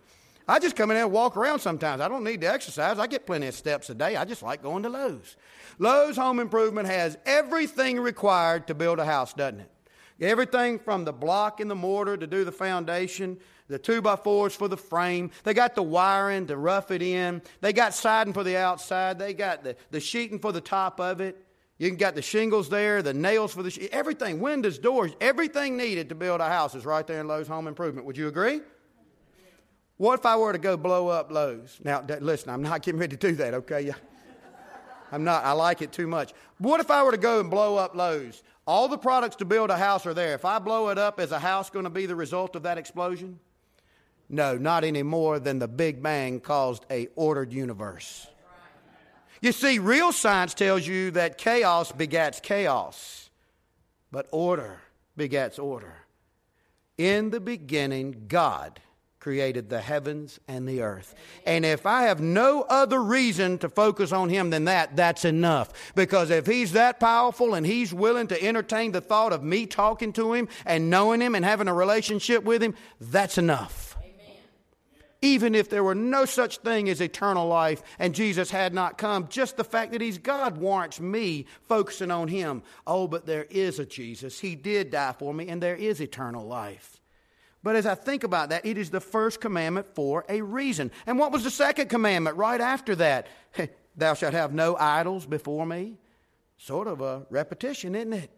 I 0.48 0.60
just 0.60 0.76
come 0.76 0.92
in 0.92 0.96
there 0.96 1.06
and 1.06 1.12
walk 1.12 1.36
around 1.36 1.60
sometimes. 1.60 2.00
I 2.00 2.08
don't 2.08 2.24
need 2.24 2.42
to 2.42 2.48
exercise. 2.48 3.00
I 3.00 3.08
get 3.08 3.26
plenty 3.26 3.48
of 3.48 3.56
steps 3.56 3.90
a 3.90 3.96
day. 3.96 4.16
I 4.16 4.26
just 4.26 4.44
like 4.44 4.62
going 4.62 4.84
to 4.84 4.90
Lowe's. 4.90 5.36
Lowe's 5.80 6.18
Home 6.18 6.40
Improvement 6.40 6.88
has 6.88 7.18
everything 7.26 8.00
required 8.00 8.68
to 8.68 8.76
build 8.76 9.00
a 9.00 9.06
house, 9.06 9.34
doesn't 9.34 9.62
it? 9.62 9.72
Everything 10.22 10.78
from 10.78 11.06
the 11.06 11.14
block 11.14 11.60
and 11.60 11.72
the 11.72 11.76
mortar 11.76 12.16
to 12.16 12.28
do 12.28 12.44
the 12.44 12.52
foundation, 12.52 13.40
the 13.68 13.80
two 13.80 14.02
by 14.02 14.16
fours 14.16 14.54
for 14.54 14.68
the 14.68 14.78
frame. 14.78 15.32
They 15.44 15.56
got 15.56 15.74
the 15.74 15.82
wiring 15.82 16.46
to 16.48 16.58
rough 16.58 16.92
it 16.92 17.02
in. 17.02 17.42
They 17.62 17.74
got 17.74 17.96
siding 17.96 18.34
for 18.34 18.44
the 18.44 18.58
outside. 18.58 19.18
They 19.18 19.34
got 19.34 19.64
the, 19.64 19.76
the 19.90 20.00
sheeting 20.00 20.38
for 20.38 20.52
the 20.52 20.62
top 20.62 21.00
of 21.00 21.20
it. 21.20 21.43
You 21.78 21.90
can 21.90 21.98
got 21.98 22.16
the 22.16 22.22
shingles 22.22 22.70
there, 22.70 23.02
the 23.02 23.14
nails 23.14 23.54
for 23.54 23.64
the 23.64 23.72
sh- 23.72 23.88
everything, 23.92 24.40
windows, 24.40 24.78
doors, 24.78 25.12
everything 25.20 25.76
needed 25.76 26.10
to 26.10 26.16
build 26.16 26.40
a 26.40 26.48
house 26.48 26.76
is 26.76 26.86
right 26.86 27.06
there 27.06 27.20
in 27.20 27.28
Lowe's 27.28 27.48
Home 27.48 27.68
Improvement. 27.68 28.06
Would 28.06 28.18
you 28.18 28.28
agree? 28.28 28.62
What 29.98 30.20
if 30.20 30.26
I 30.26 30.36
were 30.36 30.54
to 30.54 30.60
go 30.60 30.78
blow 30.78 31.08
up 31.08 31.32
Lowe's? 31.32 31.80
Now, 31.84 32.04
listen, 32.20 32.50
I'm 32.50 32.64
not 32.64 32.84
getting 32.84 33.00
ready 33.00 33.16
to 33.16 33.28
do 33.28 33.36
that, 33.36 33.54
okay? 33.54 33.92
I'm 35.12 35.24
not. 35.24 35.46
I 35.46 35.52
like 35.52 35.82
it 35.82 35.92
too 35.92 36.08
much. 36.08 36.34
What 36.58 36.80
if 36.80 36.90
I 36.90 37.04
were 37.04 37.12
to 37.12 37.18
go 37.18 37.40
and 37.40 37.50
blow 37.50 37.78
up 37.78 37.96
Lowe's? 37.96 38.44
All 38.66 38.88
the 38.88 38.98
products 38.98 39.36
to 39.38 39.46
build 39.46 39.70
a 39.70 39.78
house 39.78 40.06
are 40.06 40.14
there. 40.14 40.34
If 40.34 40.46
I 40.46 40.58
blow 40.60 40.90
it 40.90 40.98
up, 40.98 41.20
is 41.20 41.32
a 41.32 41.40
house 41.40 41.70
going 41.70 41.84
to 41.84 41.92
be 41.92 42.06
the 42.06 42.16
result 42.16 42.56
of 42.56 42.64
that 42.64 42.78
explosion? 42.78 43.40
No, 44.30 44.58
not 44.58 44.84
any 44.84 45.04
more 45.04 45.40
than 45.40 45.60
the 45.60 45.68
Big 45.68 46.02
Bang 46.02 46.40
caused 46.40 46.86
a 46.90 47.08
ordered 47.16 47.54
universe. 47.54 48.26
You 49.44 49.52
see, 49.52 49.78
real 49.78 50.14
science 50.14 50.54
tells 50.54 50.88
you 50.88 51.12
that 51.12 51.38
chaos 51.38 51.92
begats 51.92 52.42
chaos, 52.42 53.30
but 54.10 54.26
order 54.32 54.80
begats 55.20 55.62
order. 55.62 55.98
In 56.98 57.30
the 57.30 57.42
beginning, 57.42 58.24
God 58.30 58.80
created 59.20 59.70
the 59.70 59.82
heavens 59.82 60.40
and 60.48 60.66
the 60.66 60.82
earth. 60.82 61.14
And 61.46 61.66
if 61.66 61.86
I 61.86 62.04
have 62.04 62.22
no 62.22 62.62
other 62.70 63.04
reason 63.04 63.58
to 63.58 63.68
focus 63.68 64.14
on 64.14 64.30
Him 64.30 64.50
than 64.50 64.64
that, 64.64 64.96
that's 64.96 65.26
enough. 65.26 65.94
Because 65.94 66.30
if 66.30 66.46
He's 66.46 66.72
that 66.72 67.02
powerful 67.02 67.54
and 67.54 67.66
He's 67.66 67.94
willing 67.94 68.28
to 68.28 68.42
entertain 68.42 68.94
the 68.94 69.02
thought 69.02 69.34
of 69.34 69.44
me 69.44 69.66
talking 69.66 70.14
to 70.14 70.32
Him 70.32 70.48
and 70.66 70.90
knowing 70.90 71.20
Him 71.20 71.36
and 71.36 71.44
having 71.44 71.68
a 71.68 71.74
relationship 71.74 72.46
with 72.46 72.64
Him, 72.64 72.76
that's 73.02 73.38
enough 73.38 73.93
even 75.24 75.56
if 75.56 75.70
there 75.70 75.86
were 75.86 75.96
no 75.96 76.26
such 76.26 76.58
thing 76.58 76.90
as 76.90 77.00
eternal 77.00 77.48
life 77.48 77.82
and 77.98 78.14
Jesus 78.14 78.52
had 78.52 78.74
not 78.74 78.98
come, 78.98 79.30
just 79.30 79.56
the 79.56 79.64
fact 79.64 79.94
that 79.94 80.02
He's 80.02 80.18
God 80.18 80.58
warrants 80.58 81.00
me 81.00 81.46
focusing 81.70 82.12
on 82.12 82.28
Him. 82.28 82.62
Oh, 82.86 83.08
but 83.08 83.26
there 83.26 83.46
is 83.50 83.80
a 83.80 83.86
Jesus. 83.86 84.42
He 84.42 84.56
did 84.56 84.92
die 84.92 85.16
for 85.18 85.34
me, 85.34 85.48
and 85.48 85.64
there 85.64 85.78
is 85.78 86.02
eternal 86.02 86.46
life. 86.46 87.00
But 87.64 87.78
as 87.78 87.86
I 87.86 87.96
think 87.96 88.26
about 88.26 88.50
that, 88.50 88.66
it 88.66 88.78
is 88.78 88.90
the 88.90 89.00
first 89.00 89.40
commandment 89.40 89.88
for 89.96 90.26
a 90.28 90.42
reason. 90.42 90.92
And 91.08 91.18
what 91.18 91.32
was 91.32 91.46
the 91.46 91.52
second 91.52 91.88
commandment 91.88 92.36
right 92.36 92.60
after 92.60 92.94
that? 92.96 93.28
Thou 93.96 94.16
shalt 94.16 94.34
have 94.34 94.54
no 94.54 94.76
idols 94.76 95.26
before 95.26 95.66
me. 95.66 95.96
Sort 96.58 96.88
of 96.90 97.00
a 97.00 97.26
repetition, 97.30 97.96
isn't 97.96 98.12
it? 98.12 98.30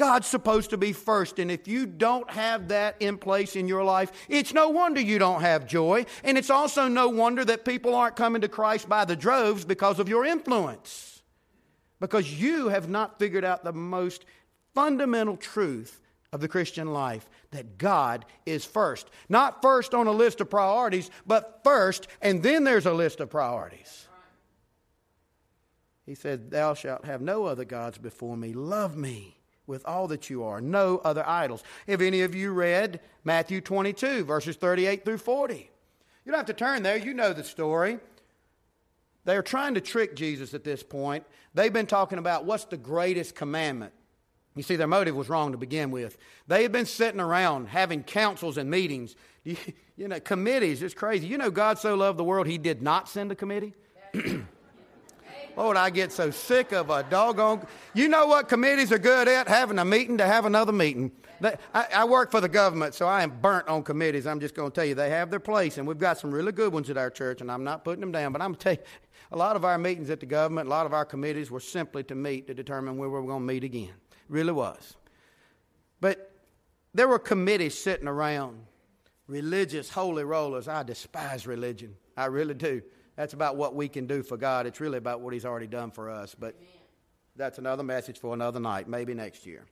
God's 0.00 0.28
supposed 0.28 0.70
to 0.70 0.78
be 0.78 0.94
first. 0.94 1.38
And 1.38 1.50
if 1.50 1.68
you 1.68 1.84
don't 1.84 2.30
have 2.30 2.68
that 2.68 2.96
in 3.00 3.18
place 3.18 3.54
in 3.54 3.68
your 3.68 3.84
life, 3.84 4.10
it's 4.30 4.54
no 4.54 4.70
wonder 4.70 4.98
you 4.98 5.18
don't 5.18 5.42
have 5.42 5.66
joy. 5.66 6.06
And 6.24 6.38
it's 6.38 6.48
also 6.48 6.88
no 6.88 7.10
wonder 7.10 7.44
that 7.44 7.66
people 7.66 7.94
aren't 7.94 8.16
coming 8.16 8.40
to 8.40 8.48
Christ 8.48 8.88
by 8.88 9.04
the 9.04 9.14
droves 9.14 9.66
because 9.66 9.98
of 9.98 10.08
your 10.08 10.24
influence. 10.24 11.20
Because 12.00 12.32
you 12.40 12.68
have 12.68 12.88
not 12.88 13.18
figured 13.18 13.44
out 13.44 13.62
the 13.62 13.74
most 13.74 14.24
fundamental 14.74 15.36
truth 15.36 16.00
of 16.32 16.40
the 16.40 16.48
Christian 16.48 16.94
life 16.94 17.28
that 17.50 17.76
God 17.76 18.24
is 18.46 18.64
first. 18.64 19.10
Not 19.28 19.60
first 19.60 19.92
on 19.92 20.06
a 20.06 20.12
list 20.12 20.40
of 20.40 20.48
priorities, 20.48 21.10
but 21.26 21.60
first, 21.62 22.08
and 22.22 22.42
then 22.42 22.64
there's 22.64 22.86
a 22.86 22.94
list 22.94 23.20
of 23.20 23.28
priorities. 23.28 24.08
He 26.06 26.14
said, 26.14 26.50
Thou 26.50 26.72
shalt 26.72 27.04
have 27.04 27.20
no 27.20 27.44
other 27.44 27.66
gods 27.66 27.98
before 27.98 28.38
me. 28.38 28.54
Love 28.54 28.96
me 28.96 29.36
with 29.70 29.86
all 29.86 30.08
that 30.08 30.28
you 30.28 30.44
are, 30.44 30.60
no 30.60 30.98
other 30.98 31.26
idols. 31.26 31.62
If 31.86 32.02
any 32.02 32.20
of 32.20 32.34
you 32.34 32.52
read 32.52 33.00
Matthew 33.24 33.62
22, 33.62 34.24
verses 34.24 34.56
38 34.56 35.04
through 35.04 35.18
40? 35.18 35.70
You 36.24 36.32
don't 36.32 36.38
have 36.38 36.46
to 36.46 36.52
turn 36.52 36.82
there, 36.82 36.98
you 36.98 37.14
know 37.14 37.32
the 37.32 37.44
story. 37.44 37.98
They're 39.24 39.42
trying 39.42 39.74
to 39.74 39.80
trick 39.80 40.16
Jesus 40.16 40.52
at 40.52 40.64
this 40.64 40.82
point. 40.82 41.24
They've 41.54 41.72
been 41.72 41.86
talking 41.86 42.18
about 42.18 42.44
what's 42.44 42.64
the 42.64 42.76
greatest 42.76 43.34
commandment. 43.34 43.92
You 44.56 44.62
see, 44.62 44.76
their 44.76 44.86
motive 44.86 45.14
was 45.14 45.28
wrong 45.28 45.52
to 45.52 45.58
begin 45.58 45.90
with. 45.90 46.18
They 46.48 46.62
had 46.62 46.72
been 46.72 46.86
sitting 46.86 47.20
around 47.20 47.68
having 47.68 48.02
councils 48.02 48.58
and 48.58 48.70
meetings. 48.70 49.16
You 49.96 50.08
know, 50.08 50.18
committees, 50.18 50.82
it's 50.82 50.94
crazy. 50.94 51.26
You 51.26 51.36
know, 51.36 51.50
God 51.50 51.78
so 51.78 51.94
loved 51.94 52.18
the 52.18 52.24
world, 52.24 52.46
He 52.46 52.56
did 52.56 52.80
not 52.80 53.06
send 53.06 53.30
a 53.32 53.34
committee. 53.34 53.74
Oh, 55.60 55.64
Lord, 55.64 55.76
I 55.76 55.90
get 55.90 56.10
so 56.10 56.30
sick 56.30 56.72
of 56.72 56.88
a 56.88 57.02
doggone. 57.02 57.66
You 57.92 58.08
know 58.08 58.24
what 58.24 58.48
committees 58.48 58.90
are 58.92 58.98
good 58.98 59.28
at? 59.28 59.46
Having 59.46 59.78
a 59.78 59.84
meeting 59.84 60.16
to 60.16 60.26
have 60.26 60.46
another 60.46 60.72
meeting. 60.72 61.12
I, 61.74 61.86
I 61.96 62.04
work 62.06 62.30
for 62.30 62.40
the 62.40 62.48
government, 62.48 62.94
so 62.94 63.06
I 63.06 63.22
am 63.22 63.38
burnt 63.42 63.68
on 63.68 63.82
committees. 63.82 64.26
I'm 64.26 64.40
just 64.40 64.54
going 64.54 64.70
to 64.70 64.74
tell 64.74 64.86
you, 64.86 64.94
they 64.94 65.10
have 65.10 65.28
their 65.28 65.38
place, 65.38 65.76
and 65.76 65.86
we've 65.86 65.98
got 65.98 66.16
some 66.16 66.30
really 66.30 66.52
good 66.52 66.72
ones 66.72 66.88
at 66.88 66.96
our 66.96 67.10
church, 67.10 67.42
and 67.42 67.52
I'm 67.52 67.62
not 67.62 67.84
putting 67.84 68.00
them 68.00 68.10
down, 68.10 68.32
but 68.32 68.40
I'm 68.40 68.52
going 68.52 68.58
to 68.58 68.64
tell 68.64 68.72
you, 68.72 68.78
a 69.32 69.36
lot 69.36 69.54
of 69.54 69.66
our 69.66 69.76
meetings 69.76 70.08
at 70.08 70.20
the 70.20 70.24
government, 70.24 70.66
a 70.66 70.70
lot 70.70 70.86
of 70.86 70.94
our 70.94 71.04
committees 71.04 71.50
were 71.50 71.60
simply 71.60 72.04
to 72.04 72.14
meet 72.14 72.46
to 72.46 72.54
determine 72.54 72.96
where 72.96 73.10
we 73.10 73.20
were 73.20 73.26
going 73.26 73.46
to 73.46 73.52
meet 73.52 73.62
again. 73.62 73.92
Really 74.30 74.52
was. 74.52 74.96
But 76.00 76.32
there 76.94 77.06
were 77.06 77.18
committees 77.18 77.76
sitting 77.76 78.08
around 78.08 78.64
religious 79.26 79.90
holy 79.90 80.24
rollers. 80.24 80.68
I 80.68 80.84
despise 80.84 81.46
religion. 81.46 81.96
I 82.16 82.26
really 82.26 82.54
do. 82.54 82.80
That's 83.16 83.34
about 83.34 83.56
what 83.56 83.74
we 83.74 83.88
can 83.88 84.06
do 84.06 84.22
for 84.22 84.36
God. 84.36 84.66
It's 84.66 84.80
really 84.80 84.98
about 84.98 85.20
what 85.20 85.34
He's 85.34 85.44
already 85.44 85.66
done 85.66 85.90
for 85.90 86.10
us. 86.10 86.34
But 86.38 86.56
that's 87.36 87.58
another 87.58 87.82
message 87.82 88.18
for 88.18 88.34
another 88.34 88.60
night, 88.60 88.88
maybe 88.88 89.14
next 89.14 89.46
year. 89.46 89.66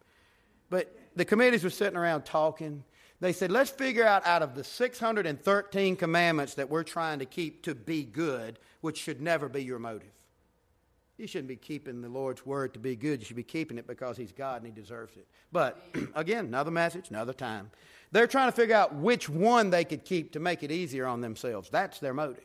But 0.71 0.95
the 1.17 1.25
committees 1.25 1.65
were 1.65 1.71
sitting 1.71 1.97
around 1.97 2.23
talking. 2.23 2.85
They 3.21 3.33
said, 3.33 3.51
let's 3.51 3.71
figure 3.71 4.05
out 4.05 4.27
out 4.27 4.43
of 4.43 4.55
the 4.55 4.63
613 4.63 5.97
commandments 5.97 6.55
that 6.55 6.71
we're 6.71 6.85
trying 6.85 7.19
to 7.19 7.25
keep 7.25 7.63
to 7.65 7.75
be 7.75 8.05
good, 8.05 8.59
which 8.81 8.99
should 8.99 9.21
never 9.21 9.49
be 9.49 9.65
your 9.65 9.79
motive. 9.79 10.13
You 11.17 11.27
shouldn't 11.27 11.49
be 11.49 11.57
keeping 11.57 12.01
the 12.01 12.09
Lord's 12.09 12.47
word 12.47 12.75
to 12.75 12.79
be 12.79 12.95
good. 12.95 13.19
You 13.19 13.27
should 13.27 13.37
be 13.37 13.43
keeping 13.43 13.77
it 13.77 13.89
because 13.89 14.17
He's 14.17 14.31
God 14.31 14.63
and 14.63 14.67
He 14.67 14.81
deserves 14.81 15.17
it. 15.17 15.27
But 15.51 15.83
again, 16.15 16.47
another 16.47 16.71
message, 16.71 17.11
another 17.11 17.33
time. 17.33 17.71
They're 18.13 18.29
trying 18.29 18.49
to 18.49 18.57
figure 18.57 18.77
out 18.77 18.95
which 18.95 19.29
one 19.29 19.71
they 19.71 19.85
could 19.85 20.05
keep 20.05 20.33
to 20.33 20.41
make 20.41 20.63
it 20.63 20.71
easier 20.71 21.07
on 21.07 21.21
themselves. 21.21 21.69
That's 21.71 21.99
their 21.99 22.15
motive. 22.15 22.45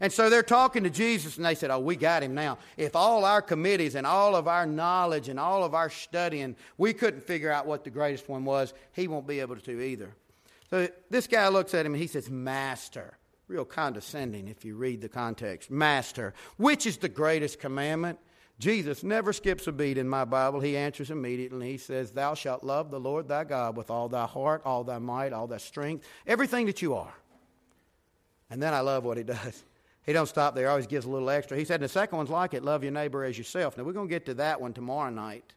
And 0.00 0.12
so 0.12 0.28
they're 0.28 0.42
talking 0.42 0.84
to 0.84 0.90
Jesus 0.90 1.36
and 1.36 1.46
they 1.46 1.54
said, 1.54 1.70
Oh, 1.70 1.78
we 1.78 1.96
got 1.96 2.22
him 2.22 2.34
now. 2.34 2.58
If 2.76 2.94
all 2.94 3.24
our 3.24 3.42
committees 3.42 3.94
and 3.94 4.06
all 4.06 4.36
of 4.36 4.48
our 4.48 4.66
knowledge 4.66 5.28
and 5.28 5.40
all 5.40 5.64
of 5.64 5.74
our 5.74 5.90
studying, 5.90 6.56
we 6.76 6.92
couldn't 6.92 7.22
figure 7.22 7.50
out 7.50 7.66
what 7.66 7.84
the 7.84 7.90
greatest 7.90 8.28
one 8.28 8.44
was, 8.44 8.74
he 8.92 9.08
won't 9.08 9.26
be 9.26 9.40
able 9.40 9.56
to 9.56 9.80
either. 9.80 10.14
So 10.70 10.88
this 11.10 11.26
guy 11.26 11.48
looks 11.48 11.74
at 11.74 11.86
him 11.86 11.94
and 11.94 12.02
he 12.02 12.08
says, 12.08 12.28
Master 12.28 13.16
real 13.48 13.64
condescending 13.64 14.48
if 14.48 14.64
you 14.64 14.76
read 14.76 15.00
the 15.00 15.08
context. 15.08 15.70
Master, 15.70 16.34
which 16.56 16.86
is 16.86 16.98
the 16.98 17.08
greatest 17.08 17.60
commandment? 17.60 18.18
Jesus 18.58 19.02
never 19.02 19.32
skips 19.32 19.66
a 19.66 19.72
beat 19.72 19.98
in 19.98 20.08
my 20.08 20.24
Bible. 20.24 20.60
He 20.60 20.76
answers 20.76 21.10
immediately. 21.10 21.72
He 21.72 21.78
says, 21.78 22.10
Thou 22.10 22.34
shalt 22.34 22.64
love 22.64 22.90
the 22.90 22.98
Lord 22.98 23.28
thy 23.28 23.44
God 23.44 23.76
with 23.76 23.90
all 23.90 24.08
thy 24.08 24.24
heart, 24.24 24.62
all 24.64 24.82
thy 24.82 24.98
might, 24.98 25.34
all 25.34 25.46
thy 25.46 25.58
strength, 25.58 26.06
everything 26.26 26.66
that 26.66 26.80
you 26.80 26.94
are. 26.94 27.12
And 28.48 28.62
then 28.62 28.72
I 28.72 28.80
love 28.80 29.04
what 29.04 29.18
he 29.18 29.24
does. 29.24 29.62
He 30.06 30.12
don't 30.12 30.28
stop 30.28 30.54
there. 30.54 30.66
He 30.66 30.70
always 30.70 30.86
gives 30.86 31.04
a 31.04 31.10
little 31.10 31.28
extra. 31.28 31.58
He 31.58 31.64
said, 31.64 31.80
the 31.80 31.88
second 31.88 32.16
one's 32.16 32.30
like 32.30 32.54
it, 32.54 32.64
love 32.64 32.84
your 32.84 32.92
neighbor 32.92 33.24
as 33.24 33.36
yourself. 33.36 33.76
Now, 33.76 33.82
we're 33.82 33.92
going 33.92 34.08
to 34.08 34.14
get 34.14 34.26
to 34.26 34.34
that 34.34 34.60
one 34.60 34.72
tomorrow 34.72 35.10
night. 35.10 35.52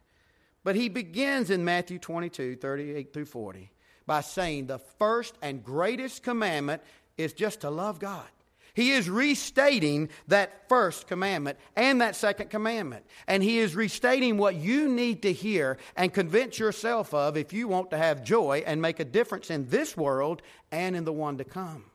But 0.64 0.76
he 0.76 0.88
begins 0.88 1.50
in 1.50 1.64
Matthew 1.64 1.98
22, 1.98 2.56
38 2.56 3.14
through 3.14 3.24
40, 3.26 3.70
by 4.06 4.20
saying 4.20 4.66
the 4.66 4.80
first 4.98 5.36
and 5.40 5.64
greatest 5.64 6.22
commandment 6.22 6.82
is 7.16 7.32
just 7.32 7.60
to 7.60 7.70
love 7.70 8.00
God. 8.00 8.26
He 8.74 8.92
is 8.92 9.08
restating 9.08 10.10
that 10.28 10.68
first 10.68 11.06
commandment 11.06 11.58
and 11.76 12.00
that 12.00 12.16
second 12.16 12.50
commandment. 12.50 13.04
And 13.26 13.42
he 13.42 13.58
is 13.58 13.74
restating 13.74 14.36
what 14.36 14.54
you 14.54 14.88
need 14.88 15.22
to 15.22 15.32
hear 15.32 15.78
and 15.96 16.12
convince 16.12 16.58
yourself 16.58 17.12
of 17.12 17.36
if 17.36 17.52
you 17.52 17.68
want 17.68 17.90
to 17.90 17.98
have 17.98 18.24
joy 18.24 18.62
and 18.64 18.80
make 18.80 19.00
a 19.00 19.04
difference 19.04 19.50
in 19.50 19.68
this 19.68 19.96
world 19.96 20.42
and 20.70 20.94
in 20.94 21.04
the 21.04 21.12
one 21.12 21.38
to 21.38 21.44
come. 21.44 21.89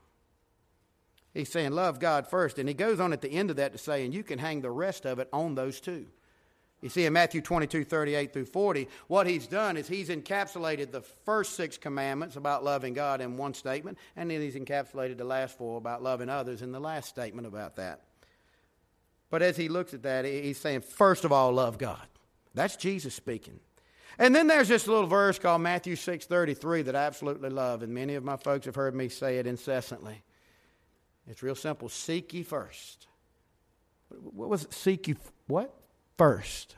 He's 1.36 1.52
saying, 1.52 1.74
Love 1.74 2.00
God 2.00 2.28
first. 2.28 2.58
And 2.58 2.68
he 2.68 2.74
goes 2.74 3.00
on 3.00 3.14
at 3.14 3.22
the 3.22 3.30
end 3.30 3.52
of 3.52 3.58
that 3.58 3.74
to 3.74 3.78
say, 3.78 4.06
and 4.06 4.14
you 4.14 4.24
can 4.24 4.40
hang 4.40 4.62
the 4.62 4.72
rest 4.72 5.06
of 5.06 5.20
it 5.20 5.28
on 5.32 5.54
those 5.54 5.80
two. 5.80 6.08
You 6.82 6.90
see, 6.90 7.06
in 7.06 7.14
Matthew 7.14 7.42
22, 7.42 7.84
38 7.84 8.32
through 8.32 8.46
40, 8.46 8.88
what 9.08 9.28
he's 9.28 9.48
done 9.48 9.76
is 9.76 9.88
he's 9.88 10.10
encapsulated 10.10 10.92
the 10.92 11.02
first 11.02 11.56
six 11.56 11.78
commandments 11.78 12.36
about 12.36 12.64
loving 12.64 12.94
God 12.94 13.22
in 13.22 13.38
one 13.38 13.54
statement, 13.54 13.98
and 14.16 14.32
then 14.32 14.40
he's 14.40 14.56
encapsulated 14.56 15.18
the 15.18 15.26
last 15.26 15.58
four 15.58 15.78
about 15.78 16.04
loving 16.04 16.30
others 16.30 16.62
in 16.62 16.72
the 16.72 16.80
last 16.80 17.10
statement 17.10 17.48
about 17.48 17.76
that. 17.78 18.02
But 19.30 19.42
as 19.42 19.58
he 19.58 19.68
looks 19.68 19.94
at 19.94 20.04
that, 20.04 20.26
he's 20.26 20.60
saying, 20.60 20.82
first 20.82 21.26
of 21.26 21.32
all, 21.32 21.52
love 21.52 21.78
God. 21.78 22.06
That's 22.54 22.76
Jesus 22.76 23.14
speaking. 23.14 23.60
And 24.18 24.34
then 24.34 24.48
there's 24.48 24.70
this 24.70 24.88
little 24.88 25.08
verse 25.08 25.40
called 25.40 25.62
Matthew 25.62 25.96
6:33 25.96 26.84
that 26.84 26.96
I 26.96 27.06
absolutely 27.06 27.50
love, 27.50 27.84
and 27.84 27.94
many 27.94 28.16
of 28.16 28.24
my 28.24 28.38
folks 28.38 28.66
have 28.66 28.76
heard 28.76 28.96
me 28.96 29.10
say 29.10 29.40
it 29.40 29.48
incessantly. 29.48 30.24
It's 31.28 31.42
real 31.44 31.56
simple. 31.56 31.90
Seek 31.90 32.34
ye 32.34 32.44
first. 32.44 33.08
What 34.10 34.50
was 34.50 34.64
it? 34.64 34.74
Seek 34.74 35.08
ye 35.08 35.16
what? 35.48 35.74
first 36.18 36.76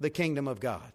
the 0.00 0.10
kingdom 0.10 0.48
of 0.48 0.60
God, 0.60 0.92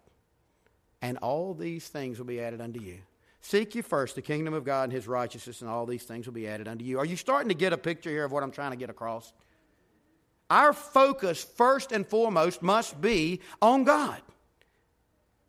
and 1.00 1.18
all 1.18 1.54
these 1.54 1.88
things 1.88 2.18
will 2.18 2.26
be 2.26 2.40
added 2.40 2.60
unto 2.60 2.80
you. 2.80 2.98
Seek 3.40 3.74
ye 3.74 3.80
first 3.80 4.14
the 4.14 4.22
kingdom 4.22 4.52
of 4.52 4.64
God 4.64 4.84
and 4.84 4.92
his 4.92 5.08
righteousness, 5.08 5.62
and 5.62 5.70
all 5.70 5.86
these 5.86 6.02
things 6.02 6.26
will 6.26 6.34
be 6.34 6.46
added 6.46 6.68
unto 6.68 6.84
you. 6.84 6.98
Are 6.98 7.04
you 7.04 7.16
starting 7.16 7.48
to 7.48 7.54
get 7.54 7.72
a 7.72 7.78
picture 7.78 8.10
here 8.10 8.24
of 8.24 8.32
what 8.32 8.42
I'm 8.42 8.50
trying 8.50 8.72
to 8.72 8.76
get 8.76 8.90
across? 8.90 9.32
Our 10.50 10.72
focus, 10.72 11.42
first 11.42 11.92
and 11.92 12.06
foremost, 12.06 12.60
must 12.60 13.00
be 13.00 13.40
on 13.62 13.84
God, 13.84 14.20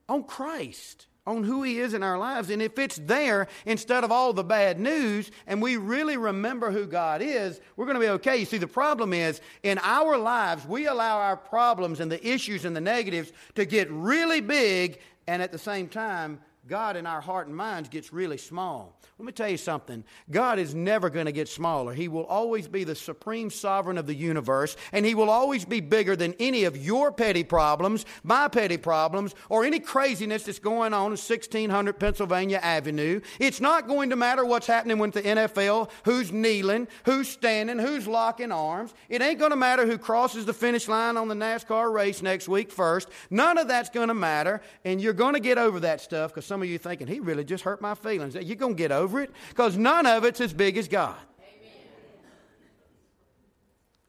on 0.07 0.23
Christ 0.23 1.07
on 1.35 1.43
who 1.43 1.63
He 1.63 1.79
is 1.79 1.93
in 1.93 2.03
our 2.03 2.17
lives. 2.17 2.49
And 2.49 2.61
if 2.61 2.77
it's 2.77 2.97
there 2.97 3.47
instead 3.65 4.03
of 4.03 4.11
all 4.11 4.33
the 4.33 4.43
bad 4.43 4.79
news, 4.79 5.31
and 5.47 5.61
we 5.61 5.77
really 5.77 6.17
remember 6.17 6.71
who 6.71 6.85
God 6.85 7.21
is, 7.21 7.59
we're 7.75 7.85
going 7.85 7.95
to 7.95 8.01
be 8.01 8.09
okay. 8.09 8.37
You 8.37 8.45
see, 8.45 8.57
the 8.57 8.67
problem 8.67 9.13
is 9.13 9.41
in 9.63 9.79
our 9.81 10.17
lives, 10.17 10.65
we 10.65 10.87
allow 10.87 11.17
our 11.17 11.37
problems 11.37 11.99
and 11.99 12.11
the 12.11 12.25
issues 12.27 12.65
and 12.65 12.75
the 12.75 12.81
negatives 12.81 13.31
to 13.55 13.65
get 13.65 13.89
really 13.91 14.41
big, 14.41 14.99
and 15.27 15.41
at 15.41 15.51
the 15.51 15.59
same 15.59 15.87
time, 15.87 16.39
God 16.67 16.95
in 16.95 17.07
our 17.07 17.21
heart 17.21 17.47
and 17.47 17.55
minds 17.55 17.89
gets 17.89 18.13
really 18.13 18.37
small. 18.37 18.99
Let 19.17 19.25
me 19.25 19.31
tell 19.31 19.49
you 19.49 19.57
something. 19.57 20.03
God 20.29 20.59
is 20.59 20.75
never 20.75 21.09
going 21.09 21.25
to 21.25 21.31
get 21.31 21.47
smaller. 21.47 21.93
He 21.93 22.07
will 22.07 22.25
always 22.25 22.67
be 22.67 22.83
the 22.83 22.95
supreme 22.95 23.49
sovereign 23.49 23.97
of 23.97 24.05
the 24.05 24.13
universe, 24.13 24.77
and 24.91 25.05
He 25.05 25.15
will 25.15 25.29
always 25.29 25.65
be 25.65 25.79
bigger 25.79 26.15
than 26.15 26.35
any 26.39 26.63
of 26.65 26.77
your 26.77 27.11
petty 27.11 27.43
problems, 27.43 28.05
my 28.23 28.47
petty 28.47 28.77
problems, 28.77 29.33
or 29.49 29.65
any 29.65 29.79
craziness 29.79 30.43
that's 30.43 30.59
going 30.59 30.93
on 30.93 31.07
in 31.07 31.17
1600 31.17 31.99
Pennsylvania 31.99 32.59
Avenue. 32.61 33.21
It's 33.39 33.61
not 33.61 33.87
going 33.87 34.11
to 34.11 34.15
matter 34.15 34.45
what's 34.45 34.67
happening 34.67 34.99
with 34.99 35.13
the 35.13 35.21
NFL, 35.23 35.89
who's 36.05 36.31
kneeling, 36.31 36.87
who's 37.05 37.27
standing, 37.27 37.79
who's 37.79 38.07
locking 38.07 38.51
arms. 38.51 38.93
It 39.09 39.21
ain't 39.21 39.39
going 39.39 39.51
to 39.51 39.57
matter 39.57 39.85
who 39.85 39.97
crosses 39.97 40.45
the 40.45 40.53
finish 40.53 40.87
line 40.87 41.17
on 41.17 41.27
the 41.27 41.35
NASCAR 41.35 41.91
race 41.91 42.21
next 42.21 42.47
week 42.47 42.71
first. 42.71 43.09
None 43.31 43.57
of 43.57 43.67
that's 43.67 43.89
going 43.89 44.09
to 44.09 44.13
matter, 44.13 44.61
and 44.85 45.01
you're 45.01 45.13
going 45.13 45.33
to 45.33 45.39
get 45.39 45.57
over 45.57 45.79
that 45.81 46.01
stuff 46.01 46.33
because 46.33 46.50
some 46.51 46.61
of 46.61 46.67
you 46.67 46.77
thinking, 46.77 47.07
he 47.07 47.21
really 47.21 47.45
just 47.45 47.63
hurt 47.63 47.79
my 47.79 47.95
feelings. 47.95 48.35
You're 48.35 48.57
going 48.57 48.73
to 48.73 48.77
get 48.77 48.91
over 48.91 49.21
it 49.21 49.31
because 49.47 49.77
none 49.77 50.05
of 50.05 50.25
it's 50.25 50.41
as 50.41 50.51
big 50.51 50.75
as 50.75 50.89
God. 50.89 51.15
Amen. 51.39 51.85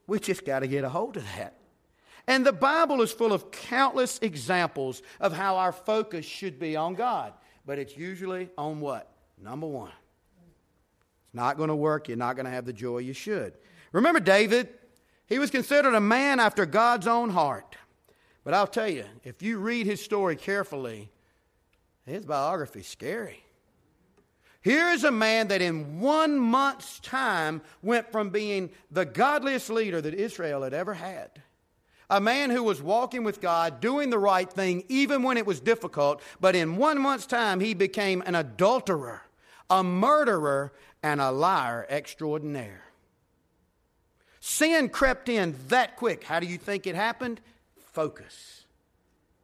We 0.07 0.19
just 0.19 0.45
got 0.45 0.59
to 0.59 0.67
get 0.67 0.83
a 0.83 0.89
hold 0.89 1.15
of 1.15 1.23
that. 1.37 1.55
And 2.27 2.45
the 2.45 2.51
Bible 2.51 3.01
is 3.01 3.13
full 3.13 3.31
of 3.31 3.49
countless 3.49 4.19
examples 4.21 5.01
of 5.21 5.31
how 5.31 5.55
our 5.55 5.71
focus 5.71 6.25
should 6.25 6.59
be 6.59 6.75
on 6.75 6.95
God. 6.95 7.31
But 7.65 7.79
it's 7.79 7.95
usually 7.95 8.49
on 8.57 8.81
what? 8.81 9.09
Number 9.41 9.67
one. 9.67 9.93
It's 11.27 11.33
not 11.33 11.55
going 11.55 11.69
to 11.69 11.77
work. 11.77 12.09
You're 12.09 12.17
not 12.17 12.35
going 12.35 12.45
to 12.45 12.51
have 12.51 12.65
the 12.65 12.73
joy 12.73 12.97
you 12.97 13.13
should. 13.13 13.53
Remember 13.93 14.19
David? 14.19 14.67
He 15.27 15.39
was 15.39 15.49
considered 15.49 15.93
a 15.93 16.01
man 16.01 16.41
after 16.41 16.65
God's 16.65 17.07
own 17.07 17.29
heart. 17.29 17.77
But 18.43 18.53
I'll 18.53 18.67
tell 18.67 18.89
you, 18.89 19.05
if 19.23 19.41
you 19.41 19.59
read 19.59 19.85
his 19.85 20.03
story 20.03 20.35
carefully, 20.35 21.09
his 22.05 22.25
biography 22.25 22.81
is 22.81 22.87
scary. 22.87 23.43
Here 24.61 24.91
is 24.91 25.03
a 25.03 25.11
man 25.11 25.49
that 25.49 25.61
in 25.61 25.99
one 25.99 26.39
month's 26.39 26.99
time 26.99 27.61
went 27.81 28.11
from 28.11 28.29
being 28.29 28.71
the 28.89 29.05
godliest 29.05 29.69
leader 29.69 29.99
that 29.99 30.13
Israel 30.13 30.63
had 30.63 30.73
ever 30.73 30.93
had. 30.93 31.41
A 32.09 32.21
man 32.21 32.49
who 32.49 32.63
was 32.63 32.81
walking 32.81 33.23
with 33.23 33.41
God, 33.41 33.81
doing 33.81 34.09
the 34.09 34.19
right 34.19 34.51
thing, 34.51 34.85
even 34.87 35.23
when 35.23 35.37
it 35.37 35.45
was 35.45 35.59
difficult, 35.59 36.21
but 36.39 36.55
in 36.55 36.77
one 36.77 36.99
month's 36.99 37.25
time, 37.25 37.59
he 37.59 37.73
became 37.73 38.23
an 38.25 38.35
adulterer, 38.35 39.23
a 39.69 39.83
murderer, 39.83 40.71
and 41.01 41.19
a 41.19 41.31
liar 41.31 41.85
extraordinaire. 41.89 42.83
Sin 44.39 44.89
crept 44.89 45.27
in 45.27 45.55
that 45.69 45.95
quick. 45.97 46.23
How 46.23 46.39
do 46.39 46.47
you 46.47 46.57
think 46.57 46.87
it 46.87 46.95
happened? 46.95 47.41
Focus. 47.93 48.62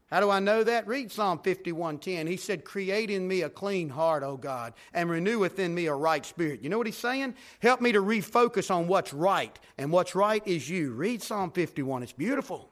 How 0.10 0.20
do 0.20 0.32
I 0.32 0.39
know 0.39 0.64
that? 0.64 0.88
Read 0.88 1.12
Psalm 1.12 1.38
51:10. 1.39 2.26
He 2.26 2.38
said, 2.38 2.66
"Create 2.66 3.12
in 3.12 3.28
me 3.28 3.43
a 3.43 3.49
clean 3.49 3.89
heart, 3.89 4.24
O 4.24 4.38
God, 4.38 4.74
and 4.91 5.10
renew 5.10 5.38
within 5.39 5.76
me 5.76 5.86
a 5.86 5.93
right 5.93 6.26
spirit." 6.26 6.64
You 6.64 6.70
know 6.70 6.80
what 6.80 6.88
he's 6.88 6.97
saying? 6.97 7.36
Help 7.60 7.80
me 7.80 7.91
to 7.91 8.01
refocus 8.01 8.72
on 8.72 8.88
what's 8.88 9.14
right, 9.14 9.57
and 9.78 9.91
what's 9.91 10.16
right 10.16 10.41
is 10.47 10.70
you. 10.70 10.93
Read 10.93 11.22
Psalm 11.22 11.51
51. 11.51 12.01
It's 12.01 12.12
beautiful. 12.12 12.72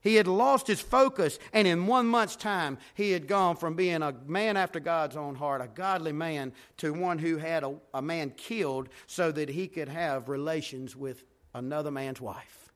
He 0.00 0.14
had 0.14 0.28
lost 0.28 0.68
his 0.68 0.80
focus, 0.80 1.40
and 1.52 1.66
in 1.66 1.88
one 1.88 2.06
month's 2.06 2.36
time, 2.36 2.78
he 2.94 3.10
had 3.10 3.26
gone 3.26 3.56
from 3.56 3.74
being 3.74 4.02
a 4.02 4.14
man 4.26 4.56
after 4.56 4.78
God's 4.78 5.16
own 5.16 5.34
heart, 5.34 5.60
a 5.60 5.66
godly 5.66 6.12
man, 6.12 6.52
to 6.76 6.92
one 6.92 7.18
who 7.18 7.38
had 7.38 7.64
a, 7.64 7.74
a 7.92 8.00
man 8.00 8.30
killed 8.36 8.88
so 9.08 9.32
that 9.32 9.48
he 9.48 9.66
could 9.66 9.88
have 9.88 10.28
relations 10.28 10.94
with 10.94 11.24
another 11.52 11.90
man's 11.90 12.20
wife. 12.20 12.67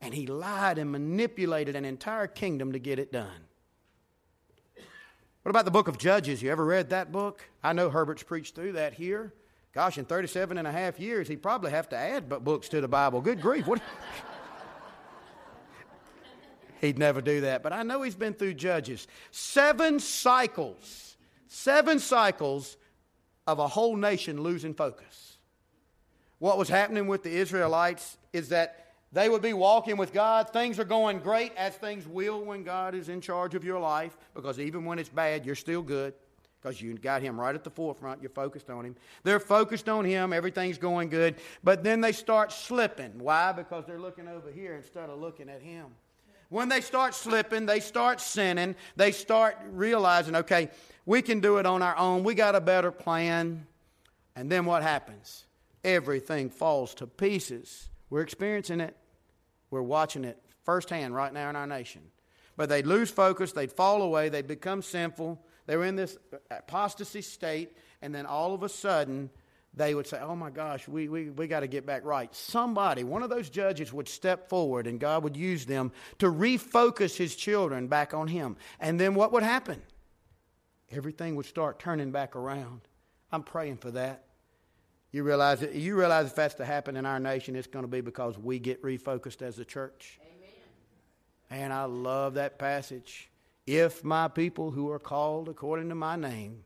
And 0.00 0.14
he 0.14 0.26
lied 0.26 0.78
and 0.78 0.92
manipulated 0.92 1.74
an 1.74 1.84
entire 1.84 2.26
kingdom 2.26 2.72
to 2.72 2.78
get 2.78 2.98
it 2.98 3.12
done. 3.12 3.46
What 5.42 5.50
about 5.50 5.64
the 5.64 5.70
book 5.70 5.88
of 5.88 5.98
Judges? 5.98 6.42
You 6.42 6.50
ever 6.50 6.64
read 6.64 6.90
that 6.90 7.10
book? 7.10 7.42
I 7.62 7.72
know 7.72 7.90
Herbert's 7.90 8.22
preached 8.22 8.54
through 8.54 8.72
that 8.72 8.92
here. 8.92 9.32
Gosh, 9.72 9.98
in 9.98 10.04
37 10.04 10.58
and 10.58 10.66
a 10.66 10.72
half 10.72 10.98
years, 10.98 11.28
he'd 11.28 11.42
probably 11.42 11.70
have 11.70 11.88
to 11.90 11.96
add 11.96 12.28
books 12.28 12.68
to 12.70 12.80
the 12.80 12.88
Bible. 12.88 13.20
Good 13.20 13.40
grief. 13.40 13.66
What? 13.66 13.80
he'd 16.80 16.98
never 16.98 17.20
do 17.20 17.42
that. 17.42 17.62
But 17.62 17.72
I 17.72 17.82
know 17.82 18.02
he's 18.02 18.14
been 18.14 18.34
through 18.34 18.54
Judges. 18.54 19.06
Seven 19.30 20.00
cycles, 20.00 21.16
seven 21.48 21.98
cycles 21.98 22.76
of 23.46 23.58
a 23.58 23.68
whole 23.68 23.96
nation 23.96 24.42
losing 24.42 24.74
focus. 24.74 25.36
What 26.38 26.58
was 26.58 26.68
happening 26.68 27.06
with 27.06 27.22
the 27.22 27.30
Israelites 27.30 28.16
is 28.32 28.50
that 28.50 28.87
they 29.12 29.28
would 29.28 29.42
be 29.42 29.52
walking 29.52 29.96
with 29.96 30.12
God. 30.12 30.50
Things 30.50 30.78
are 30.78 30.84
going 30.84 31.18
great, 31.20 31.52
as 31.56 31.74
things 31.76 32.06
will 32.06 32.44
when 32.44 32.62
God 32.62 32.94
is 32.94 33.08
in 33.08 33.20
charge 33.20 33.54
of 33.54 33.64
your 33.64 33.80
life, 33.80 34.16
because 34.34 34.58
even 34.58 34.84
when 34.84 34.98
it's 34.98 35.08
bad, 35.08 35.46
you're 35.46 35.54
still 35.54 35.82
good 35.82 36.14
because 36.60 36.82
you 36.82 36.94
got 36.94 37.22
him 37.22 37.40
right 37.40 37.54
at 37.54 37.64
the 37.64 37.70
forefront. 37.70 38.20
You're 38.20 38.30
focused 38.30 38.68
on 38.68 38.84
him. 38.84 38.96
They're 39.22 39.40
focused 39.40 39.88
on 39.88 40.04
him. 40.04 40.32
Everything's 40.32 40.78
going 40.78 41.08
good. 41.08 41.36
But 41.62 41.84
then 41.84 42.00
they 42.00 42.12
start 42.12 42.52
slipping. 42.52 43.12
Why? 43.18 43.52
Because 43.52 43.84
they're 43.86 44.00
looking 44.00 44.28
over 44.28 44.50
here 44.50 44.74
instead 44.74 45.08
of 45.08 45.20
looking 45.20 45.48
at 45.48 45.62
him. 45.62 45.86
When 46.50 46.68
they 46.68 46.80
start 46.80 47.14
slipping, 47.14 47.66
they 47.66 47.80
start 47.80 48.20
sinning, 48.20 48.74
they 48.96 49.12
start 49.12 49.58
realizing, 49.70 50.34
okay, 50.34 50.70
we 51.04 51.20
can 51.20 51.40
do 51.40 51.58
it 51.58 51.66
on 51.66 51.82
our 51.82 51.96
own. 51.96 52.24
We 52.24 52.34
got 52.34 52.54
a 52.54 52.60
better 52.60 52.90
plan. 52.90 53.66
And 54.34 54.50
then 54.50 54.64
what 54.64 54.82
happens? 54.82 55.44
Everything 55.84 56.48
falls 56.48 56.94
to 56.94 57.06
pieces. 57.06 57.88
We're 58.10 58.22
experiencing 58.22 58.80
it. 58.80 58.96
We're 59.70 59.82
watching 59.82 60.24
it 60.24 60.42
firsthand 60.64 61.14
right 61.14 61.32
now 61.32 61.48
in 61.50 61.56
our 61.56 61.66
nation. 61.66 62.02
But 62.56 62.68
they'd 62.68 62.86
lose 62.86 63.10
focus, 63.10 63.52
they'd 63.52 63.72
fall 63.72 64.02
away, 64.02 64.28
they'd 64.28 64.46
become 64.46 64.82
sinful, 64.82 65.40
they 65.66 65.76
were 65.76 65.84
in 65.84 65.96
this 65.96 66.18
apostasy 66.50 67.22
state, 67.22 67.76
and 68.02 68.14
then 68.14 68.26
all 68.26 68.52
of 68.52 68.62
a 68.62 68.68
sudden, 68.68 69.30
they 69.74 69.94
would 69.94 70.06
say, 70.06 70.18
Oh 70.20 70.34
my 70.34 70.50
gosh, 70.50 70.88
we, 70.88 71.08
we, 71.08 71.30
we 71.30 71.46
got 71.46 71.60
to 71.60 71.68
get 71.68 71.86
back 71.86 72.04
right. 72.04 72.34
Somebody, 72.34 73.04
one 73.04 73.22
of 73.22 73.30
those 73.30 73.48
judges, 73.48 73.92
would 73.92 74.08
step 74.08 74.48
forward, 74.48 74.86
and 74.86 74.98
God 74.98 75.24
would 75.24 75.36
use 75.36 75.66
them 75.66 75.92
to 76.18 76.26
refocus 76.26 77.16
his 77.16 77.36
children 77.36 77.86
back 77.86 78.12
on 78.12 78.28
him. 78.28 78.56
And 78.80 78.98
then 78.98 79.14
what 79.14 79.32
would 79.32 79.42
happen? 79.42 79.80
Everything 80.90 81.36
would 81.36 81.46
start 81.46 81.78
turning 81.78 82.10
back 82.10 82.34
around. 82.34 82.80
I'm 83.30 83.42
praying 83.42 83.76
for 83.76 83.90
that. 83.92 84.24
You 85.10 85.22
realize, 85.22 85.60
that, 85.60 85.74
you 85.74 85.96
realize 85.96 86.26
if 86.26 86.34
that's 86.34 86.54
to 86.56 86.64
happen 86.64 86.96
in 86.96 87.06
our 87.06 87.18
nation, 87.18 87.56
it's 87.56 87.66
going 87.66 87.84
to 87.84 87.90
be 87.90 88.02
because 88.02 88.38
we 88.38 88.58
get 88.58 88.82
refocused 88.82 89.40
as 89.40 89.58
a 89.58 89.64
church. 89.64 90.20
Amen. 90.22 91.62
And 91.62 91.72
I 91.72 91.84
love 91.84 92.34
that 92.34 92.58
passage. 92.58 93.30
If 93.66 94.04
my 94.04 94.28
people 94.28 94.70
who 94.70 94.90
are 94.90 94.98
called 94.98 95.48
according 95.48 95.88
to 95.88 95.94
my 95.94 96.16
name 96.16 96.64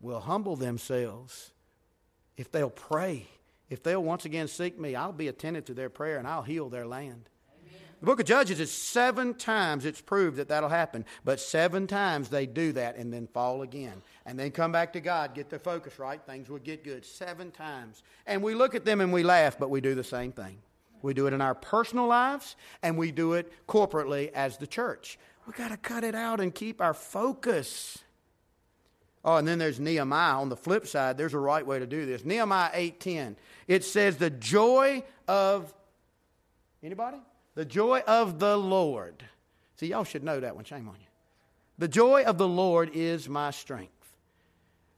will 0.00 0.20
humble 0.20 0.54
themselves, 0.54 1.52
if 2.36 2.50
they'll 2.52 2.70
pray, 2.70 3.26
if 3.68 3.82
they'll 3.82 4.02
once 4.02 4.24
again 4.24 4.46
seek 4.46 4.78
me, 4.78 4.94
I'll 4.94 5.12
be 5.12 5.28
attentive 5.28 5.64
to 5.66 5.74
their 5.74 5.90
prayer 5.90 6.18
and 6.18 6.28
I'll 6.28 6.42
heal 6.42 6.68
their 6.68 6.86
land. 6.86 7.28
The 8.00 8.06
book 8.06 8.20
of 8.20 8.26
Judges 8.26 8.60
is 8.60 8.70
seven 8.70 9.34
times 9.34 9.84
it's 9.84 10.00
proved 10.00 10.36
that 10.36 10.48
that'll 10.48 10.68
happen, 10.68 11.04
but 11.24 11.40
seven 11.40 11.88
times 11.88 12.28
they 12.28 12.46
do 12.46 12.70
that 12.72 12.96
and 12.96 13.12
then 13.12 13.26
fall 13.26 13.62
again. 13.62 14.02
And 14.24 14.38
then 14.38 14.52
come 14.52 14.70
back 14.70 14.92
to 14.92 15.00
God, 15.00 15.34
get 15.34 15.50
their 15.50 15.58
focus 15.58 15.98
right, 15.98 16.20
things 16.24 16.48
will 16.48 16.58
get 16.58 16.84
good. 16.84 17.04
Seven 17.04 17.50
times. 17.50 18.04
And 18.26 18.42
we 18.42 18.54
look 18.54 18.76
at 18.76 18.84
them 18.84 19.00
and 19.00 19.12
we 19.12 19.24
laugh, 19.24 19.58
but 19.58 19.68
we 19.68 19.80
do 19.80 19.96
the 19.96 20.04
same 20.04 20.30
thing. 20.30 20.58
We 21.02 21.12
do 21.12 21.26
it 21.26 21.32
in 21.32 21.40
our 21.40 21.54
personal 21.54 22.06
lives 22.06 22.54
and 22.82 22.96
we 22.96 23.10
do 23.10 23.32
it 23.32 23.52
corporately 23.66 24.30
as 24.32 24.58
the 24.58 24.66
church. 24.66 25.18
We 25.46 25.52
got 25.54 25.70
to 25.70 25.76
cut 25.76 26.04
it 26.04 26.14
out 26.14 26.40
and 26.40 26.54
keep 26.54 26.80
our 26.80 26.94
focus. 26.94 27.98
Oh, 29.24 29.36
and 29.36 29.48
then 29.48 29.58
there's 29.58 29.80
Nehemiah 29.80 30.34
on 30.34 30.50
the 30.50 30.56
flip 30.56 30.86
side. 30.86 31.18
There's 31.18 31.34
a 31.34 31.38
right 31.38 31.66
way 31.66 31.80
to 31.80 31.86
do 31.86 32.06
this. 32.06 32.24
Nehemiah 32.24 32.70
8:10. 32.72 33.36
It 33.66 33.84
says 33.84 34.18
the 34.18 34.30
joy 34.30 35.02
of 35.26 35.74
anybody? 36.82 37.18
The 37.58 37.64
joy 37.64 38.04
of 38.06 38.38
the 38.38 38.56
Lord. 38.56 39.24
See, 39.74 39.88
y'all 39.88 40.04
should 40.04 40.22
know 40.22 40.38
that 40.38 40.54
one. 40.54 40.64
Shame 40.64 40.88
on 40.88 40.94
you. 40.94 41.08
The 41.76 41.88
joy 41.88 42.22
of 42.22 42.38
the 42.38 42.46
Lord 42.46 42.90
is 42.94 43.28
my 43.28 43.50
strength. 43.50 44.12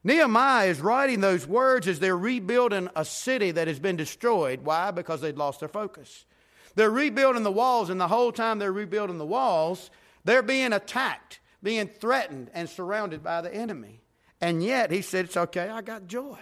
Nehemiah 0.04 0.68
is 0.68 0.78
writing 0.78 1.22
those 1.22 1.46
words 1.46 1.88
as 1.88 2.00
they're 2.00 2.14
rebuilding 2.14 2.90
a 2.94 3.02
city 3.02 3.50
that 3.52 3.66
has 3.66 3.78
been 3.78 3.96
destroyed. 3.96 4.60
Why? 4.62 4.90
Because 4.90 5.22
they'd 5.22 5.38
lost 5.38 5.60
their 5.60 5.70
focus. 5.70 6.26
They're 6.74 6.90
rebuilding 6.90 7.44
the 7.44 7.50
walls, 7.50 7.88
and 7.88 7.98
the 7.98 8.08
whole 8.08 8.30
time 8.30 8.58
they're 8.58 8.70
rebuilding 8.70 9.16
the 9.16 9.24
walls, 9.24 9.90
they're 10.26 10.42
being 10.42 10.74
attacked, 10.74 11.40
being 11.62 11.88
threatened, 11.88 12.50
and 12.52 12.68
surrounded 12.68 13.22
by 13.22 13.40
the 13.40 13.54
enemy. 13.54 14.02
And 14.38 14.62
yet, 14.62 14.90
he 14.90 15.00
said, 15.00 15.24
It's 15.24 15.36
okay, 15.38 15.70
I 15.70 15.80
got 15.80 16.08
joy. 16.08 16.40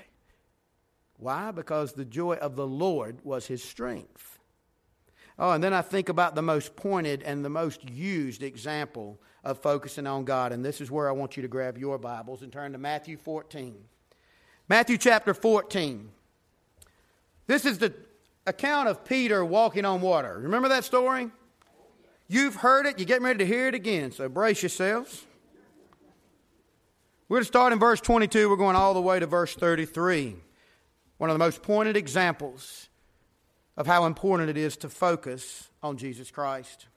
Why? 1.16 1.52
Because 1.52 1.92
the 1.92 2.04
joy 2.04 2.34
of 2.34 2.56
the 2.56 2.66
Lord 2.66 3.18
was 3.22 3.46
his 3.46 3.62
strength. 3.62 4.27
Oh, 5.38 5.52
and 5.52 5.62
then 5.62 5.72
I 5.72 5.82
think 5.82 6.08
about 6.08 6.34
the 6.34 6.42
most 6.42 6.74
pointed 6.74 7.22
and 7.22 7.44
the 7.44 7.50
most 7.50 7.88
used 7.88 8.42
example 8.42 9.20
of 9.44 9.58
focusing 9.58 10.06
on 10.06 10.24
God. 10.24 10.52
And 10.52 10.64
this 10.64 10.80
is 10.80 10.90
where 10.90 11.08
I 11.08 11.12
want 11.12 11.36
you 11.36 11.42
to 11.42 11.48
grab 11.48 11.78
your 11.78 11.96
Bibles 11.96 12.42
and 12.42 12.52
turn 12.52 12.72
to 12.72 12.78
Matthew 12.78 13.16
14. 13.16 13.76
Matthew 14.68 14.98
chapter 14.98 15.32
14. 15.34 16.10
This 17.46 17.64
is 17.64 17.78
the 17.78 17.94
account 18.46 18.88
of 18.88 19.04
Peter 19.04 19.44
walking 19.44 19.84
on 19.84 20.00
water. 20.00 20.38
Remember 20.40 20.68
that 20.68 20.84
story? 20.84 21.30
You've 22.26 22.56
heard 22.56 22.84
it, 22.86 22.98
you're 22.98 23.06
getting 23.06 23.24
ready 23.24 23.38
to 23.38 23.46
hear 23.46 23.68
it 23.68 23.74
again, 23.74 24.10
so 24.10 24.28
brace 24.28 24.62
yourselves. 24.62 25.24
We're 27.28 27.36
going 27.36 27.44
to 27.44 27.48
start 27.48 27.72
in 27.72 27.78
verse 27.78 28.00
22, 28.00 28.50
we're 28.50 28.56
going 28.56 28.76
all 28.76 28.92
the 28.92 29.00
way 29.00 29.18
to 29.18 29.26
verse 29.26 29.54
33. 29.54 30.36
One 31.16 31.30
of 31.30 31.34
the 31.34 31.38
most 31.38 31.62
pointed 31.62 31.96
examples 31.96 32.88
of 33.78 33.86
how 33.86 34.04
important 34.06 34.50
it 34.50 34.56
is 34.56 34.76
to 34.76 34.88
focus 34.88 35.70
on 35.84 35.96
Jesus 35.96 36.32
Christ. 36.32 36.88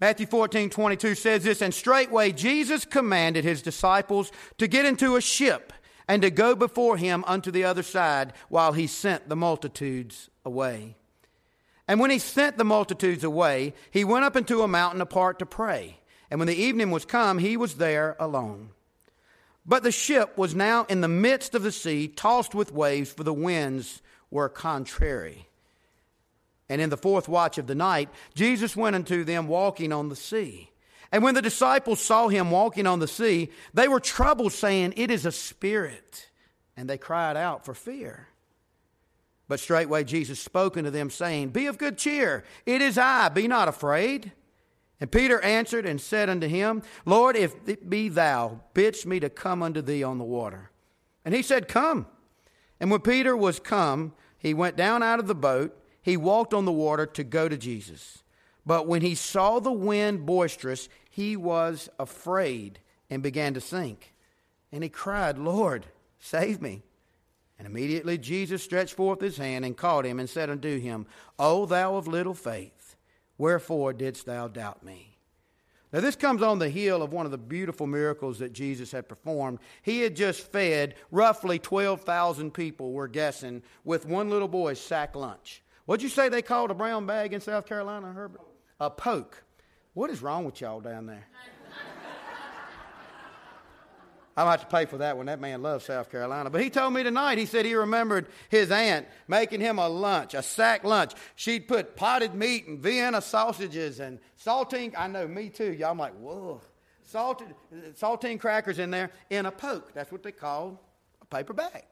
Matthew 0.00 0.24
14, 0.24 0.70
22 0.70 1.16
says 1.16 1.42
this, 1.42 1.60
And 1.60 1.74
straightway 1.74 2.30
Jesus 2.30 2.84
commanded 2.84 3.44
his 3.44 3.60
disciples 3.60 4.30
to 4.58 4.68
get 4.68 4.84
into 4.84 5.16
a 5.16 5.20
ship 5.20 5.72
and 6.06 6.22
to 6.22 6.30
go 6.30 6.54
before 6.54 6.96
him 6.96 7.24
unto 7.26 7.50
the 7.50 7.64
other 7.64 7.82
side 7.82 8.32
while 8.48 8.72
he 8.72 8.86
sent 8.86 9.28
the 9.28 9.36
multitudes 9.36 10.30
away. 10.44 10.96
And 11.88 11.98
when 11.98 12.10
he 12.10 12.20
sent 12.20 12.56
the 12.56 12.64
multitudes 12.64 13.24
away, 13.24 13.74
he 13.90 14.04
went 14.04 14.24
up 14.24 14.36
into 14.36 14.62
a 14.62 14.68
mountain 14.68 15.00
apart 15.00 15.40
to 15.40 15.46
pray. 15.46 15.98
And 16.30 16.38
when 16.38 16.48
the 16.48 16.54
evening 16.54 16.92
was 16.92 17.04
come, 17.04 17.38
he 17.38 17.56
was 17.56 17.74
there 17.74 18.16
alone. 18.20 18.70
But 19.66 19.82
the 19.82 19.92
ship 19.92 20.38
was 20.38 20.54
now 20.54 20.84
in 20.88 21.00
the 21.00 21.08
midst 21.08 21.56
of 21.56 21.64
the 21.64 21.72
sea, 21.72 22.06
tossed 22.06 22.54
with 22.54 22.72
waves, 22.72 23.12
for 23.12 23.24
the 23.24 23.34
winds 23.34 24.02
were 24.32 24.48
contrary. 24.48 25.46
And 26.68 26.80
in 26.80 26.90
the 26.90 26.96
fourth 26.96 27.28
watch 27.28 27.58
of 27.58 27.66
the 27.66 27.74
night, 27.74 28.08
Jesus 28.34 28.74
went 28.74 28.96
unto 28.96 29.24
them 29.24 29.46
walking 29.46 29.92
on 29.92 30.08
the 30.08 30.16
sea. 30.16 30.70
And 31.12 31.22
when 31.22 31.34
the 31.34 31.42
disciples 31.42 32.00
saw 32.00 32.28
him 32.28 32.50
walking 32.50 32.86
on 32.86 32.98
the 32.98 33.06
sea, 33.06 33.50
they 33.74 33.86
were 33.86 34.00
troubled, 34.00 34.52
saying, 34.52 34.94
It 34.96 35.10
is 35.10 35.26
a 35.26 35.32
spirit. 35.32 36.30
And 36.74 36.88
they 36.88 36.96
cried 36.96 37.36
out 37.36 37.66
for 37.66 37.74
fear. 37.74 38.28
But 39.46 39.60
straightway 39.60 40.04
Jesus 40.04 40.40
spoke 40.40 40.78
unto 40.78 40.88
them, 40.88 41.10
saying, 41.10 41.50
Be 41.50 41.66
of 41.66 41.76
good 41.76 41.98
cheer, 41.98 42.44
it 42.64 42.80
is 42.80 42.96
I, 42.96 43.28
be 43.28 43.46
not 43.46 43.68
afraid. 43.68 44.32
And 44.98 45.10
Peter 45.10 45.40
answered 45.42 45.84
and 45.84 46.00
said 46.00 46.30
unto 46.30 46.46
him, 46.46 46.82
Lord, 47.04 47.36
if 47.36 47.54
it 47.66 47.90
be 47.90 48.08
thou, 48.08 48.60
bidst 48.72 49.04
me 49.04 49.20
to 49.20 49.28
come 49.28 49.62
unto 49.62 49.82
thee 49.82 50.02
on 50.02 50.16
the 50.16 50.24
water. 50.24 50.70
And 51.24 51.34
he 51.34 51.42
said, 51.42 51.68
Come. 51.68 52.06
And 52.80 52.90
when 52.90 53.00
Peter 53.00 53.36
was 53.36 53.60
come, 53.60 54.14
he 54.42 54.54
went 54.54 54.76
down 54.76 55.04
out 55.04 55.20
of 55.20 55.28
the 55.28 55.36
boat, 55.36 55.78
he 56.02 56.16
walked 56.16 56.52
on 56.52 56.64
the 56.64 56.72
water 56.72 57.06
to 57.06 57.22
go 57.22 57.48
to 57.48 57.56
Jesus. 57.56 58.24
But 58.66 58.88
when 58.88 59.00
he 59.00 59.14
saw 59.14 59.60
the 59.60 59.70
wind 59.70 60.26
boisterous, 60.26 60.88
he 61.08 61.36
was 61.36 61.88
afraid 61.96 62.80
and 63.08 63.22
began 63.22 63.54
to 63.54 63.60
sink. 63.60 64.12
And 64.72 64.82
he 64.82 64.88
cried, 64.88 65.38
Lord, 65.38 65.86
save 66.18 66.60
me. 66.60 66.82
And 67.56 67.68
immediately 67.68 68.18
Jesus 68.18 68.64
stretched 68.64 68.94
forth 68.94 69.20
his 69.20 69.36
hand 69.36 69.64
and 69.64 69.76
caught 69.76 70.04
him 70.04 70.18
and 70.18 70.28
said 70.28 70.50
unto 70.50 70.80
him, 70.80 71.06
O 71.38 71.64
thou 71.64 71.94
of 71.94 72.08
little 72.08 72.34
faith, 72.34 72.96
wherefore 73.38 73.92
didst 73.92 74.26
thou 74.26 74.48
doubt 74.48 74.84
me? 74.84 75.11
Now, 75.92 76.00
this 76.00 76.16
comes 76.16 76.42
on 76.42 76.58
the 76.58 76.70
heel 76.70 77.02
of 77.02 77.12
one 77.12 77.26
of 77.26 77.32
the 77.32 77.38
beautiful 77.38 77.86
miracles 77.86 78.38
that 78.38 78.54
Jesus 78.54 78.90
had 78.92 79.08
performed. 79.08 79.58
He 79.82 80.00
had 80.00 80.16
just 80.16 80.50
fed 80.50 80.94
roughly 81.10 81.58
12,000 81.58 82.52
people, 82.52 82.92
we're 82.92 83.08
guessing, 83.08 83.62
with 83.84 84.06
one 84.06 84.30
little 84.30 84.48
boy's 84.48 84.80
sack 84.80 85.14
lunch. 85.14 85.62
What'd 85.84 86.02
you 86.02 86.08
say 86.08 86.30
they 86.30 86.40
called 86.40 86.70
a 86.70 86.74
brown 86.74 87.04
bag 87.04 87.34
in 87.34 87.42
South 87.42 87.66
Carolina, 87.66 88.10
Herbert? 88.12 88.40
A 88.80 88.88
poke. 88.88 89.44
What 89.92 90.08
is 90.08 90.22
wrong 90.22 90.46
with 90.46 90.60
y'all 90.62 90.80
down 90.80 91.06
there? 91.06 91.26
I'm 94.34 94.46
going 94.46 94.56
to 94.56 94.60
have 94.60 94.68
to 94.70 94.76
pay 94.76 94.86
for 94.86 94.98
that 94.98 95.16
one. 95.18 95.26
That 95.26 95.40
man 95.40 95.62
loves 95.62 95.84
South 95.84 96.10
Carolina. 96.10 96.48
But 96.48 96.62
he 96.62 96.70
told 96.70 96.94
me 96.94 97.02
tonight, 97.02 97.36
he 97.36 97.44
said 97.44 97.66
he 97.66 97.74
remembered 97.74 98.28
his 98.48 98.70
aunt 98.70 99.06
making 99.28 99.60
him 99.60 99.78
a 99.78 99.88
lunch, 99.88 100.32
a 100.32 100.42
sack 100.42 100.84
lunch. 100.84 101.12
She'd 101.34 101.68
put 101.68 101.96
potted 101.96 102.34
meat 102.34 102.66
and 102.66 102.80
Vienna 102.80 103.20
sausages 103.20 104.00
and 104.00 104.18
saltine. 104.42 104.94
I 104.96 105.06
know, 105.06 105.28
me 105.28 105.50
too. 105.50 105.72
Y'all, 105.72 105.90
I'm 105.90 105.98
like, 105.98 106.14
whoa. 106.14 106.62
Salted, 107.02 107.54
saltine 108.00 108.40
crackers 108.40 108.78
in 108.78 108.90
there 108.90 109.10
in 109.28 109.44
a 109.44 109.50
poke. 109.50 109.92
That's 109.92 110.10
what 110.10 110.22
they 110.22 110.32
call 110.32 110.80
a 111.20 111.26
paper 111.26 111.52
bag. 111.52 111.84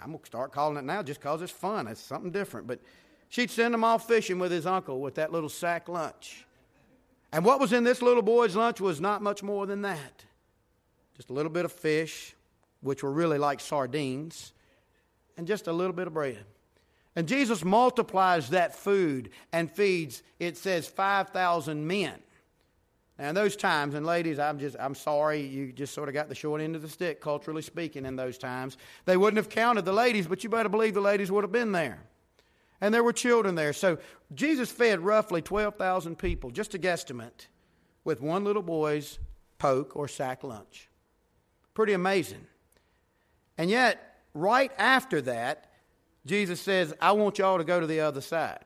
I'm 0.00 0.08
going 0.08 0.20
to 0.20 0.26
start 0.26 0.52
calling 0.52 0.76
it 0.76 0.84
now 0.84 1.02
just 1.02 1.20
because 1.20 1.42
it's 1.42 1.50
fun. 1.50 1.88
It's 1.88 2.00
something 2.00 2.30
different. 2.30 2.68
But 2.68 2.78
she'd 3.30 3.50
send 3.50 3.74
him 3.74 3.82
off 3.82 4.06
fishing 4.06 4.38
with 4.38 4.52
his 4.52 4.64
uncle 4.64 5.00
with 5.00 5.16
that 5.16 5.32
little 5.32 5.48
sack 5.48 5.88
lunch. 5.88 6.46
And 7.32 7.44
what 7.44 7.58
was 7.58 7.72
in 7.72 7.82
this 7.82 8.00
little 8.00 8.22
boy's 8.22 8.54
lunch 8.54 8.80
was 8.80 9.00
not 9.00 9.22
much 9.22 9.42
more 9.42 9.66
than 9.66 9.82
that. 9.82 10.24
Just 11.16 11.30
a 11.30 11.32
little 11.32 11.52
bit 11.52 11.64
of 11.64 11.72
fish, 11.72 12.34
which 12.80 13.02
were 13.02 13.12
really 13.12 13.38
like 13.38 13.60
sardines, 13.60 14.52
and 15.36 15.46
just 15.46 15.66
a 15.66 15.72
little 15.72 15.92
bit 15.92 16.06
of 16.06 16.14
bread. 16.14 16.44
And 17.16 17.28
Jesus 17.28 17.64
multiplies 17.64 18.50
that 18.50 18.74
food 18.74 19.30
and 19.52 19.70
feeds, 19.70 20.22
it 20.40 20.56
says, 20.56 20.86
5,000 20.86 21.86
men. 21.86 22.14
Now, 23.18 23.28
in 23.28 23.34
those 23.36 23.54
times, 23.54 23.94
and 23.94 24.04
ladies, 24.04 24.40
I'm 24.40 24.58
just, 24.58 24.76
I'm 24.80 24.96
sorry, 24.96 25.40
you 25.40 25.72
just 25.72 25.94
sort 25.94 26.08
of 26.08 26.14
got 26.14 26.28
the 26.28 26.34
short 26.34 26.60
end 26.60 26.74
of 26.74 26.82
the 26.82 26.88
stick, 26.88 27.20
culturally 27.20 27.62
speaking, 27.62 28.04
in 28.04 28.16
those 28.16 28.36
times. 28.36 28.76
They 29.04 29.16
wouldn't 29.16 29.36
have 29.36 29.48
counted 29.48 29.84
the 29.84 29.92
ladies, 29.92 30.26
but 30.26 30.42
you 30.42 30.50
better 30.50 30.68
believe 30.68 30.94
the 30.94 31.00
ladies 31.00 31.30
would 31.30 31.44
have 31.44 31.52
been 31.52 31.70
there. 31.70 32.00
And 32.80 32.92
there 32.92 33.04
were 33.04 33.12
children 33.12 33.54
there. 33.54 33.72
So 33.72 33.98
Jesus 34.34 34.72
fed 34.72 35.00
roughly 35.00 35.40
12,000 35.40 36.18
people, 36.18 36.50
just 36.50 36.74
a 36.74 36.78
guesstimate, 36.78 37.46
with 38.02 38.20
one 38.20 38.42
little 38.42 38.62
boy's 38.62 39.20
poke 39.58 39.94
or 39.94 40.08
sack 40.08 40.42
lunch. 40.42 40.88
Pretty 41.74 41.92
amazing. 41.92 42.46
And 43.58 43.68
yet, 43.68 44.20
right 44.32 44.72
after 44.78 45.20
that, 45.22 45.70
Jesus 46.26 46.60
says, 46.60 46.94
I 47.00 47.12
want 47.12 47.38
y'all 47.38 47.58
to 47.58 47.64
go 47.64 47.80
to 47.80 47.86
the 47.86 48.00
other 48.00 48.20
side. 48.20 48.64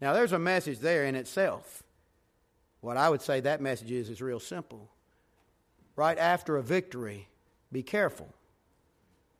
Now, 0.00 0.12
there's 0.12 0.32
a 0.32 0.38
message 0.38 0.78
there 0.78 1.04
in 1.04 1.14
itself. 1.14 1.82
What 2.80 2.96
I 2.96 3.08
would 3.08 3.22
say 3.22 3.40
that 3.40 3.62
message 3.62 3.90
is 3.90 4.10
is 4.10 4.20
real 4.20 4.40
simple. 4.40 4.90
Right 5.96 6.18
after 6.18 6.56
a 6.56 6.62
victory, 6.62 7.28
be 7.72 7.82
careful. 7.82 8.28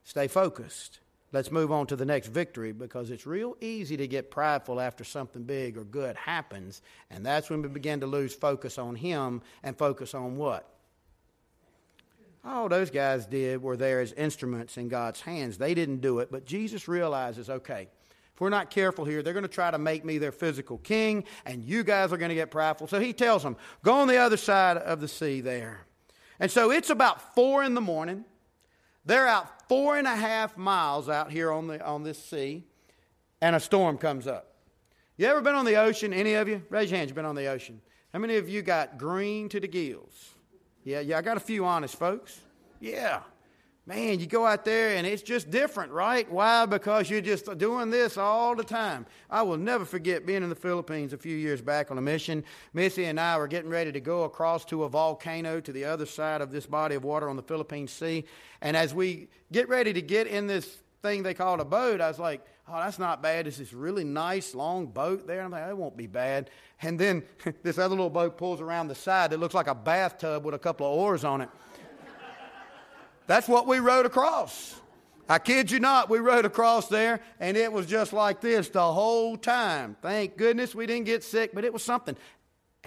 Stay 0.05 0.29
focused. 0.29 1.01
Let's 1.33 1.51
move 1.51 1.73
on 1.73 1.87
to 1.89 1.97
the 1.97 2.05
next 2.05 2.29
victory 2.29 2.73
because 2.73 3.11
it's 3.11 3.27
real 3.27 3.57
easy 3.61 3.97
to 3.97 4.07
get 4.07 4.31
prideful 4.31 4.81
after 4.81 5.03
something 5.03 5.43
big 5.43 5.77
or 5.77 5.85
good 5.85 6.17
happens. 6.17 6.81
And 7.11 7.27
that's 7.27 7.51
when 7.51 7.61
we 7.61 7.69
begin 7.69 8.01
to 8.01 8.07
lose 8.07 8.35
focus 8.35 8.79
on 8.79 8.95
Him 8.95 9.43
and 9.63 9.77
focus 9.77 10.15
on 10.15 10.37
what? 10.37 10.74
All 12.47 12.69
those 12.69 12.91
guys 12.91 13.27
did 13.27 13.63
were 13.63 13.77
there 13.77 14.01
as 14.01 14.13
instruments 14.13 14.77
in 14.77 14.89
God's 14.89 15.21
hands. 15.21 15.57
They 15.57 15.75
didn't 15.75 16.01
do 16.01 16.19
it, 16.19 16.31
but 16.31 16.45
Jesus 16.45 16.89
realizes 16.89 17.49
okay, 17.49 17.89
if 18.35 18.41
we're 18.41 18.51
not 18.51 18.71
careful 18.71 19.05
here, 19.05 19.23
they're 19.23 19.33
going 19.33 19.45
to 19.45 19.49
try 19.49 19.71
to 19.71 19.79
make 19.79 20.05
me 20.05 20.19
their 20.19 20.33
physical 20.33 20.79
king, 20.79 21.25
and 21.47 21.65
you 21.65 21.85
guys 21.85 22.13
are 22.13 22.17
going 22.17 22.31
to 22.31 22.35
get 22.35 22.51
prideful. 22.51 22.89
So 22.89 22.99
he 22.99 23.13
tells 23.13 23.43
them, 23.43 23.57
Go 23.83 23.95
on 23.95 24.09
the 24.09 24.19
other 24.19 24.37
side 24.37 24.77
of 24.77 25.01
the 25.01 25.09
sea 25.09 25.41
there. 25.41 25.87
And 26.41 26.51
so 26.51 26.71
it's 26.71 26.91
about 26.91 27.35
four 27.35 27.63
in 27.63 27.75
the 27.75 27.81
morning. 27.81 28.25
They're 29.07 29.29
out 29.29 29.69
four 29.69 29.97
and 29.97 30.07
a 30.07 30.17
half 30.17 30.57
miles 30.57 31.09
out 31.09 31.31
here 31.31 31.53
on, 31.53 31.69
the, 31.69 31.85
on 31.85 32.03
this 32.03 32.23
sea, 32.23 32.65
and 33.41 33.55
a 33.55 33.61
storm 33.61 33.99
comes 33.99 34.27
up. 34.27 34.55
You 35.17 35.27
ever 35.27 35.41
been 35.41 35.55
on 35.55 35.65
the 35.65 35.77
ocean? 35.77 36.13
Any 36.13 36.35
of 36.35 36.49
you? 36.49 36.63
Raise 36.71 36.91
your 36.91 36.99
hands. 36.99 37.11
You've 37.11 37.17
been 37.17 37.25
on 37.25 37.37
the 37.37 37.47
ocean. 37.47 37.81
How 38.13 38.19
many 38.19 38.37
of 38.37 38.49
you 38.49 38.63
got 38.63 38.99
green 38.99 39.49
to 39.51 39.61
the 39.61 39.69
gills? 39.69 40.34
Yeah, 40.85 41.01
yeah, 41.01 41.19
I 41.19 41.23
got 41.23 41.39
a 41.39 41.41
few 41.41 41.65
honest 41.65 41.97
folks. 41.97 42.39
Yeah. 42.79 43.21
Man, 43.87 44.19
you 44.19 44.27
go 44.27 44.47
out 44.47 44.65
there 44.65 44.97
and 44.97 45.07
it's 45.07 45.23
just 45.23 45.51
different, 45.51 45.93
right? 45.93 46.31
Why? 46.31 46.65
Because 46.65 47.11
you're 47.11 47.21
just 47.21 47.59
doing 47.59 47.91
this 47.91 48.17
all 48.17 48.55
the 48.55 48.65
time. 48.65 49.05
I 49.29 49.43
will 49.43 49.59
never 49.59 49.85
forget 49.85 50.25
being 50.25 50.43
in 50.43 50.49
the 50.49 50.55
Philippines 50.55 51.13
a 51.13 51.19
few 51.19 51.37
years 51.37 51.61
back 51.61 51.91
on 51.91 51.99
a 51.99 52.01
mission. 52.01 52.45
Missy 52.73 53.05
and 53.05 53.21
I 53.21 53.37
were 53.37 53.47
getting 53.47 53.71
ready 53.71 53.93
to 53.93 54.01
go 54.01 54.25
across 54.25 54.65
to 54.67 54.85
a 54.85 54.89
volcano 54.89 55.61
to 55.61 55.73
the 55.73 55.85
other 55.85 56.07
side 56.07 56.41
of 56.41 56.51
this 56.51 56.65
body 56.65 56.95
of 56.95 57.05
water 57.05 57.29
on 57.29 57.37
the 57.37 57.43
Philippine 57.43 57.87
Sea. 57.87 58.25
And 58.63 58.75
as 58.75 58.95
we 58.95 59.29
get 59.53 59.69
ready 59.69 59.93
to 59.93 60.01
get 60.01 60.27
in 60.27 60.47
this 60.47 60.79
thing 61.03 61.23
they 61.23 61.35
called 61.35 61.61
a 61.61 61.67
boat, 61.67 62.01
I 62.01 62.09
was 62.09 62.19
like, 62.19 62.43
oh, 62.69 62.81
that's 62.81 62.99
not 62.99 63.23
bad. 63.23 63.47
It's 63.47 63.59
this 63.59 63.73
really 63.73 64.05
nice 64.05 64.55
long 64.55 64.87
boat 64.87 65.27
there. 65.27 65.43
I'm 65.43 65.51
like, 65.51 65.67
that 65.67 65.77
won't 65.77 65.97
be 65.97 66.07
bad. 66.07 66.51
And 66.83 66.99
then 66.99 67.23
this 67.63 67.79
other 67.79 67.95
little 67.95 68.11
boat 68.11 68.37
pulls 68.37 68.61
around 68.61 68.89
the 68.89 68.95
side 68.95 69.31
that 69.31 69.41
looks 69.41 69.55
like 69.55 69.67
a 69.67 69.75
bathtub 69.75 70.45
with 70.45 70.55
a 70.55 70.59
couple 70.59 70.87
of 70.87 70.93
oars 70.93 71.25
on 71.25 71.41
it. 71.41 71.49
That's 73.27 73.49
what 73.49 73.67
we 73.67 73.79
rode 73.79 74.07
across. 74.07 74.81
I 75.29 75.39
kid 75.39 75.71
you 75.71 75.81
not, 75.81 76.11
we 76.11 76.19
rode 76.19 76.45
across 76.45 76.89
there 76.89 77.21
and 77.41 77.57
it 77.57 77.73
was 77.73 77.87
just 77.87 78.13
like 78.13 78.43
this 78.43 78.69
the 78.69 78.93
whole 78.93 79.39
time. 79.39 79.97
Thank 80.03 80.37
goodness 80.37 80.75
we 80.75 80.87
didn't 80.87 81.07
get 81.07 81.25
sick, 81.25 81.53
but 81.55 81.65
it 81.65 81.73
was 81.73 81.83
something. 81.83 82.17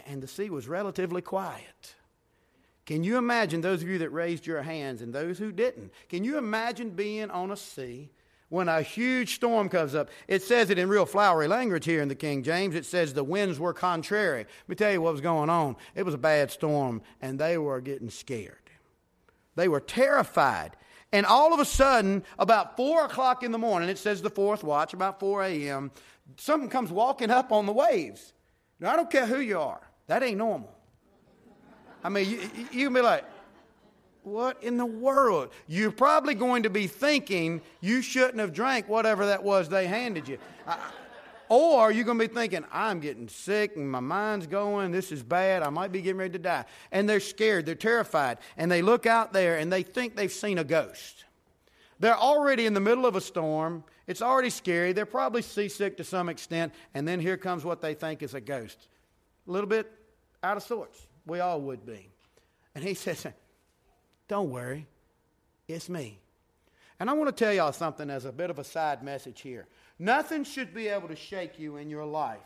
And 0.05 0.21
the 0.21 0.27
sea 0.27 0.51
was 0.51 0.67
relatively 0.67 1.23
quiet. 1.23 1.95
Can 2.85 3.03
you 3.03 3.17
imagine 3.17 3.61
those 3.61 3.81
of 3.81 3.89
you 3.89 3.97
that 3.99 4.11
raised 4.11 4.45
your 4.45 4.61
hands 4.61 5.01
and 5.01 5.13
those 5.13 5.39
who 5.39 5.51
didn't? 5.51 5.91
Can 6.09 6.23
you 6.23 6.37
imagine 6.37 6.91
being 6.91 7.31
on 7.31 7.51
a 7.51 7.57
sea 7.57 8.11
when 8.49 8.69
a 8.69 8.81
huge 8.81 9.35
storm 9.35 9.69
comes 9.69 9.95
up? 9.95 10.09
It 10.27 10.43
says 10.43 10.69
it 10.69 10.79
in 10.79 10.89
real 10.89 11.05
flowery 11.05 11.47
language 11.47 11.85
here 11.85 12.01
in 12.01 12.07
the 12.07 12.15
King 12.15 12.43
James. 12.43 12.75
It 12.75 12.85
says 12.85 13.13
the 13.13 13.23
winds 13.23 13.59
were 13.59 13.73
contrary. 13.73 14.39
Let 14.39 14.69
me 14.69 14.75
tell 14.75 14.91
you 14.91 15.01
what 15.01 15.13
was 15.13 15.21
going 15.21 15.49
on. 15.49 15.75
It 15.95 16.03
was 16.03 16.13
a 16.13 16.19
bad 16.19 16.51
storm 16.51 17.01
and 17.21 17.39
they 17.39 17.57
were 17.57 17.81
getting 17.81 18.09
scared. 18.09 18.55
They 19.55 19.67
were 19.67 19.79
terrified. 19.79 20.75
And 21.11 21.25
all 21.25 21.53
of 21.53 21.59
a 21.59 21.65
sudden, 21.65 22.23
about 22.37 22.75
4 22.75 23.05
o'clock 23.05 23.43
in 23.43 23.51
the 23.51 23.57
morning, 23.57 23.89
it 23.89 23.97
says 23.97 24.21
the 24.21 24.29
fourth 24.29 24.63
watch, 24.63 24.93
about 24.93 25.19
4 25.19 25.43
a.m., 25.43 25.91
something 26.35 26.69
comes 26.69 26.91
walking 26.91 27.31
up 27.31 27.51
on 27.51 27.65
the 27.65 27.71
waves. 27.71 28.33
Now, 28.79 28.91
I 28.91 28.95
don't 28.95 29.09
care 29.09 29.25
who 29.25 29.39
you 29.39 29.59
are, 29.59 29.81
that 30.07 30.21
ain't 30.21 30.37
normal. 30.37 30.73
I 32.03 32.09
mean, 32.09 32.29
you, 32.29 32.39
you 32.71 32.85
can 32.87 32.93
be 32.93 33.01
like, 33.01 33.25
what 34.27 34.61
in 34.63 34.77
the 34.77 34.85
world? 34.85 35.49
You're 35.67 35.91
probably 35.91 36.35
going 36.35 36.63
to 36.63 36.69
be 36.69 36.87
thinking 36.87 37.61
you 37.81 38.01
shouldn't 38.01 38.39
have 38.39 38.53
drank 38.53 38.87
whatever 38.87 39.27
that 39.27 39.43
was 39.43 39.69
they 39.69 39.87
handed 39.87 40.27
you. 40.27 40.37
Or 41.49 41.91
you're 41.91 42.03
going 42.03 42.19
to 42.19 42.27
be 42.27 42.33
thinking, 42.33 42.65
I'm 42.71 42.99
getting 42.99 43.29
sick 43.29 43.77
and 43.77 43.89
my 43.89 44.01
mind's 44.01 44.47
going, 44.47 44.91
this 44.91 45.11
is 45.11 45.23
bad, 45.23 45.63
I 45.63 45.69
might 45.69 45.91
be 45.91 46.01
getting 46.01 46.19
ready 46.19 46.33
to 46.33 46.39
die. 46.39 46.65
And 46.91 47.07
they're 47.07 47.21
scared, 47.21 47.65
they're 47.65 47.75
terrified, 47.75 48.39
and 48.57 48.69
they 48.69 48.81
look 48.81 49.05
out 49.05 49.31
there 49.31 49.57
and 49.57 49.71
they 49.71 49.83
think 49.83 50.15
they've 50.15 50.31
seen 50.31 50.57
a 50.57 50.65
ghost. 50.65 51.23
They're 51.99 52.17
already 52.17 52.65
in 52.65 52.73
the 52.73 52.81
middle 52.81 53.05
of 53.05 53.15
a 53.15 53.21
storm, 53.21 53.83
it's 54.07 54.21
already 54.21 54.49
scary, 54.49 54.91
they're 54.91 55.05
probably 55.05 55.41
seasick 55.41 55.97
to 55.97 56.03
some 56.03 56.29
extent, 56.29 56.73
and 56.93 57.07
then 57.07 57.19
here 57.19 57.37
comes 57.37 57.63
what 57.63 57.81
they 57.81 57.93
think 57.93 58.21
is 58.21 58.33
a 58.33 58.41
ghost. 58.41 58.87
A 59.47 59.51
little 59.51 59.69
bit 59.69 59.89
out 60.43 60.57
of 60.57 60.63
sorts. 60.63 60.99
We 61.25 61.39
all 61.39 61.61
would 61.61 61.85
be. 61.85 62.09
And 62.75 62.83
he 62.83 62.93
says, 62.93 63.25
Don't 64.27 64.49
worry, 64.49 64.85
it's 65.67 65.89
me. 65.89 66.19
And 66.99 67.09
I 67.09 67.13
want 67.13 67.35
to 67.35 67.43
tell 67.43 67.53
y'all 67.53 67.71
something 67.73 68.09
as 68.09 68.25
a 68.25 68.31
bit 68.31 68.49
of 68.49 68.59
a 68.59 68.63
side 68.63 69.03
message 69.03 69.41
here. 69.41 69.67
Nothing 69.99 70.43
should 70.43 70.73
be 70.73 70.87
able 70.87 71.07
to 71.07 71.15
shake 71.15 71.59
you 71.59 71.77
in 71.77 71.89
your 71.89 72.05
life. 72.05 72.39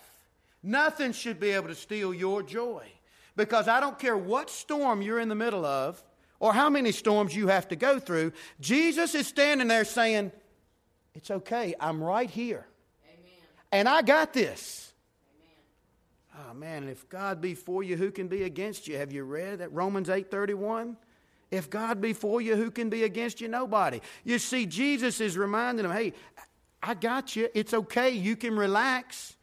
Nothing 0.63 1.11
should 1.11 1.39
be 1.39 1.51
able 1.51 1.67
to 1.69 1.75
steal 1.75 2.13
your 2.13 2.43
joy. 2.43 2.85
Because 3.35 3.67
I 3.67 3.79
don't 3.79 3.97
care 3.97 4.17
what 4.17 4.49
storm 4.49 5.01
you're 5.01 5.19
in 5.19 5.29
the 5.29 5.35
middle 5.35 5.65
of 5.65 6.03
or 6.39 6.53
how 6.53 6.69
many 6.69 6.91
storms 6.91 7.35
you 7.35 7.47
have 7.47 7.67
to 7.69 7.75
go 7.75 7.99
through, 7.99 8.33
Jesus 8.59 9.15
is 9.15 9.27
standing 9.27 9.67
there 9.67 9.85
saying, 9.85 10.31
It's 11.13 11.31
okay, 11.31 11.73
I'm 11.79 12.03
right 12.03 12.29
here. 12.29 12.65
Amen. 13.07 13.31
And 13.71 13.87
I 13.87 14.01
got 14.01 14.33
this. 14.33 14.91
Amen. 16.33 16.49
Oh 16.49 16.53
man, 16.53 16.89
if 16.89 17.07
God 17.07 17.39
be 17.39 17.53
for 17.53 17.83
you, 17.83 17.95
who 17.95 18.11
can 18.11 18.27
be 18.27 18.43
against 18.43 18.87
you? 18.87 18.97
Have 18.97 19.13
you 19.13 19.23
read 19.23 19.59
that 19.59 19.71
Romans 19.71 20.09
8:31? 20.09 20.97
If 21.51 21.69
God 21.69 21.99
be 21.99 22.13
for 22.13 22.41
you, 22.41 22.55
who 22.55 22.71
can 22.71 22.89
be 22.89 23.03
against 23.03 23.41
you? 23.41 23.49
Nobody. 23.49 23.99
You 24.23 24.39
see, 24.39 24.65
Jesus 24.65 25.19
is 25.19 25.37
reminding 25.37 25.83
them, 25.83 25.91
hey, 25.91 26.13
I 26.81 26.93
got 26.93 27.35
you. 27.35 27.49
It's 27.53 27.73
okay. 27.73 28.09
You 28.11 28.35
can 28.35 28.55
relax. 28.55 29.35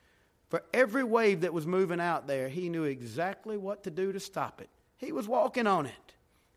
For 0.49 0.63
every 0.73 1.05
wave 1.05 1.43
that 1.43 1.53
was 1.53 1.67
moving 1.67 2.01
out 2.01 2.27
there, 2.27 2.49
he 2.49 2.71
knew 2.71 2.85
exactly 2.85 3.59
what 3.59 3.85
to 3.85 3.91
do 3.91 4.13
to 4.13 4.21
stop 4.21 4.63
it. 4.63 4.71
He 4.97 5.13
was 5.13 5.29
walking 5.29 5.67
on 5.67 5.85
it. 5.85 5.93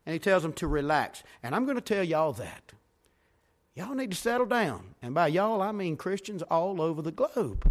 And 0.06 0.14
he 0.14 0.18
tells 0.18 0.42
them 0.42 0.54
to 0.54 0.66
relax. 0.66 1.22
And 1.42 1.54
I'm 1.54 1.64
going 1.64 1.76
to 1.76 1.82
tell 1.82 2.02
y'all 2.02 2.32
that. 2.32 2.72
Y'all 3.74 3.94
need 3.94 4.10
to 4.10 4.16
settle 4.16 4.46
down. 4.46 4.94
And 5.02 5.14
by 5.14 5.28
y'all, 5.28 5.62
I 5.62 5.72
mean 5.72 5.96
Christians 5.96 6.42
all 6.42 6.80
over 6.80 7.02
the 7.02 7.12
globe. 7.12 7.70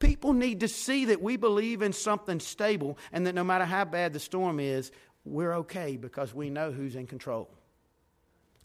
People 0.00 0.32
need 0.32 0.60
to 0.60 0.68
see 0.68 1.06
that 1.06 1.22
we 1.22 1.36
believe 1.36 1.80
in 1.80 1.92
something 1.92 2.40
stable 2.40 2.98
and 3.12 3.26
that 3.26 3.34
no 3.34 3.44
matter 3.44 3.64
how 3.64 3.84
bad 3.84 4.12
the 4.12 4.20
storm 4.20 4.60
is, 4.60 4.90
we're 5.24 5.54
okay 5.54 5.96
because 5.96 6.34
we 6.34 6.50
know 6.50 6.70
who's 6.70 6.96
in 6.96 7.06
control. 7.06 7.48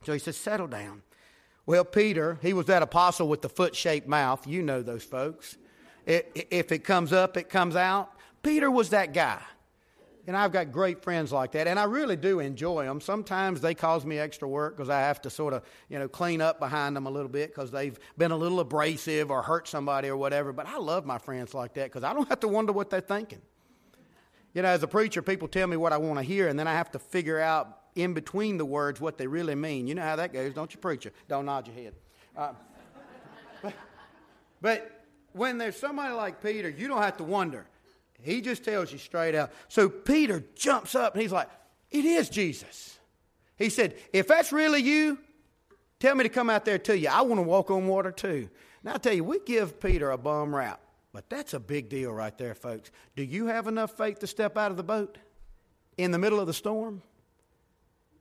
So 0.06 0.14
he 0.14 0.20
says, 0.20 0.38
settle 0.38 0.68
down. 0.68 1.02
Well, 1.66 1.86
Peter, 1.86 2.40
he 2.42 2.54
was 2.54 2.66
that 2.68 2.82
apostle 2.82 3.28
with 3.28 3.42
the 3.42 3.50
foot 3.50 3.76
shaped 3.76 4.08
mouth. 4.08 4.48
You 4.48 4.62
know 4.62 4.82
those 4.82 5.04
folks. 5.04 5.58
If 6.06 6.72
it 6.72 6.84
comes 6.84 7.14
up, 7.14 7.38
it 7.38 7.50
comes 7.50 7.76
out. 7.76 8.12
Peter 8.42 8.72
was 8.72 8.90
that 8.90 9.14
guy. 9.14 9.40
And 10.28 10.38
I've 10.38 10.52
got 10.52 10.72
great 10.72 11.02
friends 11.02 11.32
like 11.32 11.54
that, 11.54 11.66
and 11.66 11.80
I 11.80 11.86
really 11.86 12.16
do 12.16 12.40
enjoy 12.40 12.86
them. 12.86 13.02
Sometimes 13.02 13.62
they 13.62 13.74
cause 13.74 14.06
me 14.06 14.20
extra 14.20 14.48
work 14.48 14.78
because 14.78 14.90
I 14.90 15.00
have 15.00 15.22
to 15.24 15.30
sort 15.30 15.54
of, 15.54 15.64
you 15.90 15.98
know, 15.98 16.08
clean 16.08 16.40
up 16.40 16.60
behind 16.60 16.96
them 16.96 17.08
a 17.08 17.10
little 17.10 17.30
bit 17.30 17.50
because 17.50 17.72
they've 17.72 17.98
been 18.16 18.30
a 18.30 18.38
little 18.38 18.60
abrasive 18.60 19.32
or 19.32 19.42
hurt 19.42 19.68
somebody 19.68 20.08
or 20.08 20.18
whatever. 20.18 20.54
But 20.54 20.68
I 20.68 20.78
love 20.78 21.04
my 21.04 21.18
friends 21.18 21.56
like 21.56 21.74
that 21.76 21.86
because 21.86 22.04
I 22.04 22.14
don't 22.14 22.30
have 22.30 22.42
to 22.42 22.48
wonder 22.48 22.72
what 22.72 22.92
they're 22.92 23.02
thinking. 23.02 23.42
You 24.54 24.62
know, 24.62 24.70
as 24.70 24.84
a 24.84 24.88
preacher, 24.88 25.22
people 25.22 25.48
tell 25.48 25.68
me 25.68 25.78
what 25.78 25.94
I 25.94 25.98
want 25.98 26.18
to 26.18 26.24
hear, 26.24 26.48
and 26.48 26.58
then 26.58 26.68
I 26.68 26.74
have 26.74 26.92
to 26.92 27.00
figure 27.00 27.40
out 27.40 27.82
in 27.96 28.14
between 28.14 28.58
the 28.58 28.66
words 28.66 29.00
what 29.00 29.18
they 29.18 29.28
really 29.28 29.56
mean. 29.56 29.88
You 29.88 29.96
know 29.96 30.02
how 30.02 30.16
that 30.16 30.34
goes, 30.34 30.54
don't 30.54 30.74
you, 30.74 30.80
preacher? 30.80 31.12
Don't 31.28 31.46
nod 31.46 31.68
your 31.68 31.76
head. 31.76 31.94
Uh, 32.36 32.54
but, 33.62 33.74
but 34.62 35.06
when 35.34 35.58
there's 35.58 35.78
somebody 35.78 36.14
like 36.14 36.42
Peter, 36.42 36.70
you 36.70 36.88
don't 36.88 37.02
have 37.02 37.18
to 37.18 37.24
wonder. 37.24 37.66
He 38.22 38.42
just 38.42 38.64
tells 38.64 38.92
you 38.92 38.98
straight 38.98 39.36
out. 39.36 39.52
So 39.68 39.88
Peter 39.88 40.44
jumps 40.56 40.96
up 40.96 41.14
and 41.14 41.22
he's 41.22 41.32
like, 41.32 41.50
It 41.92 42.06
is 42.06 42.30
Jesus. 42.30 42.98
He 43.56 43.70
said, 43.70 43.96
If 44.12 44.28
that's 44.28 44.52
really 44.52 44.82
you, 44.82 45.18
Tell 46.00 46.16
me 46.16 46.24
to 46.24 46.30
come 46.30 46.50
out 46.50 46.66
there 46.66 46.80
to 46.80 46.98
you. 46.98 47.10
I 47.10 47.22
want 47.22 47.40
to 47.40 47.44
walk 47.44 47.70
on 47.72 47.88
water 47.88 48.12
too. 48.12 48.50
Now, 48.84 48.96
I 48.96 48.98
tell 48.98 49.14
you, 49.14 49.24
we 49.24 49.40
give 49.40 49.80
Peter 49.80 50.12
a 50.12 50.18
bum 50.18 50.56
rap, 50.56 50.80
but 51.12 51.30
that's 51.30 51.54
a 51.54 51.60
big 51.60 51.90
deal 51.90 52.12
right 52.12 52.38
there, 52.38 52.54
folks. 52.54 52.92
Do 53.16 53.24
you 53.24 53.48
have 53.48 53.68
enough 53.68 53.98
faith 53.98 54.20
to 54.20 54.28
step 54.28 54.58
out 54.58 54.72
of 54.72 54.78
the 54.78 54.84
boat 54.84 55.18
in 55.98 56.12
the 56.12 56.20
middle 56.20 56.40
of 56.40 56.48
the 56.48 56.54
storm? 56.54 57.02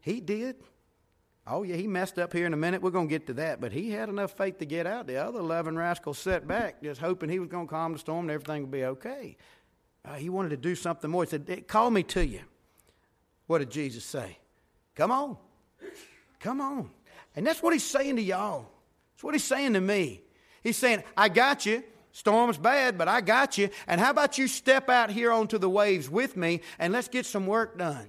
He 0.01 0.21
did. 0.21 0.57
Oh, 1.47 1.63
yeah, 1.63 1.77
he 1.77 1.87
messed 1.87 2.19
up 2.19 2.33
here 2.33 2.47
in 2.47 2.53
a 2.53 2.59
minute. 2.59 2.83
We're 2.83 2.91
going 2.91 3.09
to 3.09 3.11
get 3.11 3.27
to 3.29 3.35
that. 3.35 3.61
But 3.61 3.73
he 3.73 3.91
had 3.91 4.09
enough 4.09 4.37
faith 4.37 4.59
to 4.59 4.67
get 4.67 4.87
out. 4.87 5.07
The 5.07 5.17
other 5.17 5.41
11 5.41 5.77
rascals 5.77 6.19
sat 6.19 6.47
back, 6.47 6.83
just 6.83 7.01
hoping 7.01 7.31
he 7.31 7.39
was 7.39 7.49
going 7.49 7.67
to 7.67 7.71
calm 7.71 7.93
the 7.93 7.99
storm 7.99 8.27
and 8.27 8.31
everything 8.31 8.63
would 8.63 8.71
be 8.71 8.85
okay. 8.85 9.37
Uh, 10.05 10.15
he 10.15 10.29
wanted 10.29 10.51
to 10.51 10.57
do 10.57 10.75
something 10.75 11.11
more. 11.11 11.25
He 11.25 11.31
said, 11.31 11.67
Call 11.67 11.91
me 11.91 12.03
to 12.05 12.27
you. 12.27 12.41
What 13.47 13.59
did 13.59 13.71
Jesus 13.71 14.05
say? 14.05 14.39
Come 14.95 15.11
on. 15.11 15.37
Come 16.41 16.61
on. 16.61 16.91
And 17.35 17.47
that's 17.47 17.63
what 17.63 17.73
he's 17.73 17.85
saying 17.85 18.17
to 18.17 18.23
y'all. 18.23 18.67
That's 19.15 19.25
what 19.25 19.35
he's 19.35 19.45
saying 19.45 19.73
to 19.73 19.81
me. 19.81 20.23
He's 20.63 20.77
saying, 20.77 21.03
I 21.17 21.29
got 21.29 21.65
you. 21.65 21.83
Storm's 22.13 22.59
bad, 22.59 22.99
but 22.99 23.09
I 23.09 23.21
got 23.21 23.59
you. 23.59 23.71
And 23.87 24.01
how 24.01 24.11
about 24.11 24.39
you 24.39 24.49
step 24.49 24.89
out 24.89 25.11
here 25.11 25.31
onto 25.31 25.59
the 25.59 25.71
waves 25.71 26.09
with 26.09 26.37
me 26.37 26.63
and 26.79 26.93
let's 26.93 27.09
get 27.09 27.27
some 27.27 27.47
work 27.47 27.79
done? 27.79 28.09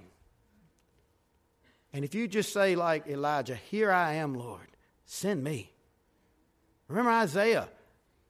And 1.94 2.06
if 2.06 2.14
you 2.14 2.28
just 2.28 2.54
say, 2.54 2.76
like 2.76 3.08
Elijah, 3.08 3.56
Here 3.56 3.92
I 3.92 4.14
am, 4.16 4.36
Lord, 4.36 4.68
send 5.06 5.44
me. 5.44 5.72
Remember 6.88 7.12
Isaiah, 7.12 7.70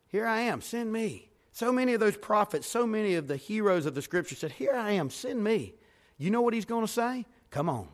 Here 0.08 0.26
I 0.26 0.42
am, 0.42 0.62
send 0.62 0.92
me. 0.92 1.30
So 1.52 1.72
many 1.72 1.94
of 1.94 2.00
those 2.00 2.16
prophets, 2.16 2.68
so 2.68 2.88
many 2.88 3.16
of 3.16 3.28
the 3.28 3.36
heroes 3.36 3.86
of 3.86 3.96
the 3.96 4.02
scripture 4.02 4.36
said, 4.36 4.52
Here 4.52 4.74
I 4.74 4.92
am, 4.92 5.10
send 5.10 5.44
me. 5.44 5.74
You 6.18 6.32
know 6.32 6.42
what 6.42 6.54
he's 6.54 6.66
going 6.66 6.86
to 6.86 6.92
say? 6.92 7.26
Come 7.52 7.70
on. 7.70 7.88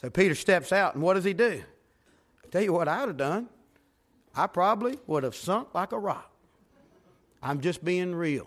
So 0.00 0.10
Peter 0.10 0.34
steps 0.34 0.72
out, 0.72 0.94
and 0.94 1.02
what 1.02 1.14
does 1.14 1.24
he 1.24 1.32
do? 1.32 1.62
I 2.44 2.48
tell 2.48 2.62
you 2.62 2.72
what 2.72 2.88
I 2.88 3.00
would 3.00 3.08
have 3.08 3.16
done. 3.16 3.48
I 4.36 4.46
probably 4.46 4.98
would 5.06 5.22
have 5.24 5.34
sunk 5.34 5.74
like 5.74 5.92
a 5.92 5.98
rock. 5.98 6.30
I'm 7.42 7.60
just 7.60 7.84
being 7.84 8.14
real. 8.14 8.46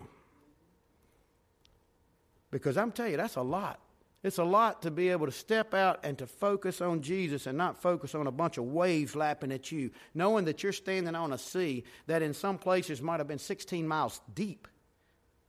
Because 2.51 2.77
I'm 2.77 2.91
telling 2.91 3.11
you, 3.11 3.17
that's 3.17 3.35
a 3.35 3.41
lot. 3.41 3.79
It's 4.21 4.37
a 4.37 4.43
lot 4.43 4.81
to 4.81 4.91
be 4.91 5.09
able 5.09 5.27
to 5.27 5.31
step 5.31 5.73
out 5.73 5.99
and 6.03 6.17
to 6.17 6.27
focus 6.27 6.81
on 6.81 7.01
Jesus 7.01 7.47
and 7.47 7.57
not 7.57 7.81
focus 7.81 8.13
on 8.13 8.27
a 8.27 8.31
bunch 8.31 8.57
of 8.57 8.65
waves 8.65 9.15
lapping 9.15 9.51
at 9.51 9.71
you, 9.71 9.91
knowing 10.13 10.45
that 10.45 10.61
you're 10.61 10.73
standing 10.73 11.15
on 11.15 11.31
a 11.31 11.37
sea 11.37 11.85
that 12.07 12.21
in 12.21 12.33
some 12.33 12.57
places 12.57 13.01
might 13.01 13.19
have 13.19 13.27
been 13.27 13.39
16 13.39 13.87
miles 13.87 14.19
deep. 14.33 14.67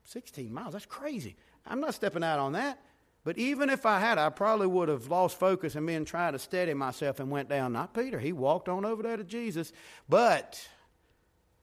16 0.04 0.52
miles, 0.52 0.72
that's 0.72 0.86
crazy. 0.86 1.36
I'm 1.66 1.80
not 1.80 1.94
stepping 1.94 2.22
out 2.22 2.38
on 2.38 2.52
that. 2.52 2.80
But 3.22 3.36
even 3.36 3.68
if 3.68 3.84
I 3.84 4.00
had, 4.00 4.16
I 4.16 4.30
probably 4.30 4.66
would 4.66 4.88
have 4.88 5.08
lost 5.08 5.38
focus 5.38 5.74
and 5.74 5.86
been 5.86 6.04
trying 6.04 6.32
to 6.32 6.38
steady 6.38 6.72
myself 6.72 7.20
and 7.20 7.30
went 7.30 7.48
down. 7.48 7.72
Not 7.72 7.92
Peter. 7.92 8.18
He 8.18 8.32
walked 8.32 8.68
on 8.68 8.84
over 8.84 9.02
there 9.02 9.16
to 9.16 9.24
Jesus. 9.24 9.72
But 10.08 10.66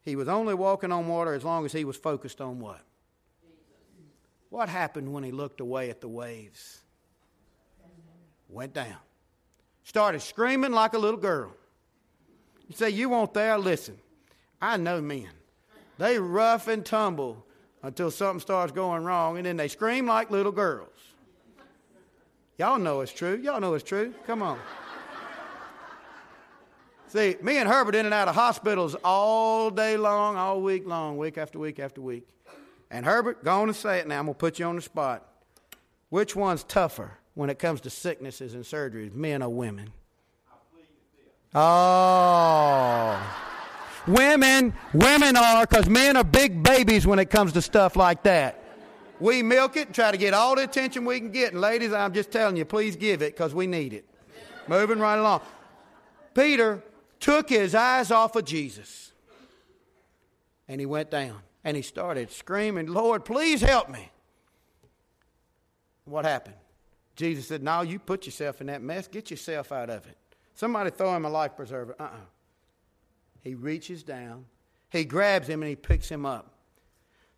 he 0.03 0.16
was 0.16 0.28
only 0.28 0.53
walking 0.53 0.91
on 0.91 1.08
water 1.08 1.34
as 1.34 1.43
long 1.43 1.66
as 1.66 1.72
he 1.72 1.84
was 1.84 1.97
focused 1.97 2.41
on 2.41 2.60
what? 2.60 2.82
What 4.49 4.70
happened 4.70 5.12
when 5.12 5.24
he 5.24 5.32
looked 5.32 5.60
away 5.60 5.89
at 5.89 6.01
the 6.01 6.08
waves? 6.08 6.82
went 8.49 8.74
down. 8.74 8.97
Started 9.84 10.22
screaming 10.22 10.72
like 10.72 10.93
a 10.93 10.97
little 10.97 11.20
girl. 11.20 11.53
You 12.68 12.76
say, 12.76 12.89
You 12.89 13.10
want 13.10 13.34
there? 13.34 13.58
Listen, 13.58 13.97
I 14.62 14.78
know 14.78 15.01
men. 15.01 15.30
They 15.97 16.20
rough 16.20 16.68
and 16.68 16.86
tumble 16.86 17.45
until 17.82 18.12
something 18.12 18.39
starts 18.39 18.72
going 18.72 19.03
wrong, 19.03 19.38
and 19.38 19.45
then 19.45 19.58
they 19.58 19.68
scream 19.68 20.05
like 20.05 20.30
little 20.30 20.51
girls. 20.51 20.89
Y'all 22.58 22.80
know 22.80 23.01
it's 23.01 23.12
true. 23.12 23.39
Y'all 23.43 23.62
know 23.62 23.74
it's 23.74 23.84
true. 23.84 24.14
Come 24.26 24.41
on. 24.41 24.60
See, 27.08 27.36
me 27.41 27.58
and 27.58 27.70
Herbert 27.70 27.95
in 27.95 28.05
and 28.05 28.14
out 28.14 28.28
of 28.28 28.36
hospitals 28.36 28.95
all 29.03 29.70
day 29.70 29.95
long, 29.95 30.36
all 30.36 30.62
week 30.62 30.86
long, 30.86 31.18
week 31.18 31.38
after 31.38 31.58
week 31.60 31.80
after 31.80 32.01
week. 32.01 32.28
And 32.91 33.05
Herbert, 33.05 33.43
go 33.43 33.62
on 33.62 33.70
and 33.70 33.76
say 33.76 33.99
it 33.99 34.08
now. 34.08 34.20
I'm 34.20 34.26
going 34.26 34.36
to 34.36 34.39
put 34.39 34.60
you 34.60 34.66
on 34.66 34.76
the 34.76 34.82
spot. 34.82 35.26
Which 36.10 36.36
one's 36.36 36.64
tougher? 36.64 37.18
when 37.38 37.51
it 37.51 37.60
comes 37.60 37.82
to 37.82 37.89
sicknesses 37.91 38.55
and 38.55 38.64
surgeries, 38.64 39.14
men 39.14 39.43
or 39.43 39.49
women? 39.49 39.93
Oh. 41.53 43.16
women, 44.08 44.74
women 44.91 45.38
are, 45.38 45.68
because 45.68 45.88
men 45.88 46.18
are 46.18 46.24
big 46.24 46.64
babies 46.64 47.05
when 47.05 47.20
it 47.20 47.30
comes 47.30 47.53
to 47.53 47.62
stuff 47.62 47.95
like 47.95 48.24
that. 48.24 48.60
We 49.20 49.41
milk 49.41 49.78
it, 49.78 49.88
and 49.88 49.95
try 49.95 50.11
to 50.11 50.18
get 50.18 50.34
all 50.34 50.55
the 50.55 50.63
attention 50.63 51.05
we 51.05 51.20
can 51.20 51.32
get. 51.32 51.53
And 51.53 51.61
ladies, 51.61 51.91
I'm 51.91 52.13
just 52.13 52.32
telling 52.32 52.55
you, 52.55 52.65
please 52.65 52.95
give 52.95 53.22
it 53.22 53.36
because 53.36 53.53
we 53.53 53.65
need 53.68 53.93
it. 53.93 54.05
Moving 54.68 54.99
right 54.99 55.18
along. 55.18 55.41
Peter 56.34 56.84
took 57.20 57.49
his 57.49 57.74
eyes 57.74 58.11
off 58.11 58.36
of 58.36 58.45
Jesus 58.45 59.11
and 60.68 60.80
he 60.80 60.86
went 60.86 61.09
down 61.09 61.41
and 61.63 61.76
he 61.76 61.84
started 61.84 62.32
screaming, 62.32 62.88
Lord, 62.88 63.26
please 63.26 63.61
help 63.61 63.89
me. 63.89 64.11
What 66.05 66.26
happened? 66.26 66.55
Jesus 67.15 67.47
said, 67.47 67.63
No, 67.63 67.82
you 67.82 67.99
put 67.99 68.26
yourself 68.26 68.61
in 68.61 68.68
that 68.68 68.82
mess. 68.82 69.07
Get 69.07 69.32
yourself 69.32 69.72
out 69.72 69.89
of 69.89 70.05
it. 70.05 70.18
Somebody 70.53 70.91
throw 70.91 71.15
him 71.15 71.26
a 71.26 71.30
life 71.30 71.55
preserver. 71.55 71.95
Uh 71.99 72.03
uh-uh. 72.03 72.15
uh 72.15 72.26
He 73.41 73.55
reaches 73.55 74.03
down, 74.03 74.45
he 74.89 75.03
grabs 75.03 75.47
him, 75.47 75.61
and 75.61 75.70
he 75.70 75.76
picks 75.76 76.09
him 76.09 76.26
up. 76.26 76.53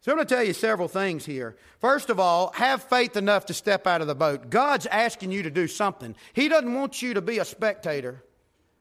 So 0.01 0.11
I'm 0.11 0.17
going 0.17 0.27
to 0.27 0.33
tell 0.33 0.43
you 0.43 0.53
several 0.53 0.87
things 0.87 1.25
here. 1.25 1.57
First 1.79 2.09
of 2.09 2.19
all, 2.19 2.53
have 2.53 2.83
faith 2.83 3.17
enough 3.17 3.47
to 3.47 3.53
step 3.53 3.85
out 3.85 3.99
of 3.99 4.07
the 4.07 4.15
boat. 4.15 4.49
God's 4.49 4.85
asking 4.85 5.31
you 5.31 5.43
to 5.43 5.51
do 5.51 5.67
something. 5.67 6.15
He 6.31 6.47
doesn't 6.47 6.73
want 6.73 7.01
you 7.01 7.15
to 7.15 7.21
be 7.21 7.39
a 7.39 7.45
spectator. 7.45 8.23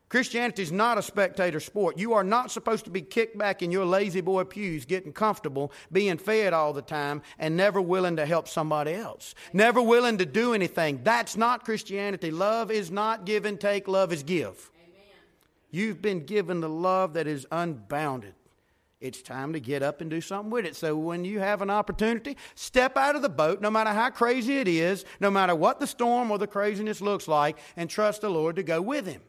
Christianity 0.09 0.63
is 0.63 0.73
not 0.73 0.97
a 0.97 1.03
spectator 1.03 1.61
sport. 1.61 1.99
You 1.99 2.15
are 2.15 2.25
not 2.25 2.51
supposed 2.51 2.85
to 2.85 2.91
be 2.91 3.03
kicked 3.03 3.37
back 3.37 3.63
in 3.63 3.71
your 3.71 3.85
lazy 3.85 4.23
boy 4.23 4.45
pews, 4.45 4.87
getting 4.87 5.13
comfortable, 5.13 5.71
being 5.93 6.17
fed 6.17 6.55
all 6.55 6.73
the 6.73 6.83
time, 6.83 7.21
and 7.39 7.57
never 7.57 7.81
willing 7.81 8.17
to 8.17 8.25
help 8.25 8.49
somebody 8.49 8.95
else. 8.95 9.35
Never 9.53 9.83
willing 9.83 10.19
to 10.19 10.25
do 10.25 10.55
anything. 10.55 11.01
That's 11.03 11.37
not 11.37 11.65
Christianity. 11.65 12.31
Love 12.31 12.71
is 12.71 12.91
not 12.91 13.27
give 13.27 13.45
and 13.45 13.61
take, 13.61 13.87
love 13.87 14.13
is 14.13 14.23
give. 14.23 14.71
Amen. 14.79 15.05
You've 15.71 16.01
been 16.01 16.25
given 16.25 16.61
the 16.61 16.71
love 16.71 17.15
that 17.15 17.27
is 17.27 17.47
unbounded. 17.53 18.35
It's 19.01 19.23
time 19.23 19.53
to 19.53 19.61
get 19.61 19.83
up 19.83 20.01
and 20.01 20.11
do 20.11 20.21
something 20.21 20.51
with 20.51 20.65
it. 20.65 20.75
So 20.75 20.97
when 20.97 21.25
you 21.25 21.39
have 21.39 21.63
an 21.63 21.71
opportunity, 21.71 22.37
step 22.57 22.97
out 22.97 23.15
of 23.15 23.23
the 23.23 23.29
boat, 23.29 23.61
no 23.61 23.71
matter 23.71 23.91
how 23.91 24.11
crazy 24.11 24.59
it 24.59 24.67
is, 24.67 25.05
no 25.21 25.31
matter 25.31 25.55
what 25.55 25.79
the 25.79 25.87
storm 25.87 26.33
or 26.33 26.39
the 26.39 26.49
craziness 26.49 27.01
looks 27.01 27.29
like, 27.29 27.59
and 27.77 27.89
trust 27.89 28.23
the 28.23 28.31
Lord 28.31 28.57
to 28.57 28.65
go 28.65 28.83
with 28.83 29.07
Him. 29.07 29.23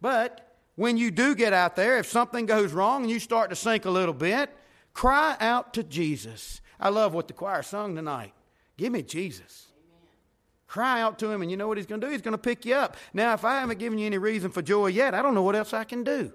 But 0.00 0.56
when 0.74 0.96
you 0.96 1.12
do 1.12 1.36
get 1.36 1.52
out 1.52 1.76
there, 1.76 1.98
if 1.98 2.06
something 2.06 2.44
goes 2.44 2.72
wrong 2.72 3.02
and 3.02 3.10
you 3.10 3.20
start 3.20 3.50
to 3.50 3.56
sink 3.56 3.84
a 3.84 3.90
little 3.90 4.14
bit, 4.14 4.50
cry 4.94 5.36
out 5.38 5.74
to 5.74 5.84
Jesus. 5.84 6.60
I 6.80 6.88
love 6.88 7.14
what 7.14 7.28
the 7.28 7.34
choir 7.34 7.62
sung 7.62 7.94
tonight. 7.94 8.32
Give 8.76 8.92
me 8.92 9.02
Jesus. 9.02 9.68
Amen. 9.76 10.08
Cry 10.66 11.00
out 11.02 11.20
to 11.20 11.30
him, 11.30 11.40
and 11.40 11.52
you 11.52 11.56
know 11.56 11.68
what 11.68 11.76
he's 11.76 11.86
going 11.86 12.00
to 12.00 12.06
do? 12.08 12.12
He's 12.12 12.22
going 12.22 12.32
to 12.32 12.38
pick 12.38 12.66
you 12.66 12.74
up. 12.74 12.96
Now, 13.14 13.34
if 13.34 13.44
I 13.44 13.60
haven't 13.60 13.78
given 13.78 14.00
you 14.00 14.06
any 14.06 14.18
reason 14.18 14.50
for 14.50 14.60
joy 14.60 14.88
yet, 14.88 15.14
I 15.14 15.22
don't 15.22 15.36
know 15.36 15.42
what 15.44 15.54
else 15.54 15.72
I 15.72 15.84
can 15.84 16.02
do. 16.02 16.32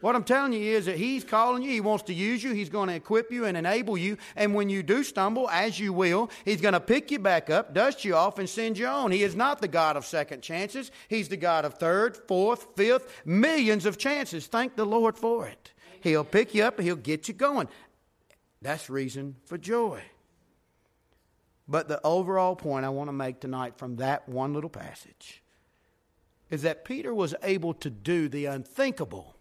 What 0.00 0.14
I'm 0.14 0.22
telling 0.22 0.52
you 0.52 0.60
is 0.60 0.86
that 0.86 0.96
He's 0.96 1.24
calling 1.24 1.62
you. 1.62 1.70
He 1.70 1.80
wants 1.80 2.04
to 2.04 2.14
use 2.14 2.42
you. 2.42 2.52
He's 2.52 2.68
going 2.68 2.88
to 2.88 2.94
equip 2.94 3.32
you 3.32 3.46
and 3.46 3.56
enable 3.56 3.98
you. 3.98 4.16
And 4.36 4.54
when 4.54 4.68
you 4.68 4.84
do 4.84 5.02
stumble, 5.02 5.50
as 5.50 5.80
you 5.80 5.92
will, 5.92 6.30
He's 6.44 6.60
going 6.60 6.74
to 6.74 6.80
pick 6.80 7.10
you 7.10 7.18
back 7.18 7.50
up, 7.50 7.74
dust 7.74 8.04
you 8.04 8.14
off, 8.14 8.38
and 8.38 8.48
send 8.48 8.78
you 8.78 8.86
on. 8.86 9.10
He 9.10 9.24
is 9.24 9.34
not 9.34 9.60
the 9.60 9.66
God 9.66 9.96
of 9.96 10.06
second 10.06 10.42
chances. 10.42 10.92
He's 11.08 11.28
the 11.28 11.36
God 11.36 11.64
of 11.64 11.74
third, 11.74 12.16
fourth, 12.16 12.68
fifth, 12.76 13.22
millions 13.24 13.86
of 13.86 13.98
chances. 13.98 14.46
Thank 14.46 14.76
the 14.76 14.86
Lord 14.86 15.16
for 15.16 15.48
it. 15.48 15.72
He'll 16.00 16.24
pick 16.24 16.54
you 16.54 16.62
up 16.62 16.78
and 16.78 16.86
He'll 16.86 16.94
get 16.94 17.26
you 17.26 17.34
going. 17.34 17.66
That's 18.62 18.88
reason 18.88 19.34
for 19.46 19.58
joy. 19.58 20.02
But 21.66 21.88
the 21.88 22.00
overall 22.04 22.54
point 22.54 22.86
I 22.86 22.88
want 22.88 23.08
to 23.08 23.12
make 23.12 23.40
tonight 23.40 23.76
from 23.76 23.96
that 23.96 24.28
one 24.28 24.54
little 24.54 24.70
passage 24.70 25.42
is 26.50 26.62
that 26.62 26.84
Peter 26.84 27.12
was 27.12 27.34
able 27.42 27.74
to 27.74 27.90
do 27.90 28.28
the 28.28 28.46
unthinkable 28.46 29.34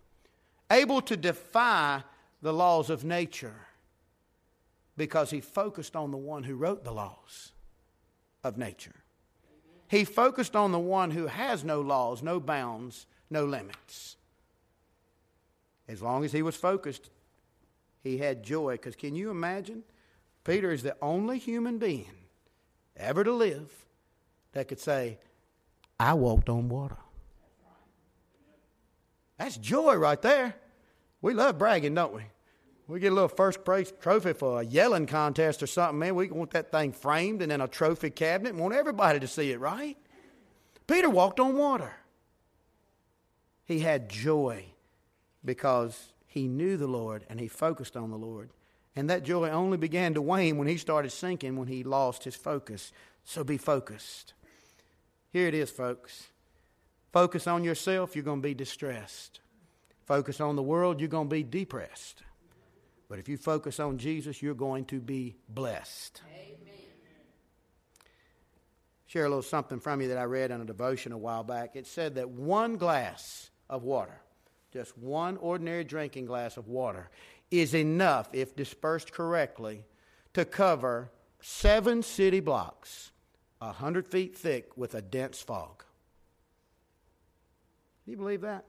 able 0.71 1.01
to 1.01 1.17
defy 1.17 2.03
the 2.41 2.53
laws 2.53 2.89
of 2.89 3.03
nature 3.03 3.67
because 4.95 5.29
he 5.29 5.41
focused 5.41 5.95
on 5.95 6.11
the 6.11 6.17
one 6.17 6.43
who 6.43 6.55
wrote 6.55 6.83
the 6.83 6.91
laws 6.91 7.51
of 8.43 8.57
nature. 8.57 8.95
He 9.87 10.03
focused 10.03 10.55
on 10.55 10.71
the 10.71 10.79
one 10.79 11.11
who 11.11 11.27
has 11.27 11.63
no 11.63 11.81
laws, 11.81 12.21
no 12.21 12.39
bounds, 12.39 13.05
no 13.29 13.45
limits. 13.45 14.17
As 15.87 16.01
long 16.01 16.25
as 16.25 16.33
he 16.33 16.41
was 16.41 16.55
focused, 16.55 17.09
he 18.03 18.17
had 18.17 18.43
joy. 18.43 18.73
Because 18.73 18.95
can 18.95 19.15
you 19.15 19.29
imagine? 19.29 19.83
Peter 20.43 20.71
is 20.71 20.83
the 20.83 20.95
only 21.01 21.37
human 21.39 21.77
being 21.77 22.11
ever 22.97 23.23
to 23.23 23.31
live 23.31 23.71
that 24.53 24.67
could 24.67 24.79
say, 24.79 25.19
I 25.99 26.13
walked 26.13 26.49
on 26.49 26.69
water. 26.69 26.97
That's 29.37 29.57
joy 29.57 29.95
right 29.95 30.21
there. 30.21 30.55
We 31.21 31.33
love 31.33 31.57
bragging, 31.57 31.95
don't 31.95 32.13
we? 32.13 32.23
We 32.87 32.99
get 32.99 33.11
a 33.11 33.15
little 33.15 33.27
first 33.27 33.65
place 33.65 33.91
trophy 33.99 34.33
for 34.33 34.61
a 34.61 34.65
yelling 34.65 35.07
contest 35.07 35.61
or 35.61 35.67
something, 35.67 35.99
man. 35.99 36.15
We 36.15 36.29
want 36.29 36.51
that 36.51 36.71
thing 36.71 36.93
framed 36.93 37.41
and 37.41 37.51
in 37.51 37.59
a 37.59 37.67
trophy 37.67 38.09
cabinet. 38.09 38.55
Want 38.55 38.73
everybody 38.73 39.19
to 39.19 39.27
see 39.27 39.51
it, 39.51 39.59
right? 39.59 39.97
Peter 40.87 41.09
walked 41.09 41.39
on 41.39 41.57
water. 41.57 41.93
He 43.65 43.79
had 43.79 44.09
joy 44.09 44.65
because 45.43 46.13
he 46.25 46.47
knew 46.47 46.77
the 46.77 46.87
Lord 46.87 47.25
and 47.29 47.39
he 47.39 47.49
focused 47.49 47.97
on 47.97 48.09
the 48.09 48.17
Lord. 48.17 48.51
And 48.95 49.09
that 49.09 49.23
joy 49.23 49.49
only 49.49 49.77
began 49.77 50.13
to 50.13 50.21
wane 50.21 50.57
when 50.57 50.67
he 50.67 50.77
started 50.77 51.11
sinking, 51.11 51.57
when 51.57 51.67
he 51.67 51.83
lost 51.83 52.23
his 52.23 52.35
focus. 52.35 52.93
So 53.25 53.43
be 53.43 53.57
focused. 53.57 54.33
Here 55.31 55.47
it 55.47 55.53
is, 55.53 55.69
folks. 55.69 56.27
Focus 57.17 57.47
on 57.47 57.63
yourself, 57.63 58.15
you're 58.15 58.23
going 58.23 58.43
to 58.43 58.47
be 58.47 58.53
distressed. 58.53 59.39
Focus 60.05 60.39
on 60.39 60.55
the 60.55 60.61
world, 60.61 60.99
you're 60.99 61.09
going 61.09 61.27
to 61.27 61.35
be 61.35 61.41
depressed. 61.41 62.21
But 63.09 63.17
if 63.17 63.27
you 63.27 63.37
focus 63.37 63.79
on 63.79 63.97
Jesus, 63.97 64.39
you're 64.43 64.53
going 64.53 64.85
to 64.85 64.99
be 64.99 65.35
blessed. 65.49 66.21
Amen. 66.31 66.75
Share 69.07 69.25
a 69.25 69.29
little 69.29 69.41
something 69.41 69.79
from 69.79 69.99
you 69.99 70.09
that 70.09 70.19
I 70.19 70.25
read 70.25 70.51
in 70.51 70.61
a 70.61 70.65
devotion 70.65 71.11
a 71.11 71.17
while 71.17 71.43
back. 71.43 71.75
It 71.75 71.87
said 71.87 72.13
that 72.15 72.29
one 72.29 72.77
glass 72.77 73.49
of 73.67 73.81
water, 73.81 74.21
just 74.71 74.95
one 74.95 75.37
ordinary 75.37 75.85
drinking 75.85 76.27
glass 76.27 76.55
of 76.55 76.67
water, 76.67 77.09
is 77.49 77.73
enough, 77.73 78.29
if 78.31 78.55
dispersed 78.55 79.11
correctly, 79.11 79.85
to 80.35 80.45
cover 80.45 81.09
seven 81.41 82.03
city 82.03 82.41
blocks, 82.41 83.09
a 83.59 83.71
hundred 83.71 84.07
feet 84.07 84.37
thick 84.37 84.77
with 84.77 84.93
a 84.93 85.01
dense 85.01 85.41
fog. 85.41 85.83
Do 88.07 88.11
you 88.11 88.17
believe 88.17 88.39
that? 88.41 88.63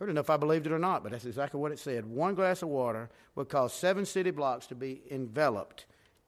I 0.00 0.06
don't 0.06 0.14
know 0.14 0.20
if 0.20 0.30
I 0.30 0.36
believed 0.36 0.66
it 0.66 0.72
or 0.72 0.78
not, 0.78 1.02
but 1.02 1.10
that's 1.10 1.24
exactly 1.26 1.60
what 1.60 1.72
it 1.72 1.78
said. 1.80 2.06
One 2.06 2.36
glass 2.36 2.62
of 2.62 2.68
water 2.68 3.10
would 3.34 3.48
cause 3.48 3.74
seven 3.74 4.06
city 4.06 4.30
blocks 4.30 4.68
to 4.68 4.76
be 4.76 5.02
enveloped 5.10 5.86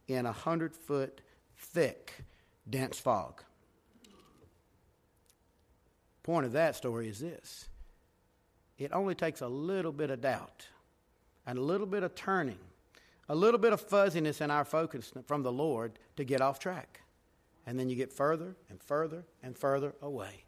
in 0.09 0.27
a 0.27 0.33
hundred 0.33 0.75
foot 0.75 1.21
thick, 1.57 2.25
dense 2.69 2.99
fog. 2.99 3.43
Point 6.25 6.47
of 6.47 6.53
that 6.53 6.75
story 6.75 7.09
is 7.09 7.21
this 7.21 7.69
it 8.77 8.93
only 8.93 9.15
takes 9.15 9.41
a 9.41 9.49
little 9.49 9.93
bit 9.93 10.11
of 10.11 10.21
doubt 10.21 10.67
and 11.47 11.59
a 11.59 11.63
little 11.63 11.87
bit 11.87 12.03
of 12.03 12.17
turning, 12.17 12.59
a 13.29 13.37
little 13.37 13.61
bit 13.61 13.73
of 13.73 13.81
fuzziness 13.81 14.41
in 14.41 14.51
our 14.51 14.65
focus 14.65 15.13
from 15.27 15.45
the 15.45 15.53
Lord 15.53 15.93
to 16.17 16.25
get 16.25 16.41
off 16.41 16.59
track. 16.59 17.03
And 17.67 17.79
then 17.79 17.89
you 17.89 17.95
get 17.95 18.13
further 18.13 18.57
and 18.69 18.83
further 18.83 19.23
and 19.45 19.57
further 19.57 19.95
away. 20.03 20.43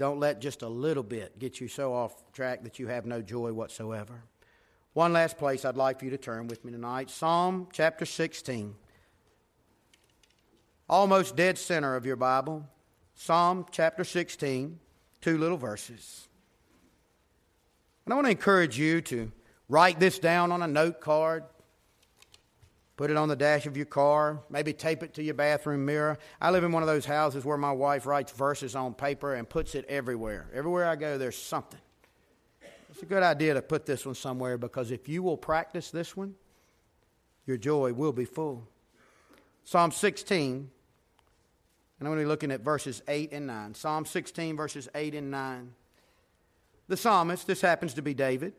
Don't 0.00 0.18
let 0.18 0.40
just 0.40 0.62
a 0.62 0.68
little 0.68 1.02
bit 1.02 1.38
get 1.38 1.60
you 1.60 1.68
so 1.68 1.92
off 1.92 2.32
track 2.32 2.64
that 2.64 2.78
you 2.78 2.86
have 2.86 3.04
no 3.04 3.20
joy 3.20 3.52
whatsoever. 3.52 4.22
One 4.94 5.12
last 5.12 5.36
place 5.36 5.62
I'd 5.66 5.76
like 5.76 5.98
for 5.98 6.06
you 6.06 6.10
to 6.12 6.16
turn 6.16 6.48
with 6.48 6.64
me 6.64 6.72
tonight 6.72 7.10
Psalm 7.10 7.68
chapter 7.70 8.06
16. 8.06 8.74
Almost 10.88 11.36
dead 11.36 11.58
center 11.58 11.96
of 11.96 12.06
your 12.06 12.16
Bible. 12.16 12.66
Psalm 13.14 13.66
chapter 13.70 14.02
16, 14.02 14.80
two 15.20 15.36
little 15.36 15.58
verses. 15.58 16.28
And 18.06 18.14
I 18.14 18.16
want 18.16 18.26
to 18.26 18.30
encourage 18.30 18.78
you 18.78 19.02
to 19.02 19.30
write 19.68 20.00
this 20.00 20.18
down 20.18 20.50
on 20.50 20.62
a 20.62 20.66
note 20.66 21.02
card, 21.02 21.44
put 23.00 23.10
it 23.10 23.16
on 23.16 23.30
the 23.30 23.36
dash 23.36 23.64
of 23.64 23.78
your 23.78 23.86
car, 23.86 24.42
maybe 24.50 24.74
tape 24.74 25.02
it 25.02 25.14
to 25.14 25.22
your 25.22 25.32
bathroom 25.32 25.86
mirror. 25.86 26.18
I 26.38 26.50
live 26.50 26.64
in 26.64 26.70
one 26.70 26.82
of 26.82 26.86
those 26.86 27.06
houses 27.06 27.46
where 27.46 27.56
my 27.56 27.72
wife 27.72 28.04
writes 28.04 28.30
verses 28.30 28.76
on 28.76 28.92
paper 28.92 29.32
and 29.32 29.48
puts 29.48 29.74
it 29.74 29.86
everywhere. 29.88 30.50
Everywhere 30.52 30.86
I 30.86 30.96
go, 30.96 31.16
there's 31.16 31.38
something. 31.38 31.80
It's 32.90 33.00
a 33.00 33.06
good 33.06 33.22
idea 33.22 33.54
to 33.54 33.62
put 33.62 33.86
this 33.86 34.04
one 34.04 34.16
somewhere 34.16 34.58
because 34.58 34.90
if 34.90 35.08
you 35.08 35.22
will 35.22 35.38
practice 35.38 35.90
this 35.90 36.14
one, 36.14 36.34
your 37.46 37.56
joy 37.56 37.94
will 37.94 38.12
be 38.12 38.26
full. 38.26 38.68
Psalm 39.64 39.92
16, 39.92 40.46
and 40.46 40.68
I'm 42.00 42.06
going 42.06 42.18
to 42.18 42.24
be 42.24 42.28
looking 42.28 42.52
at 42.52 42.60
verses 42.60 43.00
8 43.08 43.32
and 43.32 43.46
9. 43.46 43.72
Psalm 43.76 44.04
16, 44.04 44.58
verses 44.58 44.90
8 44.94 45.14
and 45.14 45.30
9 45.30 45.72
the 46.90 46.96
psalmist, 46.96 47.46
this 47.46 47.60
happens 47.60 47.94
to 47.94 48.02
be 48.02 48.14
David, 48.14 48.52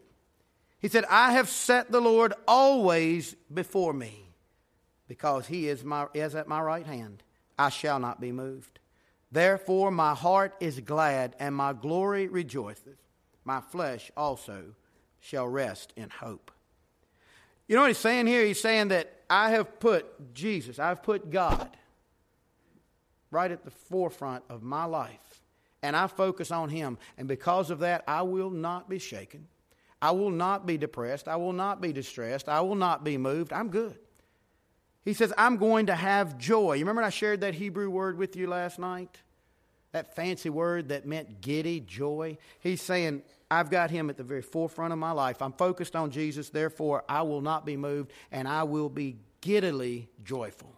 he 0.80 0.88
said, 0.88 1.06
I 1.10 1.34
have 1.34 1.48
set 1.48 1.92
the 1.92 2.02
Lord 2.02 2.34
always 2.48 3.36
before 3.54 3.94
me, 3.94 4.31
because 5.12 5.46
he 5.46 5.68
is, 5.68 5.84
my, 5.84 6.08
is 6.14 6.36
at 6.36 6.48
my 6.48 6.62
right 6.62 6.86
hand. 6.86 7.22
I 7.60 7.68
shall 7.68 8.00
not 8.00 8.22
be 8.22 8.32
moved. 8.32 8.80
Therefore, 9.30 9.92
my 9.92 10.16
heart 10.16 10.56
is 10.62 10.80
glad, 10.80 11.36
and 11.38 11.54
my 11.54 11.74
glory 11.74 12.30
rejoiceth. 12.30 12.96
My 13.44 13.60
flesh 13.60 14.10
also 14.16 14.74
shall 15.20 15.50
rest 15.50 15.92
in 15.98 16.10
hope. 16.10 16.50
You 17.68 17.76
know 17.76 17.82
what 17.82 17.90
he's 17.90 17.98
saying 17.98 18.28
here? 18.28 18.46
He's 18.46 18.62
saying 18.62 18.88
that 18.88 19.12
I 19.30 19.50
have 19.50 19.82
put 19.82 20.34
Jesus, 20.34 20.80
I've 20.80 21.04
put 21.04 21.30
God 21.30 21.76
right 23.32 23.52
at 23.52 23.66
the 23.66 23.72
forefront 23.72 24.46
of 24.50 24.64
my 24.64 24.86
life 24.86 25.42
and 25.84 25.94
I 25.94 26.08
focus 26.08 26.52
on 26.52 26.70
Him. 26.70 26.98
And 27.18 27.28
because 27.28 27.70
of 27.70 27.80
that, 27.80 28.06
I 28.08 28.22
will 28.22 28.50
not 28.50 28.88
be 28.88 28.98
shaken. 28.98 29.48
I 30.02 30.12
will 30.12 30.32
not 30.32 30.66
be 30.66 30.78
depressed. 30.78 31.28
I 31.28 31.36
will 31.36 31.52
not 31.52 31.82
be 31.82 31.92
distressed. 31.92 32.48
I 32.48 32.62
will 32.62 32.76
not 32.76 33.04
be 33.04 33.18
moved. 33.18 33.52
I'm 33.52 33.68
good. 33.68 34.00
He 35.04 35.14
says, 35.14 35.34
I'm 35.38 35.58
going 35.58 35.88
to 35.88 35.96
have 35.96 36.38
joy. 36.38 36.74
You 36.74 36.82
remember 36.82 37.02
I 37.02 37.10
shared 37.10 37.42
that 37.42 37.56
Hebrew 37.56 37.90
word 37.90 38.18
with 38.18 38.36
you 38.36 38.48
last 38.48 38.80
night? 38.80 39.18
That 39.94 40.16
fancy 40.16 40.50
word 40.50 40.90
that 40.90 41.06
meant 41.06 41.42
giddy, 41.42 41.80
joy. 41.80 42.38
He's 42.60 42.82
saying, 42.82 43.24
I've 43.50 43.70
got 43.70 43.92
him 43.92 44.10
at 44.10 44.18
the 44.18 44.24
very 44.24 44.42
forefront 44.42 44.94
of 44.94 45.00
my 45.00 45.12
life. 45.12 45.42
I'm 45.42 45.54
focused 45.54 45.96
on 45.96 46.12
Jesus, 46.12 46.50
therefore 46.50 47.04
I 47.10 47.24
will 47.24 47.42
not 47.42 47.66
be 47.66 47.76
moved, 47.76 48.12
and 48.32 48.48
I 48.48 48.64
will 48.64 48.90
be 48.90 49.18
giddily 49.42 50.08
joyful. 50.24 50.74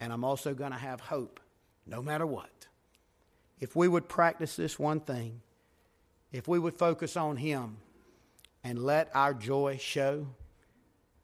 And 0.00 0.12
I'm 0.12 0.24
also 0.24 0.54
going 0.54 0.72
to 0.72 0.78
have 0.78 1.00
hope, 1.00 1.40
no 1.86 2.00
matter 2.02 2.26
what 2.26 2.48
if 3.62 3.76
we 3.76 3.86
would 3.86 4.08
practice 4.08 4.56
this 4.56 4.76
one 4.76 4.98
thing, 4.98 5.40
if 6.32 6.48
we 6.48 6.58
would 6.58 6.74
focus 6.74 7.16
on 7.16 7.36
Him 7.36 7.76
and 8.64 8.82
let 8.82 9.08
our 9.14 9.32
joy 9.32 9.78
show, 9.80 10.26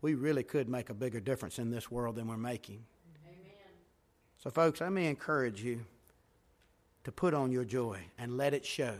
we 0.00 0.14
really 0.14 0.42
could 0.42 0.68
make 0.68 0.90
a 0.90 0.94
bigger 0.94 1.20
difference 1.20 1.58
in 1.58 1.70
this 1.70 1.90
world 1.90 2.16
than 2.16 2.28
we're 2.28 2.36
making. 2.36 2.84
Amen. 3.26 3.52
So, 4.42 4.50
folks, 4.50 4.80
let 4.80 4.92
me 4.92 5.06
encourage 5.06 5.62
you 5.62 5.84
to 7.04 7.12
put 7.12 7.34
on 7.34 7.50
your 7.50 7.64
joy 7.64 8.00
and 8.18 8.36
let 8.36 8.54
it 8.54 8.64
show. 8.64 8.94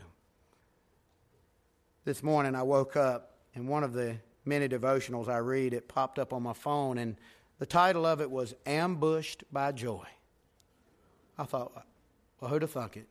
This 2.05 2.23
morning 2.23 2.55
I 2.55 2.63
woke 2.63 2.97
up 2.97 3.37
and 3.55 3.69
one 3.69 3.85
of 3.85 3.93
the 3.93 4.17
many 4.45 4.69
devotionals 4.69 5.29
I 5.29 5.39
read, 5.39 5.75
it 5.75 5.89
popped 5.89 6.19
up 6.19 6.33
on 6.33 6.43
my 6.43 6.53
phone, 6.55 6.99
and 6.99 7.17
the 7.59 7.67
title 7.67 8.07
of 8.07 8.21
it 8.21 8.31
was 8.31 8.55
Ambushed 8.67 9.45
by 9.53 9.73
Joy. 9.73 10.07
I 11.37 11.45
thought, 11.45 11.87
well, 12.41 12.51
who'd 12.51 12.63
have 12.63 12.71
thunk 12.71 12.97
it? 12.97 13.07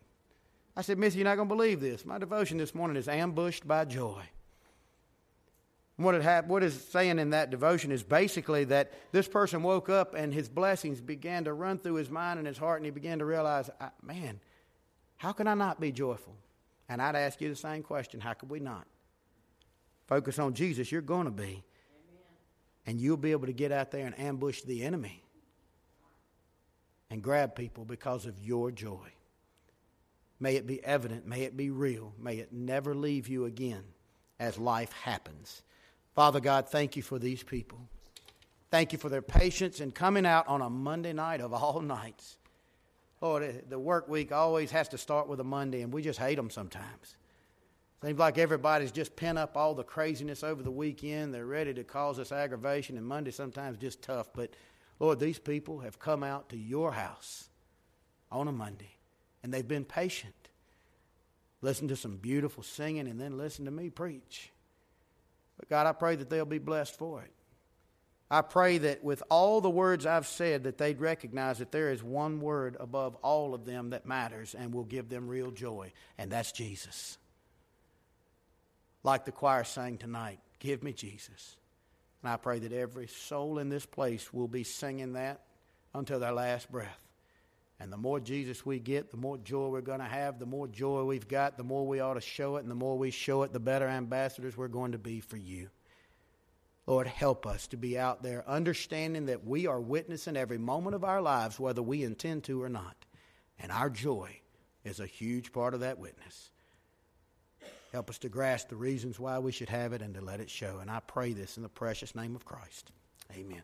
I 0.76 0.82
said, 0.82 0.98
Missy, 0.98 1.20
you're 1.20 1.26
not 1.26 1.36
going 1.36 1.48
to 1.48 1.56
believe 1.56 1.80
this. 1.80 2.06
My 2.06 2.18
devotion 2.18 2.58
this 2.58 2.76
morning 2.76 2.98
is 2.98 3.08
ambushed 3.08 3.68
by 3.68 3.86
joy. 3.86 4.22
What 5.98 6.14
it 6.14 6.24
ha- 6.24 6.44
what 6.46 6.64
is 6.64 6.80
saying 6.90 7.18
in 7.18 7.32
that 7.32 7.50
devotion 7.50 7.92
is 7.92 8.04
basically 8.04 8.64
that 8.66 8.94
this 9.12 9.28
person 9.28 9.64
woke 9.64 9.90
up 9.90 10.14
and 10.14 10.32
his 10.32 10.48
blessings 10.48 11.02
began 11.02 11.44
to 11.46 11.54
run 11.54 11.80
through 11.80 11.96
his 11.96 12.10
mind 12.10 12.38
and 12.38 12.48
his 12.48 12.58
heart, 12.58 12.78
and 12.78 12.86
he 12.86 12.92
began 12.92 13.20
to 13.20 13.26
realize, 13.26 13.70
man, 14.04 14.40
how 15.18 15.32
can 15.32 15.48
I 15.48 15.56
not 15.56 15.82
be 15.82 15.92
joyful? 15.92 16.36
And 16.88 17.02
I'd 17.02 17.16
ask 17.16 17.42
you 17.42 17.50
the 17.50 17.56
same 17.56 17.84
question 17.84 18.22
how 18.22 18.34
could 18.34 18.50
we 18.50 18.60
not? 18.60 18.86
Focus 20.06 20.40
on 20.40 20.54
Jesus, 20.54 20.92
you're 20.92 21.02
going 21.02 21.26
to 21.26 21.32
be. 21.32 21.44
Amen. 21.44 21.64
And 22.86 23.02
you'll 23.02 23.18
be 23.18 23.32
able 23.32 23.48
to 23.48 23.54
get 23.54 23.72
out 23.72 23.92
there 23.92 24.06
and 24.06 24.18
ambush 24.20 24.62
the 24.62 24.84
enemy 24.84 25.24
and 27.10 27.22
grab 27.22 27.56
people 27.56 27.86
because 27.86 28.26
of 28.26 28.40
your 28.40 28.72
joy. 28.72 29.12
May 30.40 30.56
it 30.56 30.68
be 30.68 30.84
evident. 30.84 31.26
May 31.26 31.42
it 31.42 31.58
be 31.58 31.72
real. 31.72 32.14
May 32.20 32.38
it 32.38 32.54
never 32.54 32.94
leave 32.94 33.28
you 33.28 33.46
again 33.46 33.84
as 34.40 34.58
life 34.58 34.92
happens. 34.92 35.64
Father 36.18 36.40
God, 36.40 36.68
thank 36.68 36.96
you 36.96 37.04
for 37.04 37.20
these 37.20 37.44
people. 37.44 37.78
Thank 38.72 38.92
you 38.92 38.98
for 38.98 39.08
their 39.08 39.22
patience 39.22 39.80
in 39.80 39.92
coming 39.92 40.26
out 40.26 40.48
on 40.48 40.64
a 40.64 40.70
Monday 40.70 41.14
night 41.14 41.42
of 41.42 41.54
all 41.54 41.80
nights. 41.98 42.40
Lord, 43.22 43.44
eh, 43.44 43.52
the 43.70 43.78
work 43.78 44.10
week 44.10 44.32
always 44.32 44.72
has 44.72 44.90
to 44.90 44.98
start 44.98 45.28
with 45.28 45.40
a 45.42 45.44
Monday, 45.44 45.84
and 45.84 45.94
we 45.94 46.02
just 46.02 46.18
hate 46.18 46.34
them 46.34 46.50
sometimes. 46.50 47.18
Seems 48.04 48.18
like 48.18 48.40
everybody's 48.40 48.92
just 48.92 49.16
pent 49.16 49.38
up 49.38 49.56
all 49.56 49.76
the 49.76 49.84
craziness 49.84 50.44
over 50.44 50.64
the 50.64 50.72
weekend. 50.72 51.36
They're 51.36 51.46
ready 51.46 51.72
to 51.76 51.84
cause 51.84 52.18
us 52.18 52.32
aggravation, 52.32 52.98
and 52.98 53.06
Monday 53.06 53.30
sometimes 53.30 53.78
just 53.78 54.02
tough. 54.02 54.30
But 54.34 54.56
Lord, 55.00 55.20
these 55.20 55.38
people 55.38 55.82
have 55.82 56.00
come 56.00 56.24
out 56.24 56.50
to 56.50 56.58
your 56.58 56.94
house 56.94 57.50
on 58.32 58.48
a 58.48 58.52
Monday 58.52 58.96
and 59.44 59.54
they've 59.54 59.68
been 59.68 59.86
patient. 59.86 60.34
Listen 61.62 61.88
to 61.90 61.96
some 61.96 62.18
beautiful 62.18 62.64
singing 62.64 63.08
and 63.08 63.22
then 63.22 63.38
listen 63.38 63.66
to 63.66 63.72
me 63.72 63.92
preach. 63.92 64.52
But 65.58 65.70
God, 65.70 65.88
I 65.88 65.92
pray 65.94 66.16
that 66.16 66.30
they'll 66.30 66.46
be 66.46 66.60
blessed 66.60 66.98
for 66.98 67.22
it. 67.22 67.32
I 68.30 68.42
pray 68.42 68.78
that 68.80 69.04
with 69.04 69.24
all 69.30 69.62
the 69.62 69.70
words 69.70 70.06
I've 70.06 70.28
said 70.28 70.66
that 70.66 70.78
they'd 70.78 71.00
recognize 71.00 71.60
that 71.60 71.72
there 71.72 71.92
is 71.92 72.04
one 72.04 72.42
word 72.42 72.76
above 72.80 73.16
all 73.24 73.54
of 73.54 73.66
them 73.66 73.92
that 73.92 74.06
matters 74.06 74.54
and 74.54 74.74
will 74.74 74.84
give 74.84 75.08
them 75.08 75.28
real 75.30 75.52
joy, 75.52 75.94
and 76.18 76.30
that's 76.30 76.52
Jesus. 76.52 77.18
Like 79.04 79.24
the 79.24 79.32
choir 79.32 79.64
sang 79.64 79.98
tonight, 79.98 80.40
give 80.60 80.84
me 80.84 80.92
Jesus. 80.92 81.56
And 82.22 82.30
I 82.30 82.36
pray 82.36 82.60
that 82.60 82.74
every 82.74 83.08
soul 83.08 83.60
in 83.60 83.70
this 83.70 83.86
place 83.86 84.34
will 84.34 84.50
be 84.50 84.64
singing 84.64 85.14
that 85.14 85.42
until 85.94 86.20
their 86.20 86.34
last 86.34 86.70
breath. 86.70 87.07
And 87.80 87.94
the 87.94 87.98
more 87.98 88.20
Jesus 88.20 88.66
we 88.66 88.80
get, 88.80 89.12
the 89.12 89.18
more 89.18 89.38
joy 89.38 89.68
we're 89.68 89.82
going 89.82 90.00
to 90.00 90.06
have. 90.06 90.40
The 90.40 90.46
more 90.48 90.68
joy 90.68 91.04
we've 91.04 91.28
got, 91.28 91.58
the 91.58 91.64
more 91.64 91.86
we 91.86 92.00
ought 92.00 92.16
to 92.16 92.22
show 92.22 92.56
it. 92.56 92.62
And 92.62 92.72
the 92.72 92.76
more 92.76 92.98
we 92.98 93.12
show 93.12 93.44
it, 93.44 93.54
the 93.54 93.60
better 93.60 93.88
ambassadors 93.88 94.58
we're 94.58 94.68
going 94.68 94.94
to 94.94 94.98
be 94.98 95.20
for 95.20 95.38
you. 95.38 95.70
Lord, 96.88 97.06
help 97.06 97.46
us 97.46 97.68
to 97.68 97.78
be 97.78 98.00
out 98.00 98.24
there 98.24 98.48
understanding 98.48 99.28
that 99.28 99.46
we 99.46 99.68
are 99.68 99.80
witnessing 99.80 100.38
every 100.38 100.58
moment 100.58 100.96
of 100.96 101.04
our 101.04 101.22
lives, 101.22 101.60
whether 101.60 101.82
we 101.82 102.04
intend 102.04 102.46
to 102.46 102.64
or 102.64 102.70
not. 102.70 102.96
And 103.60 103.72
our 103.72 103.90
joy 103.90 104.40
is 104.84 105.00
a 105.00 105.06
huge 105.06 105.52
part 105.52 105.74
of 105.74 105.82
that 105.82 106.00
witness. 106.00 106.50
Help 107.92 108.10
us 108.10 108.18
to 108.20 108.30
grasp 108.30 108.70
the 108.70 108.76
reasons 108.76 109.20
why 109.20 109.40
we 109.40 109.52
should 109.52 109.70
have 109.70 109.94
it 109.94 110.02
and 110.02 110.14
to 110.14 110.22
let 110.22 110.40
it 110.40 110.50
show. 110.50 110.80
And 110.80 110.90
I 110.90 111.00
pray 111.02 111.34
this 111.34 111.58
in 111.58 111.64
the 111.64 111.70
precious 111.70 112.16
name 112.16 112.36
of 112.36 112.46
Christ. 112.46 112.92
Amen. 113.36 113.64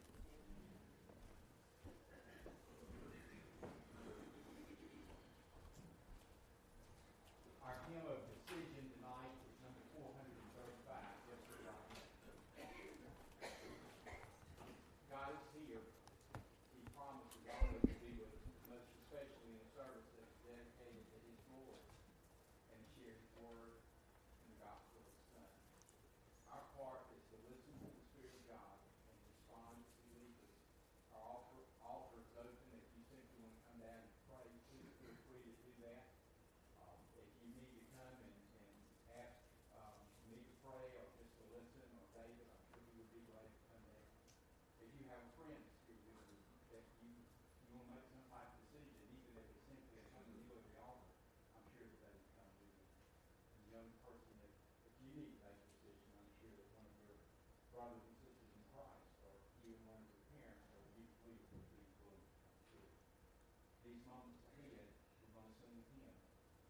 these 63.94 64.10
moments 64.10 64.41
ahead, 64.57 64.90
we're 65.22 65.30
going 65.38 65.45
to 65.45 65.57
sing 65.61 65.70
a 65.78 65.86
hymn 65.94 66.18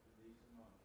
to 0.04 0.10
these 0.20 0.36
moments. 0.60 0.83